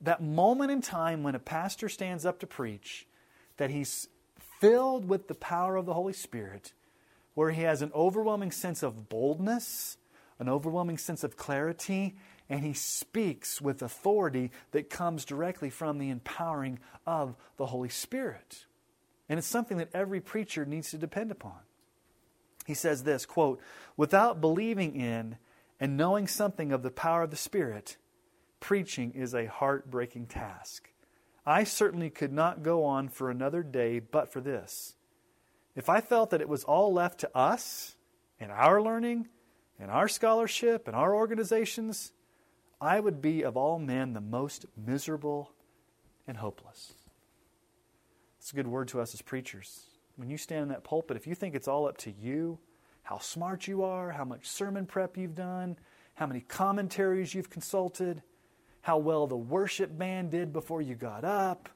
that 0.00 0.22
moment 0.22 0.70
in 0.70 0.80
time 0.80 1.22
when 1.22 1.34
a 1.34 1.38
pastor 1.38 1.88
stands 1.88 2.26
up 2.26 2.40
to 2.40 2.46
preach 2.46 3.06
that 3.56 3.70
he's 3.70 4.08
filled 4.60 5.08
with 5.08 5.28
the 5.28 5.34
power 5.34 5.76
of 5.76 5.86
the 5.86 5.94
Holy 5.94 6.12
Spirit, 6.12 6.72
where 7.34 7.50
he 7.50 7.62
has 7.62 7.82
an 7.82 7.92
overwhelming 7.94 8.50
sense 8.50 8.82
of 8.82 9.08
boldness, 9.08 9.96
an 10.38 10.48
overwhelming 10.48 10.98
sense 10.98 11.22
of 11.22 11.36
clarity, 11.36 12.16
and 12.48 12.64
he 12.64 12.72
speaks 12.72 13.60
with 13.60 13.82
authority 13.82 14.50
that 14.72 14.90
comes 14.90 15.24
directly 15.24 15.70
from 15.70 15.98
the 15.98 16.10
empowering 16.10 16.78
of 17.06 17.36
the 17.56 17.66
Holy 17.66 17.88
Spirit. 17.88 18.66
And 19.28 19.38
it's 19.38 19.46
something 19.46 19.78
that 19.78 19.94
every 19.94 20.20
preacher 20.20 20.64
needs 20.64 20.90
to 20.90 20.98
depend 20.98 21.30
upon. 21.30 21.58
He 22.66 22.74
says 22.74 23.02
this 23.02 23.26
quote, 23.26 23.60
without 23.96 24.40
believing 24.40 24.94
in 24.94 25.36
and 25.80 25.96
knowing 25.96 26.26
something 26.26 26.72
of 26.72 26.82
the 26.82 26.90
power 26.90 27.22
of 27.22 27.30
the 27.30 27.36
Spirit, 27.36 27.96
preaching 28.60 29.12
is 29.12 29.34
a 29.34 29.46
heartbreaking 29.46 30.26
task. 30.26 30.90
I 31.46 31.64
certainly 31.64 32.10
could 32.10 32.32
not 32.32 32.62
go 32.62 32.84
on 32.84 33.08
for 33.08 33.30
another 33.30 33.62
day 33.62 34.00
but 34.00 34.32
for 34.32 34.40
this. 34.40 34.94
If 35.74 35.88
I 35.88 36.00
felt 36.00 36.30
that 36.30 36.40
it 36.40 36.48
was 36.48 36.64
all 36.64 36.92
left 36.92 37.20
to 37.20 37.36
us 37.36 37.94
and 38.40 38.50
our 38.50 38.82
learning 38.82 39.28
and 39.78 39.90
our 39.90 40.08
scholarship 40.08 40.88
and 40.88 40.96
our 40.96 41.14
organizations, 41.14 42.12
I 42.80 43.00
would 43.00 43.20
be 43.20 43.42
of 43.42 43.56
all 43.56 43.78
men 43.78 44.12
the 44.12 44.20
most 44.20 44.66
miserable 44.76 45.50
and 46.26 46.36
hopeless. 46.36 46.92
It's 48.38 48.52
a 48.52 48.56
good 48.56 48.68
word 48.68 48.88
to 48.88 49.00
us 49.00 49.14
as 49.14 49.22
preachers. 49.22 49.82
When 50.16 50.30
you 50.30 50.38
stand 50.38 50.62
in 50.62 50.68
that 50.68 50.84
pulpit, 50.84 51.16
if 51.16 51.26
you 51.26 51.34
think 51.34 51.54
it's 51.54 51.68
all 51.68 51.88
up 51.88 51.96
to 51.98 52.12
you, 52.12 52.58
how 53.02 53.18
smart 53.18 53.66
you 53.66 53.82
are, 53.82 54.12
how 54.12 54.24
much 54.24 54.46
sermon 54.46 54.86
prep 54.86 55.16
you've 55.16 55.34
done, 55.34 55.76
how 56.14 56.26
many 56.26 56.40
commentaries 56.40 57.34
you've 57.34 57.50
consulted, 57.50 58.22
how 58.82 58.98
well 58.98 59.26
the 59.26 59.36
worship 59.36 59.96
band 59.96 60.30
did 60.30 60.52
before 60.52 60.82
you 60.82 60.94
got 60.94 61.24
up, 61.24 61.68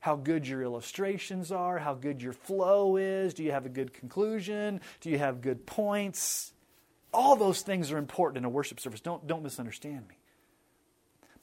how 0.00 0.16
good 0.16 0.46
your 0.46 0.62
illustrations 0.62 1.50
are, 1.50 1.78
how 1.78 1.94
good 1.94 2.20
your 2.20 2.32
flow 2.32 2.96
is. 2.96 3.34
Do 3.34 3.42
you 3.42 3.52
have 3.52 3.66
a 3.66 3.70
good 3.70 3.92
conclusion? 3.92 4.80
Do 5.00 5.10
you 5.10 5.18
have 5.18 5.40
good 5.40 5.64
points? 5.66 6.52
All 7.12 7.36
those 7.36 7.62
things 7.62 7.90
are 7.90 7.98
important 7.98 8.38
in 8.38 8.44
a 8.44 8.50
worship 8.50 8.80
service. 8.80 9.00
Don't, 9.00 9.26
don't 9.26 9.42
misunderstand 9.42 10.06
me. 10.08 10.16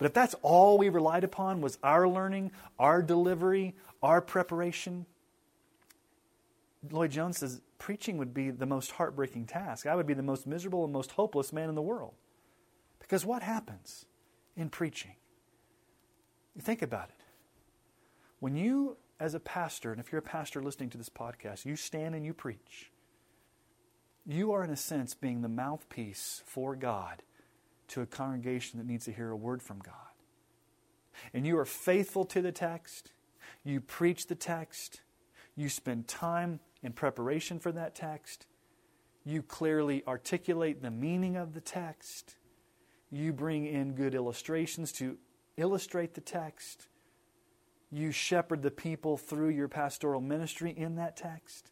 But 0.02 0.08
if 0.08 0.14
that's 0.16 0.34
all 0.42 0.80
we 0.80 0.90
relied 0.90 1.24
upon 1.24 1.62
was 1.62 1.78
our 1.84 2.08
learning, 2.08 2.54
our 2.80 3.04
delivery, 3.04 3.76
our 4.02 4.20
preparation, 4.20 5.06
Lloyd 6.90 7.12
Jones 7.12 7.38
says 7.38 7.62
preaching 7.78 8.18
would 8.18 8.34
be 8.34 8.50
the 8.50 8.66
most 8.66 8.94
heartbreaking 8.94 9.46
task. 9.46 9.86
I 9.86 9.96
would 9.96 10.08
be 10.08 10.16
the 10.16 10.24
most 10.24 10.48
miserable 10.48 10.84
and 10.84 10.92
most 10.92 11.12
hopeless 11.12 11.54
man 11.54 11.70
in 11.70 11.76
the 11.76 11.84
world. 11.84 12.16
Because 12.98 13.28
what 13.28 13.44
happens 13.44 14.08
in 14.58 14.72
preaching? 14.72 15.12
You 16.56 16.64
think 16.64 16.82
about 16.82 17.10
it. 17.10 17.24
When 18.40 18.56
you, 18.56 18.98
as 19.20 19.36
a 19.36 19.40
pastor, 19.40 19.92
and 19.92 20.02
if 20.02 20.12
you're 20.12 20.18
a 20.18 20.24
pastor 20.24 20.64
listening 20.64 20.90
to 20.90 20.98
this 20.98 21.10
podcast, 21.10 21.64
you 21.64 21.76
stand 21.76 22.16
and 22.16 22.26
you 22.26 22.34
preach, 22.34 22.90
you 24.26 24.52
are, 24.52 24.64
in 24.64 24.72
a 24.72 24.76
sense, 24.76 25.14
being 25.14 25.44
the 25.44 25.48
mouthpiece 25.48 26.42
for 26.48 26.76
God 26.76 27.22
to 27.92 28.02
a 28.02 28.06
congregation 28.06 28.80
that 28.80 28.88
needs 28.88 29.06
to 29.06 29.14
hear 29.14 29.30
a 29.30 29.36
word 29.36 29.62
from 29.62 29.80
God. 29.80 29.94
And 31.34 31.46
you 31.46 31.58
are 31.58 31.66
faithful 31.66 32.26
to 32.26 32.42
the 32.42 32.52
text, 32.52 33.12
you 33.64 33.80
preach 33.80 34.28
the 34.28 34.36
text, 34.36 35.02
you 35.56 35.70
spend 35.70 36.08
time 36.08 36.60
in 36.84 36.94
preparation 36.94 37.60
for 37.60 37.72
that 37.72 37.96
text. 37.96 38.48
You 39.24 39.44
clearly 39.44 40.04
articulate 40.08 40.82
the 40.82 40.90
meaning 40.90 41.36
of 41.36 41.54
the 41.54 41.62
text. 41.62 42.38
You 43.12 43.34
bring 43.34 43.68
in 43.68 43.94
good 43.94 44.16
illustrations 44.16 44.92
to 44.94 45.18
illustrate 45.58 46.16
the 46.16 46.22
text. 46.22 46.88
You 47.92 48.12
shepherd 48.12 48.64
the 48.64 48.72
people 48.72 49.18
through 49.18 49.50
your 49.50 49.68
pastoral 49.68 50.22
ministry 50.22 50.74
in 50.76 50.96
that 50.96 51.18
text. 51.18 51.72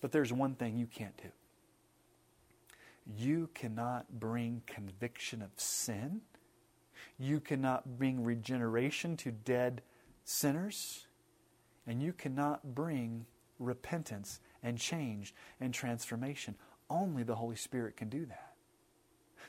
But 0.00 0.10
there's 0.10 0.32
one 0.32 0.54
thing 0.54 0.76
you 0.76 0.86
can't 0.86 1.16
do 1.16 1.28
you 3.06 3.50
cannot 3.54 4.20
bring 4.20 4.62
conviction 4.66 5.42
of 5.42 5.50
sin. 5.56 6.20
You 7.18 7.40
cannot 7.40 7.98
bring 7.98 8.22
regeneration 8.24 9.16
to 9.18 9.30
dead 9.30 9.82
sinners. 10.24 11.06
And 11.86 12.02
you 12.02 12.12
cannot 12.12 12.74
bring 12.74 13.26
repentance 13.58 14.40
and 14.62 14.78
change 14.78 15.34
and 15.60 15.74
transformation. 15.74 16.54
Only 16.88 17.22
the 17.22 17.34
Holy 17.34 17.56
Spirit 17.56 17.96
can 17.96 18.08
do 18.08 18.26
that. 18.26 18.51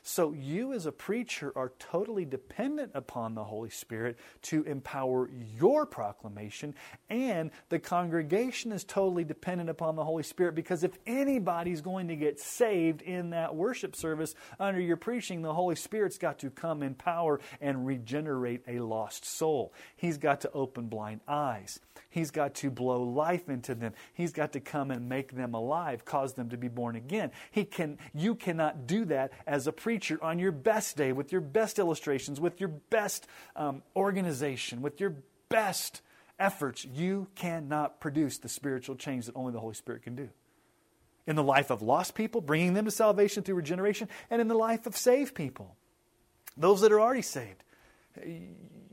So 0.06 0.34
you, 0.34 0.74
as 0.74 0.86
a 0.86 0.91
preacher, 0.91 1.54
are 1.56 1.72
totally 1.80 2.26
dependent 2.26 2.91
upon 2.93 3.36
the 3.36 3.43
Holy 3.45 3.70
Spirit 3.70 4.20
to 4.43 4.64
empower 4.64 5.30
your 5.58 5.86
proclamation, 5.86 6.76
and 7.10 7.51
the 7.70 7.80
congregation 7.80 8.74
is 8.74 8.84
totally 8.84 9.24
dependent 9.24 9.70
upon 9.70 9.95
the 9.95 10.04
Holy 10.04 10.24
Spirit 10.24 10.56
because 10.56 10.84
if 10.84 10.91
anybody's 11.08 11.80
going 11.80 12.10
to 12.10 12.18
get 12.18 12.38
saved 12.38 13.01
in 13.01 13.30
that 13.30 13.56
worship 13.56 13.95
service 13.95 14.36
under 14.60 14.82
your 14.82 14.97
preaching, 14.97 15.41
the 15.41 15.54
Holy 15.54 15.76
Spirit's 15.76 16.18
got 16.18 16.38
to 16.39 16.49
come 16.49 16.84
in 16.84 16.95
power 16.95 17.39
and 17.62 17.88
regenerate 17.88 18.62
a 18.68 18.80
lost 18.80 19.24
soul. 19.24 19.74
He's 19.95 20.18
got 20.18 20.41
to 20.41 20.51
open 20.51 20.88
blind 20.88 21.22
eyes. 21.30 21.80
He's 22.10 22.30
got 22.30 22.56
to 22.56 22.70
blow 22.70 23.04
life 23.04 23.47
into 23.47 23.74
them. 23.74 23.93
He's 24.14 24.34
got 24.34 24.51
to 24.51 24.60
come 24.60 24.91
and 24.91 25.08
make 25.08 25.34
them 25.34 25.54
alive, 25.54 26.04
cause 26.04 26.34
them 26.34 26.49
to 26.49 26.58
be 26.58 26.68
born 26.68 26.97
again. 26.97 27.32
He 27.51 27.64
can, 27.64 27.97
you 28.14 28.36
cannot 28.36 28.86
do 28.86 29.06
that 29.06 29.32
as 29.47 29.66
a 29.66 29.72
preacher 29.72 29.93
on 30.22 30.39
your 30.39 30.52
best 30.52 30.98
day, 30.98 31.12
with 31.12 31.32
your 31.32 31.41
best 31.41 31.80
illustrations, 31.80 32.39
with 32.39 32.60
your 32.60 32.70
best 32.70 33.28
um, 33.56 33.84
organization, 33.96 34.82
with 34.82 35.00
your 35.00 35.16
best 35.50 36.02
efforts. 36.39 36.86
You 36.86 37.28
cannot 37.36 38.00
produce 38.00 38.38
the 38.38 38.50
spiritual 38.50 38.96
change 38.96 39.26
that 39.28 39.36
only 39.36 39.54
the 39.54 39.60
Holy 39.60 39.74
Spirit 39.74 40.04
can 40.04 40.16
do. 40.16 40.30
In 41.26 41.36
the 41.36 41.44
life 41.44 41.70
of 41.70 41.82
lost 41.82 42.16
people, 42.16 42.41
bringing 42.41 42.74
them 42.74 42.86
to 42.86 42.91
salvation 42.91 43.44
through 43.44 43.56
regeneration, 43.56 44.10
and 44.30 44.41
in 44.41 44.48
the 44.48 44.56
life 44.56 44.86
of 44.86 44.98
saved 44.98 45.36
people, 45.36 45.76
those 46.58 46.82
that 46.82 46.91
are 46.91 47.00
already 47.00 47.22
saved. 47.22 47.64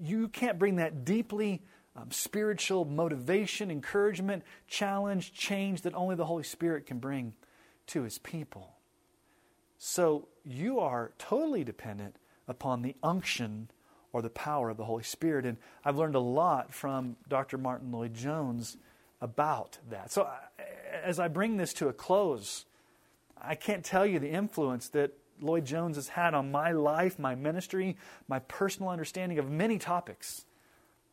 You 0.00 0.28
can't 0.28 0.58
bring 0.58 0.76
that 0.76 1.04
deeply 1.04 1.62
um, 1.96 2.10
spiritual 2.10 2.84
motivation, 2.84 3.70
encouragement, 3.70 4.44
challenge, 4.66 5.32
change 5.32 5.82
that 5.82 5.94
only 5.94 6.14
the 6.14 6.24
Holy 6.24 6.44
Spirit 6.44 6.86
can 6.86 6.98
bring 6.98 7.34
to 7.88 8.02
His 8.02 8.18
people. 8.18 8.76
So 9.78 10.28
you 10.44 10.80
are 10.80 11.12
totally 11.18 11.64
dependent 11.64 12.16
upon 12.48 12.82
the 12.82 12.96
unction 13.02 13.70
or 14.12 14.22
the 14.22 14.30
power 14.30 14.70
of 14.70 14.76
the 14.76 14.84
Holy 14.84 15.04
Spirit. 15.04 15.46
And 15.46 15.56
I've 15.84 15.96
learned 15.96 16.16
a 16.16 16.20
lot 16.20 16.74
from 16.74 17.16
Dr. 17.28 17.58
Martyn 17.58 17.92
Lloyd-Jones 17.92 18.76
about 19.20 19.78
that. 19.90 20.10
So 20.10 20.28
as 21.02 21.20
I 21.20 21.28
bring 21.28 21.56
this 21.56 21.72
to 21.74 21.88
a 21.88 21.92
close, 21.92 22.64
I 23.40 23.54
can't 23.54 23.84
tell 23.84 24.04
you 24.04 24.18
the 24.18 24.30
influence 24.30 24.88
that 24.88 25.12
Lloyd-Jones 25.40 25.96
has 25.96 26.08
had 26.08 26.34
on 26.34 26.50
my 26.50 26.72
life, 26.72 27.18
my 27.18 27.34
ministry, 27.34 27.96
my 28.28 28.40
personal 28.40 28.90
understanding 28.90 29.38
of 29.38 29.50
many 29.50 29.78
topics. 29.78 30.44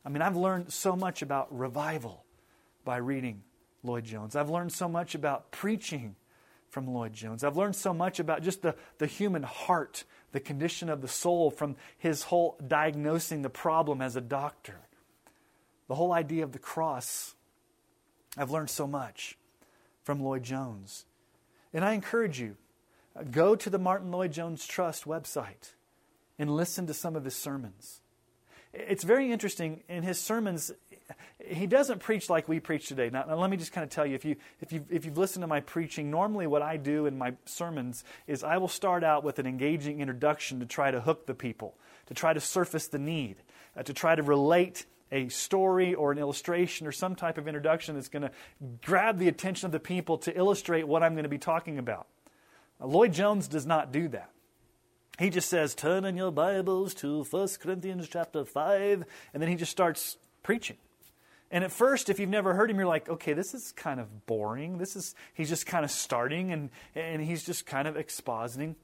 I 0.04 0.08
mean, 0.10 0.22
I've 0.22 0.36
learned 0.36 0.72
so 0.72 0.96
much 0.96 1.22
about 1.22 1.56
revival 1.56 2.24
by 2.84 2.96
reading 2.96 3.42
Lloyd-Jones. 3.82 4.36
I've 4.36 4.50
learned 4.50 4.72
so 4.72 4.88
much 4.88 5.14
about 5.14 5.50
preaching 5.50 6.16
from 6.70 6.86
Lloyd-Jones. 6.86 7.44
I've 7.44 7.56
learned 7.56 7.76
so 7.76 7.94
much 7.94 8.20
about 8.20 8.42
just 8.42 8.62
the, 8.62 8.74
the 8.98 9.06
human 9.06 9.42
heart, 9.42 10.04
the 10.32 10.40
condition 10.40 10.88
of 10.88 11.00
the 11.00 11.08
soul, 11.08 11.50
from 11.50 11.76
his 11.96 12.24
whole 12.24 12.58
diagnosing 12.66 13.42
the 13.42 13.50
problem 13.50 14.02
as 14.02 14.16
a 14.16 14.20
doctor. 14.20 14.80
The 15.88 15.94
whole 15.94 16.12
idea 16.12 16.44
of 16.44 16.52
the 16.52 16.58
cross. 16.58 17.34
I've 18.36 18.50
learned 18.50 18.70
so 18.70 18.86
much 18.86 19.38
from 20.02 20.22
Lloyd-Jones. 20.22 21.06
And 21.72 21.84
I 21.84 21.92
encourage 21.92 22.40
you, 22.40 22.56
uh, 23.16 23.22
go 23.30 23.56
to 23.56 23.70
the 23.70 23.78
Martyn 23.78 24.10
Lloyd-Jones 24.10 24.66
Trust 24.66 25.04
website 25.04 25.72
and 26.38 26.54
listen 26.54 26.86
to 26.86 26.94
some 26.94 27.16
of 27.16 27.24
his 27.24 27.34
sermons. 27.34 28.00
It's 28.72 29.04
very 29.04 29.32
interesting 29.32 29.82
in 29.88 30.02
his 30.02 30.20
sermons. 30.20 30.70
He 31.44 31.66
doesn't 31.66 32.00
preach 32.00 32.28
like 32.28 32.48
we 32.48 32.60
preach 32.60 32.88
today. 32.88 33.08
Now, 33.10 33.24
now, 33.26 33.36
let 33.36 33.48
me 33.48 33.56
just 33.56 33.72
kind 33.72 33.84
of 33.84 33.90
tell 33.90 34.04
you 34.04 34.14
if, 34.14 34.24
you 34.24 34.36
if, 34.60 34.72
you 34.72 34.84
if 34.90 35.04
you've 35.04 35.16
listened 35.16 35.42
to 35.42 35.46
my 35.46 35.60
preaching, 35.60 36.10
normally 36.10 36.46
what 36.46 36.62
I 36.62 36.76
do 36.76 37.06
in 37.06 37.16
my 37.16 37.34
sermons 37.46 38.04
is 38.26 38.44
I 38.44 38.58
will 38.58 38.68
start 38.68 39.04
out 39.04 39.24
with 39.24 39.38
an 39.38 39.46
engaging 39.46 40.00
introduction 40.00 40.60
to 40.60 40.66
try 40.66 40.90
to 40.90 41.00
hook 41.00 41.26
the 41.26 41.34
people, 41.34 41.74
to 42.06 42.14
try 42.14 42.32
to 42.32 42.40
surface 42.40 42.88
the 42.88 42.98
need, 42.98 43.36
uh, 43.76 43.82
to 43.84 43.94
try 43.94 44.14
to 44.14 44.22
relate 44.22 44.84
a 45.10 45.28
story 45.28 45.94
or 45.94 46.12
an 46.12 46.18
illustration 46.18 46.86
or 46.86 46.92
some 46.92 47.14
type 47.14 47.38
of 47.38 47.48
introduction 47.48 47.94
that's 47.94 48.08
going 48.08 48.22
to 48.22 48.30
grab 48.84 49.18
the 49.18 49.28
attention 49.28 49.64
of 49.66 49.72
the 49.72 49.80
people 49.80 50.18
to 50.18 50.36
illustrate 50.36 50.86
what 50.86 51.02
I'm 51.02 51.14
going 51.14 51.22
to 51.22 51.30
be 51.30 51.38
talking 51.38 51.78
about. 51.78 52.06
Now, 52.78 52.86
Lloyd-Jones 52.86 53.48
does 53.48 53.64
not 53.64 53.90
do 53.90 54.08
that. 54.08 54.30
He 55.18 55.30
just 55.30 55.48
says, 55.48 55.74
Turn 55.74 56.04
in 56.04 56.16
your 56.16 56.30
Bibles 56.30 56.94
to 56.96 57.24
1 57.24 57.48
Corinthians 57.60 58.06
chapter 58.08 58.44
5, 58.44 59.04
and 59.32 59.42
then 59.42 59.48
he 59.48 59.56
just 59.56 59.72
starts 59.72 60.18
preaching. 60.42 60.76
And 61.50 61.64
at 61.64 61.72
first, 61.72 62.10
if 62.10 62.20
you've 62.20 62.28
never 62.28 62.54
heard 62.54 62.70
him, 62.70 62.76
you're 62.76 62.86
like, 62.86 63.08
okay, 63.08 63.32
this 63.32 63.54
is 63.54 63.72
kind 63.72 64.00
of 64.00 64.26
boring. 64.26 64.78
This 64.78 64.96
is 64.96 65.14
he's 65.32 65.48
just 65.48 65.66
kind 65.66 65.84
of 65.84 65.90
starting 65.90 66.52
and, 66.52 66.70
and 66.94 67.22
he's 67.22 67.42
just 67.42 67.64
kind 67.64 67.88
of 67.88 67.94
expositing. 67.94 68.74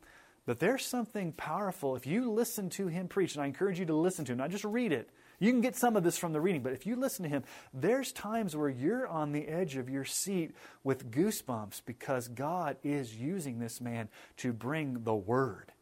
But 0.47 0.61
there's 0.61 0.85
something 0.85 1.33
powerful. 1.33 1.97
If 1.97 2.07
you 2.07 2.31
listen 2.31 2.71
to 2.71 2.87
him 2.87 3.09
preach, 3.09 3.35
and 3.35 3.43
I 3.43 3.47
encourage 3.47 3.79
you 3.79 3.87
to 3.87 3.95
listen 3.95 4.25
to 4.27 4.33
him, 4.33 4.39
not 4.39 4.51
just 4.51 4.65
read 4.65 4.93
it. 4.93 5.11
You 5.41 5.51
can 5.51 5.61
get 5.61 5.77
some 5.77 5.97
of 5.97 6.05
this 6.05 6.17
from 6.17 6.33
the 6.33 6.41
reading, 6.41 6.63
but 6.63 6.73
if 6.73 6.87
you 6.87 6.97
listen 6.97 7.25
to 7.25 7.29
him, 7.29 7.45
there's 7.73 8.13
times 8.13 8.57
where 8.57 8.69
you're 8.69 9.07
on 9.07 9.33
the 9.33 9.47
edge 9.49 9.77
of 9.77 9.91
your 9.91 10.05
seat 10.05 10.55
with 10.85 11.11
goosebumps 11.11 11.83
because 11.85 12.29
God 12.29 12.77
is 12.83 13.15
using 13.15 13.59
this 13.59 13.81
man 13.81 14.09
to 14.39 14.53
bring 14.53 15.03
the 15.03 15.15
word 15.15 15.73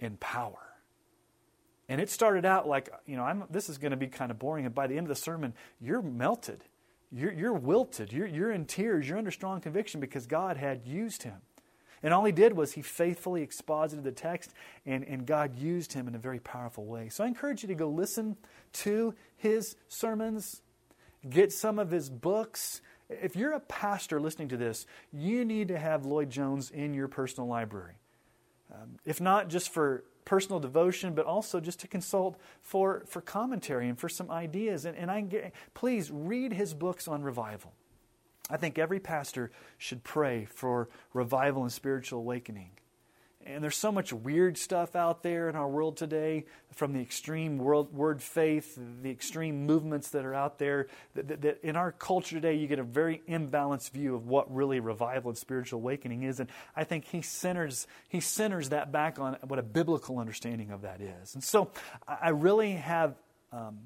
in 0.00 0.16
power. 0.16 0.71
And 1.92 2.00
it 2.00 2.08
started 2.08 2.46
out 2.46 2.66
like, 2.66 2.88
you 3.04 3.16
know, 3.16 3.22
I'm, 3.22 3.44
this 3.50 3.68
is 3.68 3.76
going 3.76 3.90
to 3.90 3.98
be 3.98 4.06
kind 4.06 4.30
of 4.30 4.38
boring. 4.38 4.64
And 4.64 4.74
by 4.74 4.86
the 4.86 4.96
end 4.96 5.04
of 5.04 5.08
the 5.08 5.14
sermon, 5.14 5.52
you're 5.78 6.00
melted. 6.00 6.64
You're, 7.10 7.34
you're 7.34 7.52
wilted. 7.52 8.14
You're, 8.14 8.26
you're 8.26 8.50
in 8.50 8.64
tears. 8.64 9.06
You're 9.06 9.18
under 9.18 9.30
strong 9.30 9.60
conviction 9.60 10.00
because 10.00 10.26
God 10.26 10.56
had 10.56 10.86
used 10.86 11.22
him. 11.24 11.42
And 12.02 12.14
all 12.14 12.24
he 12.24 12.32
did 12.32 12.54
was 12.54 12.72
he 12.72 12.80
faithfully 12.80 13.42
exposited 13.42 14.04
the 14.04 14.10
text, 14.10 14.54
and, 14.86 15.04
and 15.04 15.26
God 15.26 15.58
used 15.58 15.92
him 15.92 16.08
in 16.08 16.14
a 16.14 16.18
very 16.18 16.40
powerful 16.40 16.86
way. 16.86 17.10
So 17.10 17.24
I 17.24 17.26
encourage 17.26 17.62
you 17.62 17.68
to 17.68 17.74
go 17.74 17.90
listen 17.90 18.38
to 18.72 19.14
his 19.36 19.76
sermons, 19.88 20.62
get 21.28 21.52
some 21.52 21.78
of 21.78 21.90
his 21.90 22.08
books. 22.08 22.80
If 23.10 23.36
you're 23.36 23.52
a 23.52 23.60
pastor 23.60 24.18
listening 24.18 24.48
to 24.48 24.56
this, 24.56 24.86
you 25.12 25.44
need 25.44 25.68
to 25.68 25.78
have 25.78 26.06
Lloyd-Jones 26.06 26.70
in 26.70 26.94
your 26.94 27.08
personal 27.08 27.50
library. 27.50 27.96
Um, 28.72 28.98
if 29.04 29.20
not 29.20 29.50
just 29.50 29.68
for 29.68 30.04
personal 30.24 30.60
devotion, 30.60 31.14
but 31.14 31.26
also 31.26 31.60
just 31.60 31.80
to 31.80 31.88
consult 31.88 32.36
for, 32.60 33.02
for 33.06 33.20
commentary 33.20 33.88
and 33.88 33.98
for 33.98 34.08
some 34.08 34.30
ideas. 34.30 34.84
And, 34.84 34.96
and 34.96 35.10
I 35.10 35.20
get, 35.22 35.52
please 35.74 36.10
read 36.10 36.52
his 36.52 36.74
books 36.74 37.08
on 37.08 37.22
revival. 37.22 37.72
I 38.50 38.56
think 38.56 38.78
every 38.78 39.00
pastor 39.00 39.50
should 39.78 40.04
pray 40.04 40.44
for 40.44 40.88
revival 41.14 41.62
and 41.62 41.72
spiritual 41.72 42.20
awakening. 42.20 42.70
And 43.46 43.62
there's 43.62 43.76
so 43.76 43.90
much 43.90 44.12
weird 44.12 44.56
stuff 44.56 44.94
out 44.94 45.22
there 45.22 45.48
in 45.48 45.56
our 45.56 45.68
world 45.68 45.96
today, 45.96 46.44
from 46.74 46.92
the 46.92 47.00
extreme 47.00 47.58
world, 47.58 47.92
word 47.92 48.22
faith, 48.22 48.78
the 49.02 49.10
extreme 49.10 49.66
movements 49.66 50.10
that 50.10 50.24
are 50.24 50.34
out 50.34 50.58
there, 50.58 50.86
that, 51.14 51.28
that, 51.28 51.42
that, 51.42 51.60
in 51.62 51.76
our 51.76 51.92
culture 51.92 52.36
today, 52.36 52.54
you 52.54 52.66
get 52.66 52.78
a 52.78 52.84
very 52.84 53.22
imbalanced 53.28 53.90
view 53.90 54.14
of 54.14 54.26
what 54.26 54.52
really 54.54 54.80
revival 54.80 55.30
and 55.30 55.38
spiritual 55.38 55.80
awakening 55.80 56.22
is. 56.22 56.40
And 56.40 56.48
I 56.76 56.84
think 56.84 57.06
he 57.06 57.22
centers, 57.22 57.86
he 58.08 58.20
centers 58.20 58.68
that 58.70 58.92
back 58.92 59.18
on 59.18 59.36
what 59.46 59.58
a 59.58 59.62
biblical 59.62 60.18
understanding 60.18 60.70
of 60.70 60.82
that 60.82 61.00
is. 61.00 61.34
And 61.34 61.42
so 61.42 61.70
I 62.06 62.30
really 62.30 62.72
have 62.72 63.14
um, 63.52 63.80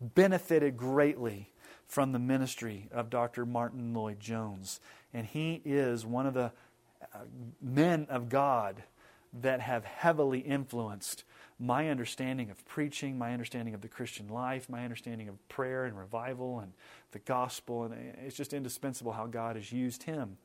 benefited 0.00 0.76
greatly 0.76 1.50
from 1.86 2.12
the 2.12 2.18
ministry 2.18 2.88
of 2.90 3.10
Dr. 3.10 3.46
Martyn 3.46 3.94
Lloyd-Jones. 3.94 4.80
And 5.14 5.26
he 5.26 5.62
is 5.64 6.04
one 6.04 6.26
of 6.26 6.34
the 6.34 6.52
uh, 7.14 7.18
men 7.62 8.06
of 8.10 8.28
God 8.28 8.82
that 9.42 9.60
have 9.60 9.84
heavily 9.84 10.40
influenced 10.40 11.24
my 11.58 11.88
understanding 11.88 12.50
of 12.50 12.64
preaching, 12.66 13.16
my 13.16 13.32
understanding 13.32 13.74
of 13.74 13.80
the 13.80 13.88
Christian 13.88 14.28
life, 14.28 14.68
my 14.68 14.84
understanding 14.84 15.28
of 15.28 15.48
prayer 15.48 15.84
and 15.84 15.98
revival 15.98 16.60
and 16.60 16.72
the 17.12 17.18
gospel. 17.20 17.84
And 17.84 17.94
it's 18.24 18.36
just 18.36 18.52
indispensable 18.52 19.12
how 19.12 19.26
God 19.26 19.56
has 19.56 19.72
used 19.72 20.02
him 20.02 20.36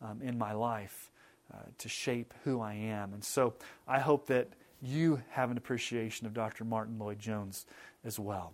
um, 0.00 0.20
in 0.22 0.38
my 0.38 0.52
life 0.52 1.10
uh, 1.52 1.56
to 1.78 1.88
shape 1.88 2.32
who 2.44 2.60
I 2.60 2.74
am. 2.74 3.12
And 3.12 3.24
so 3.24 3.54
I 3.88 3.98
hope 3.98 4.26
that 4.26 4.48
you 4.80 5.20
have 5.30 5.50
an 5.50 5.56
appreciation 5.56 6.26
of 6.26 6.34
Dr. 6.34 6.64
Martyn 6.64 6.98
Lloyd-Jones 6.98 7.66
as 8.04 8.18
well. 8.18 8.52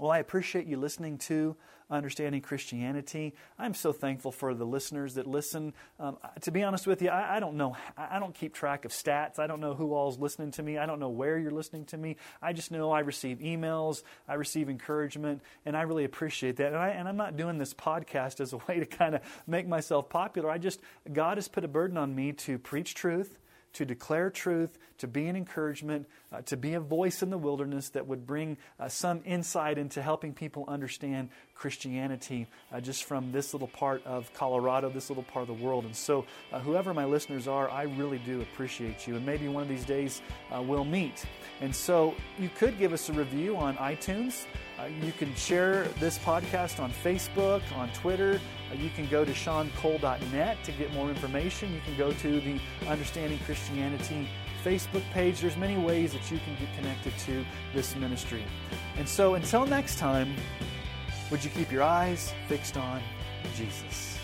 Well, 0.00 0.10
I 0.10 0.16
appreciate 0.16 0.64
you 0.64 0.78
listening 0.78 1.18
to 1.18 1.56
Understanding 1.90 2.40
Christianity. 2.40 3.34
I'm 3.58 3.74
so 3.74 3.92
thankful 3.92 4.32
for 4.32 4.54
the 4.54 4.64
listeners 4.64 5.12
that 5.16 5.26
listen. 5.26 5.74
Um, 5.98 6.16
to 6.40 6.50
be 6.50 6.62
honest 6.62 6.86
with 6.86 7.02
you, 7.02 7.10
I, 7.10 7.36
I, 7.36 7.40
don't 7.40 7.58
know. 7.58 7.76
I 7.98 8.18
don't 8.18 8.34
keep 8.34 8.54
track 8.54 8.86
of 8.86 8.92
stats. 8.92 9.38
I 9.38 9.46
don't 9.46 9.60
know 9.60 9.74
who 9.74 9.92
all's 9.92 10.18
listening 10.18 10.52
to 10.52 10.62
me. 10.62 10.78
I 10.78 10.86
don't 10.86 11.00
know 11.00 11.10
where 11.10 11.38
you're 11.38 11.50
listening 11.50 11.84
to 11.86 11.98
me. 11.98 12.16
I 12.40 12.54
just 12.54 12.70
know 12.70 12.90
I 12.90 13.00
receive 13.00 13.40
emails, 13.40 14.02
I 14.26 14.34
receive 14.34 14.70
encouragement, 14.70 15.42
and 15.66 15.76
I 15.76 15.82
really 15.82 16.04
appreciate 16.04 16.56
that. 16.56 16.68
And, 16.68 16.76
I, 16.76 16.88
and 16.90 17.06
I'm 17.06 17.18
not 17.18 17.36
doing 17.36 17.58
this 17.58 17.74
podcast 17.74 18.40
as 18.40 18.54
a 18.54 18.56
way 18.68 18.80
to 18.80 18.86
kind 18.86 19.14
of 19.14 19.20
make 19.46 19.68
myself 19.68 20.08
popular. 20.08 20.50
I 20.50 20.56
just, 20.56 20.80
God 21.12 21.36
has 21.36 21.46
put 21.46 21.62
a 21.62 21.68
burden 21.68 21.98
on 21.98 22.14
me 22.14 22.32
to 22.32 22.58
preach 22.58 22.94
truth 22.94 23.38
to 23.74 23.84
declare 23.84 24.30
truth, 24.30 24.78
to 24.98 25.06
be 25.06 25.26
an 25.26 25.36
encouragement, 25.36 26.06
uh, 26.32 26.42
to 26.42 26.56
be 26.56 26.74
a 26.74 26.80
voice 26.80 27.22
in 27.22 27.30
the 27.30 27.38
wilderness 27.38 27.90
that 27.90 28.06
would 28.06 28.26
bring 28.26 28.56
uh, 28.78 28.88
some 28.88 29.20
insight 29.24 29.78
into 29.78 30.02
helping 30.02 30.34
people 30.34 30.64
understand 30.68 31.28
Christianity 31.54 32.46
uh, 32.72 32.80
just 32.80 33.04
from 33.04 33.32
this 33.32 33.52
little 33.52 33.68
part 33.68 34.04
of 34.06 34.32
Colorado, 34.34 34.90
this 34.90 35.08
little 35.08 35.22
part 35.22 35.48
of 35.48 35.58
the 35.58 35.64
world. 35.64 35.84
And 35.84 35.94
so, 35.94 36.24
uh, 36.52 36.60
whoever 36.60 36.92
my 36.92 37.04
listeners 37.04 37.46
are, 37.46 37.70
I 37.70 37.82
really 37.84 38.18
do 38.18 38.40
appreciate 38.42 39.06
you. 39.06 39.16
And 39.16 39.24
maybe 39.24 39.48
one 39.48 39.62
of 39.62 39.68
these 39.68 39.84
days 39.84 40.22
uh, 40.50 40.62
we'll 40.62 40.84
meet. 40.84 41.24
And 41.60 41.74
so, 41.74 42.14
you 42.38 42.50
could 42.56 42.78
give 42.78 42.92
us 42.92 43.08
a 43.08 43.12
review 43.12 43.56
on 43.56 43.76
iTunes. 43.76 44.46
Uh, 44.80 44.86
you 45.04 45.12
can 45.12 45.34
share 45.34 45.84
this 45.98 46.18
podcast 46.18 46.80
on 46.80 46.90
Facebook, 46.90 47.60
on 47.76 47.90
Twitter. 47.92 48.40
Uh, 48.70 48.74
you 48.76 48.88
can 48.90 49.06
go 49.08 49.24
to 49.24 49.32
seancole.net 49.32 50.64
to 50.64 50.72
get 50.72 50.90
more 50.94 51.10
information. 51.10 51.72
You 51.74 51.80
can 51.84 51.96
go 51.98 52.12
to 52.12 52.40
the 52.40 52.58
Understanding 52.88 53.38
Christianity 53.44 54.26
Facebook 54.64 55.02
page. 55.10 55.40
There's 55.40 55.56
many 55.56 55.76
ways 55.76 56.14
that 56.14 56.30
you 56.30 56.38
can 56.38 56.54
get 56.54 56.74
connected 56.76 57.12
to 57.26 57.44
this 57.74 57.94
ministry. 57.96 58.44
And 58.96 59.06
so 59.06 59.34
until 59.34 59.66
next 59.66 59.98
time, 59.98 60.34
would 61.30 61.44
you 61.44 61.50
keep 61.50 61.70
your 61.70 61.82
eyes 61.82 62.32
fixed 62.48 62.78
on 62.78 63.02
Jesus? 63.56 64.19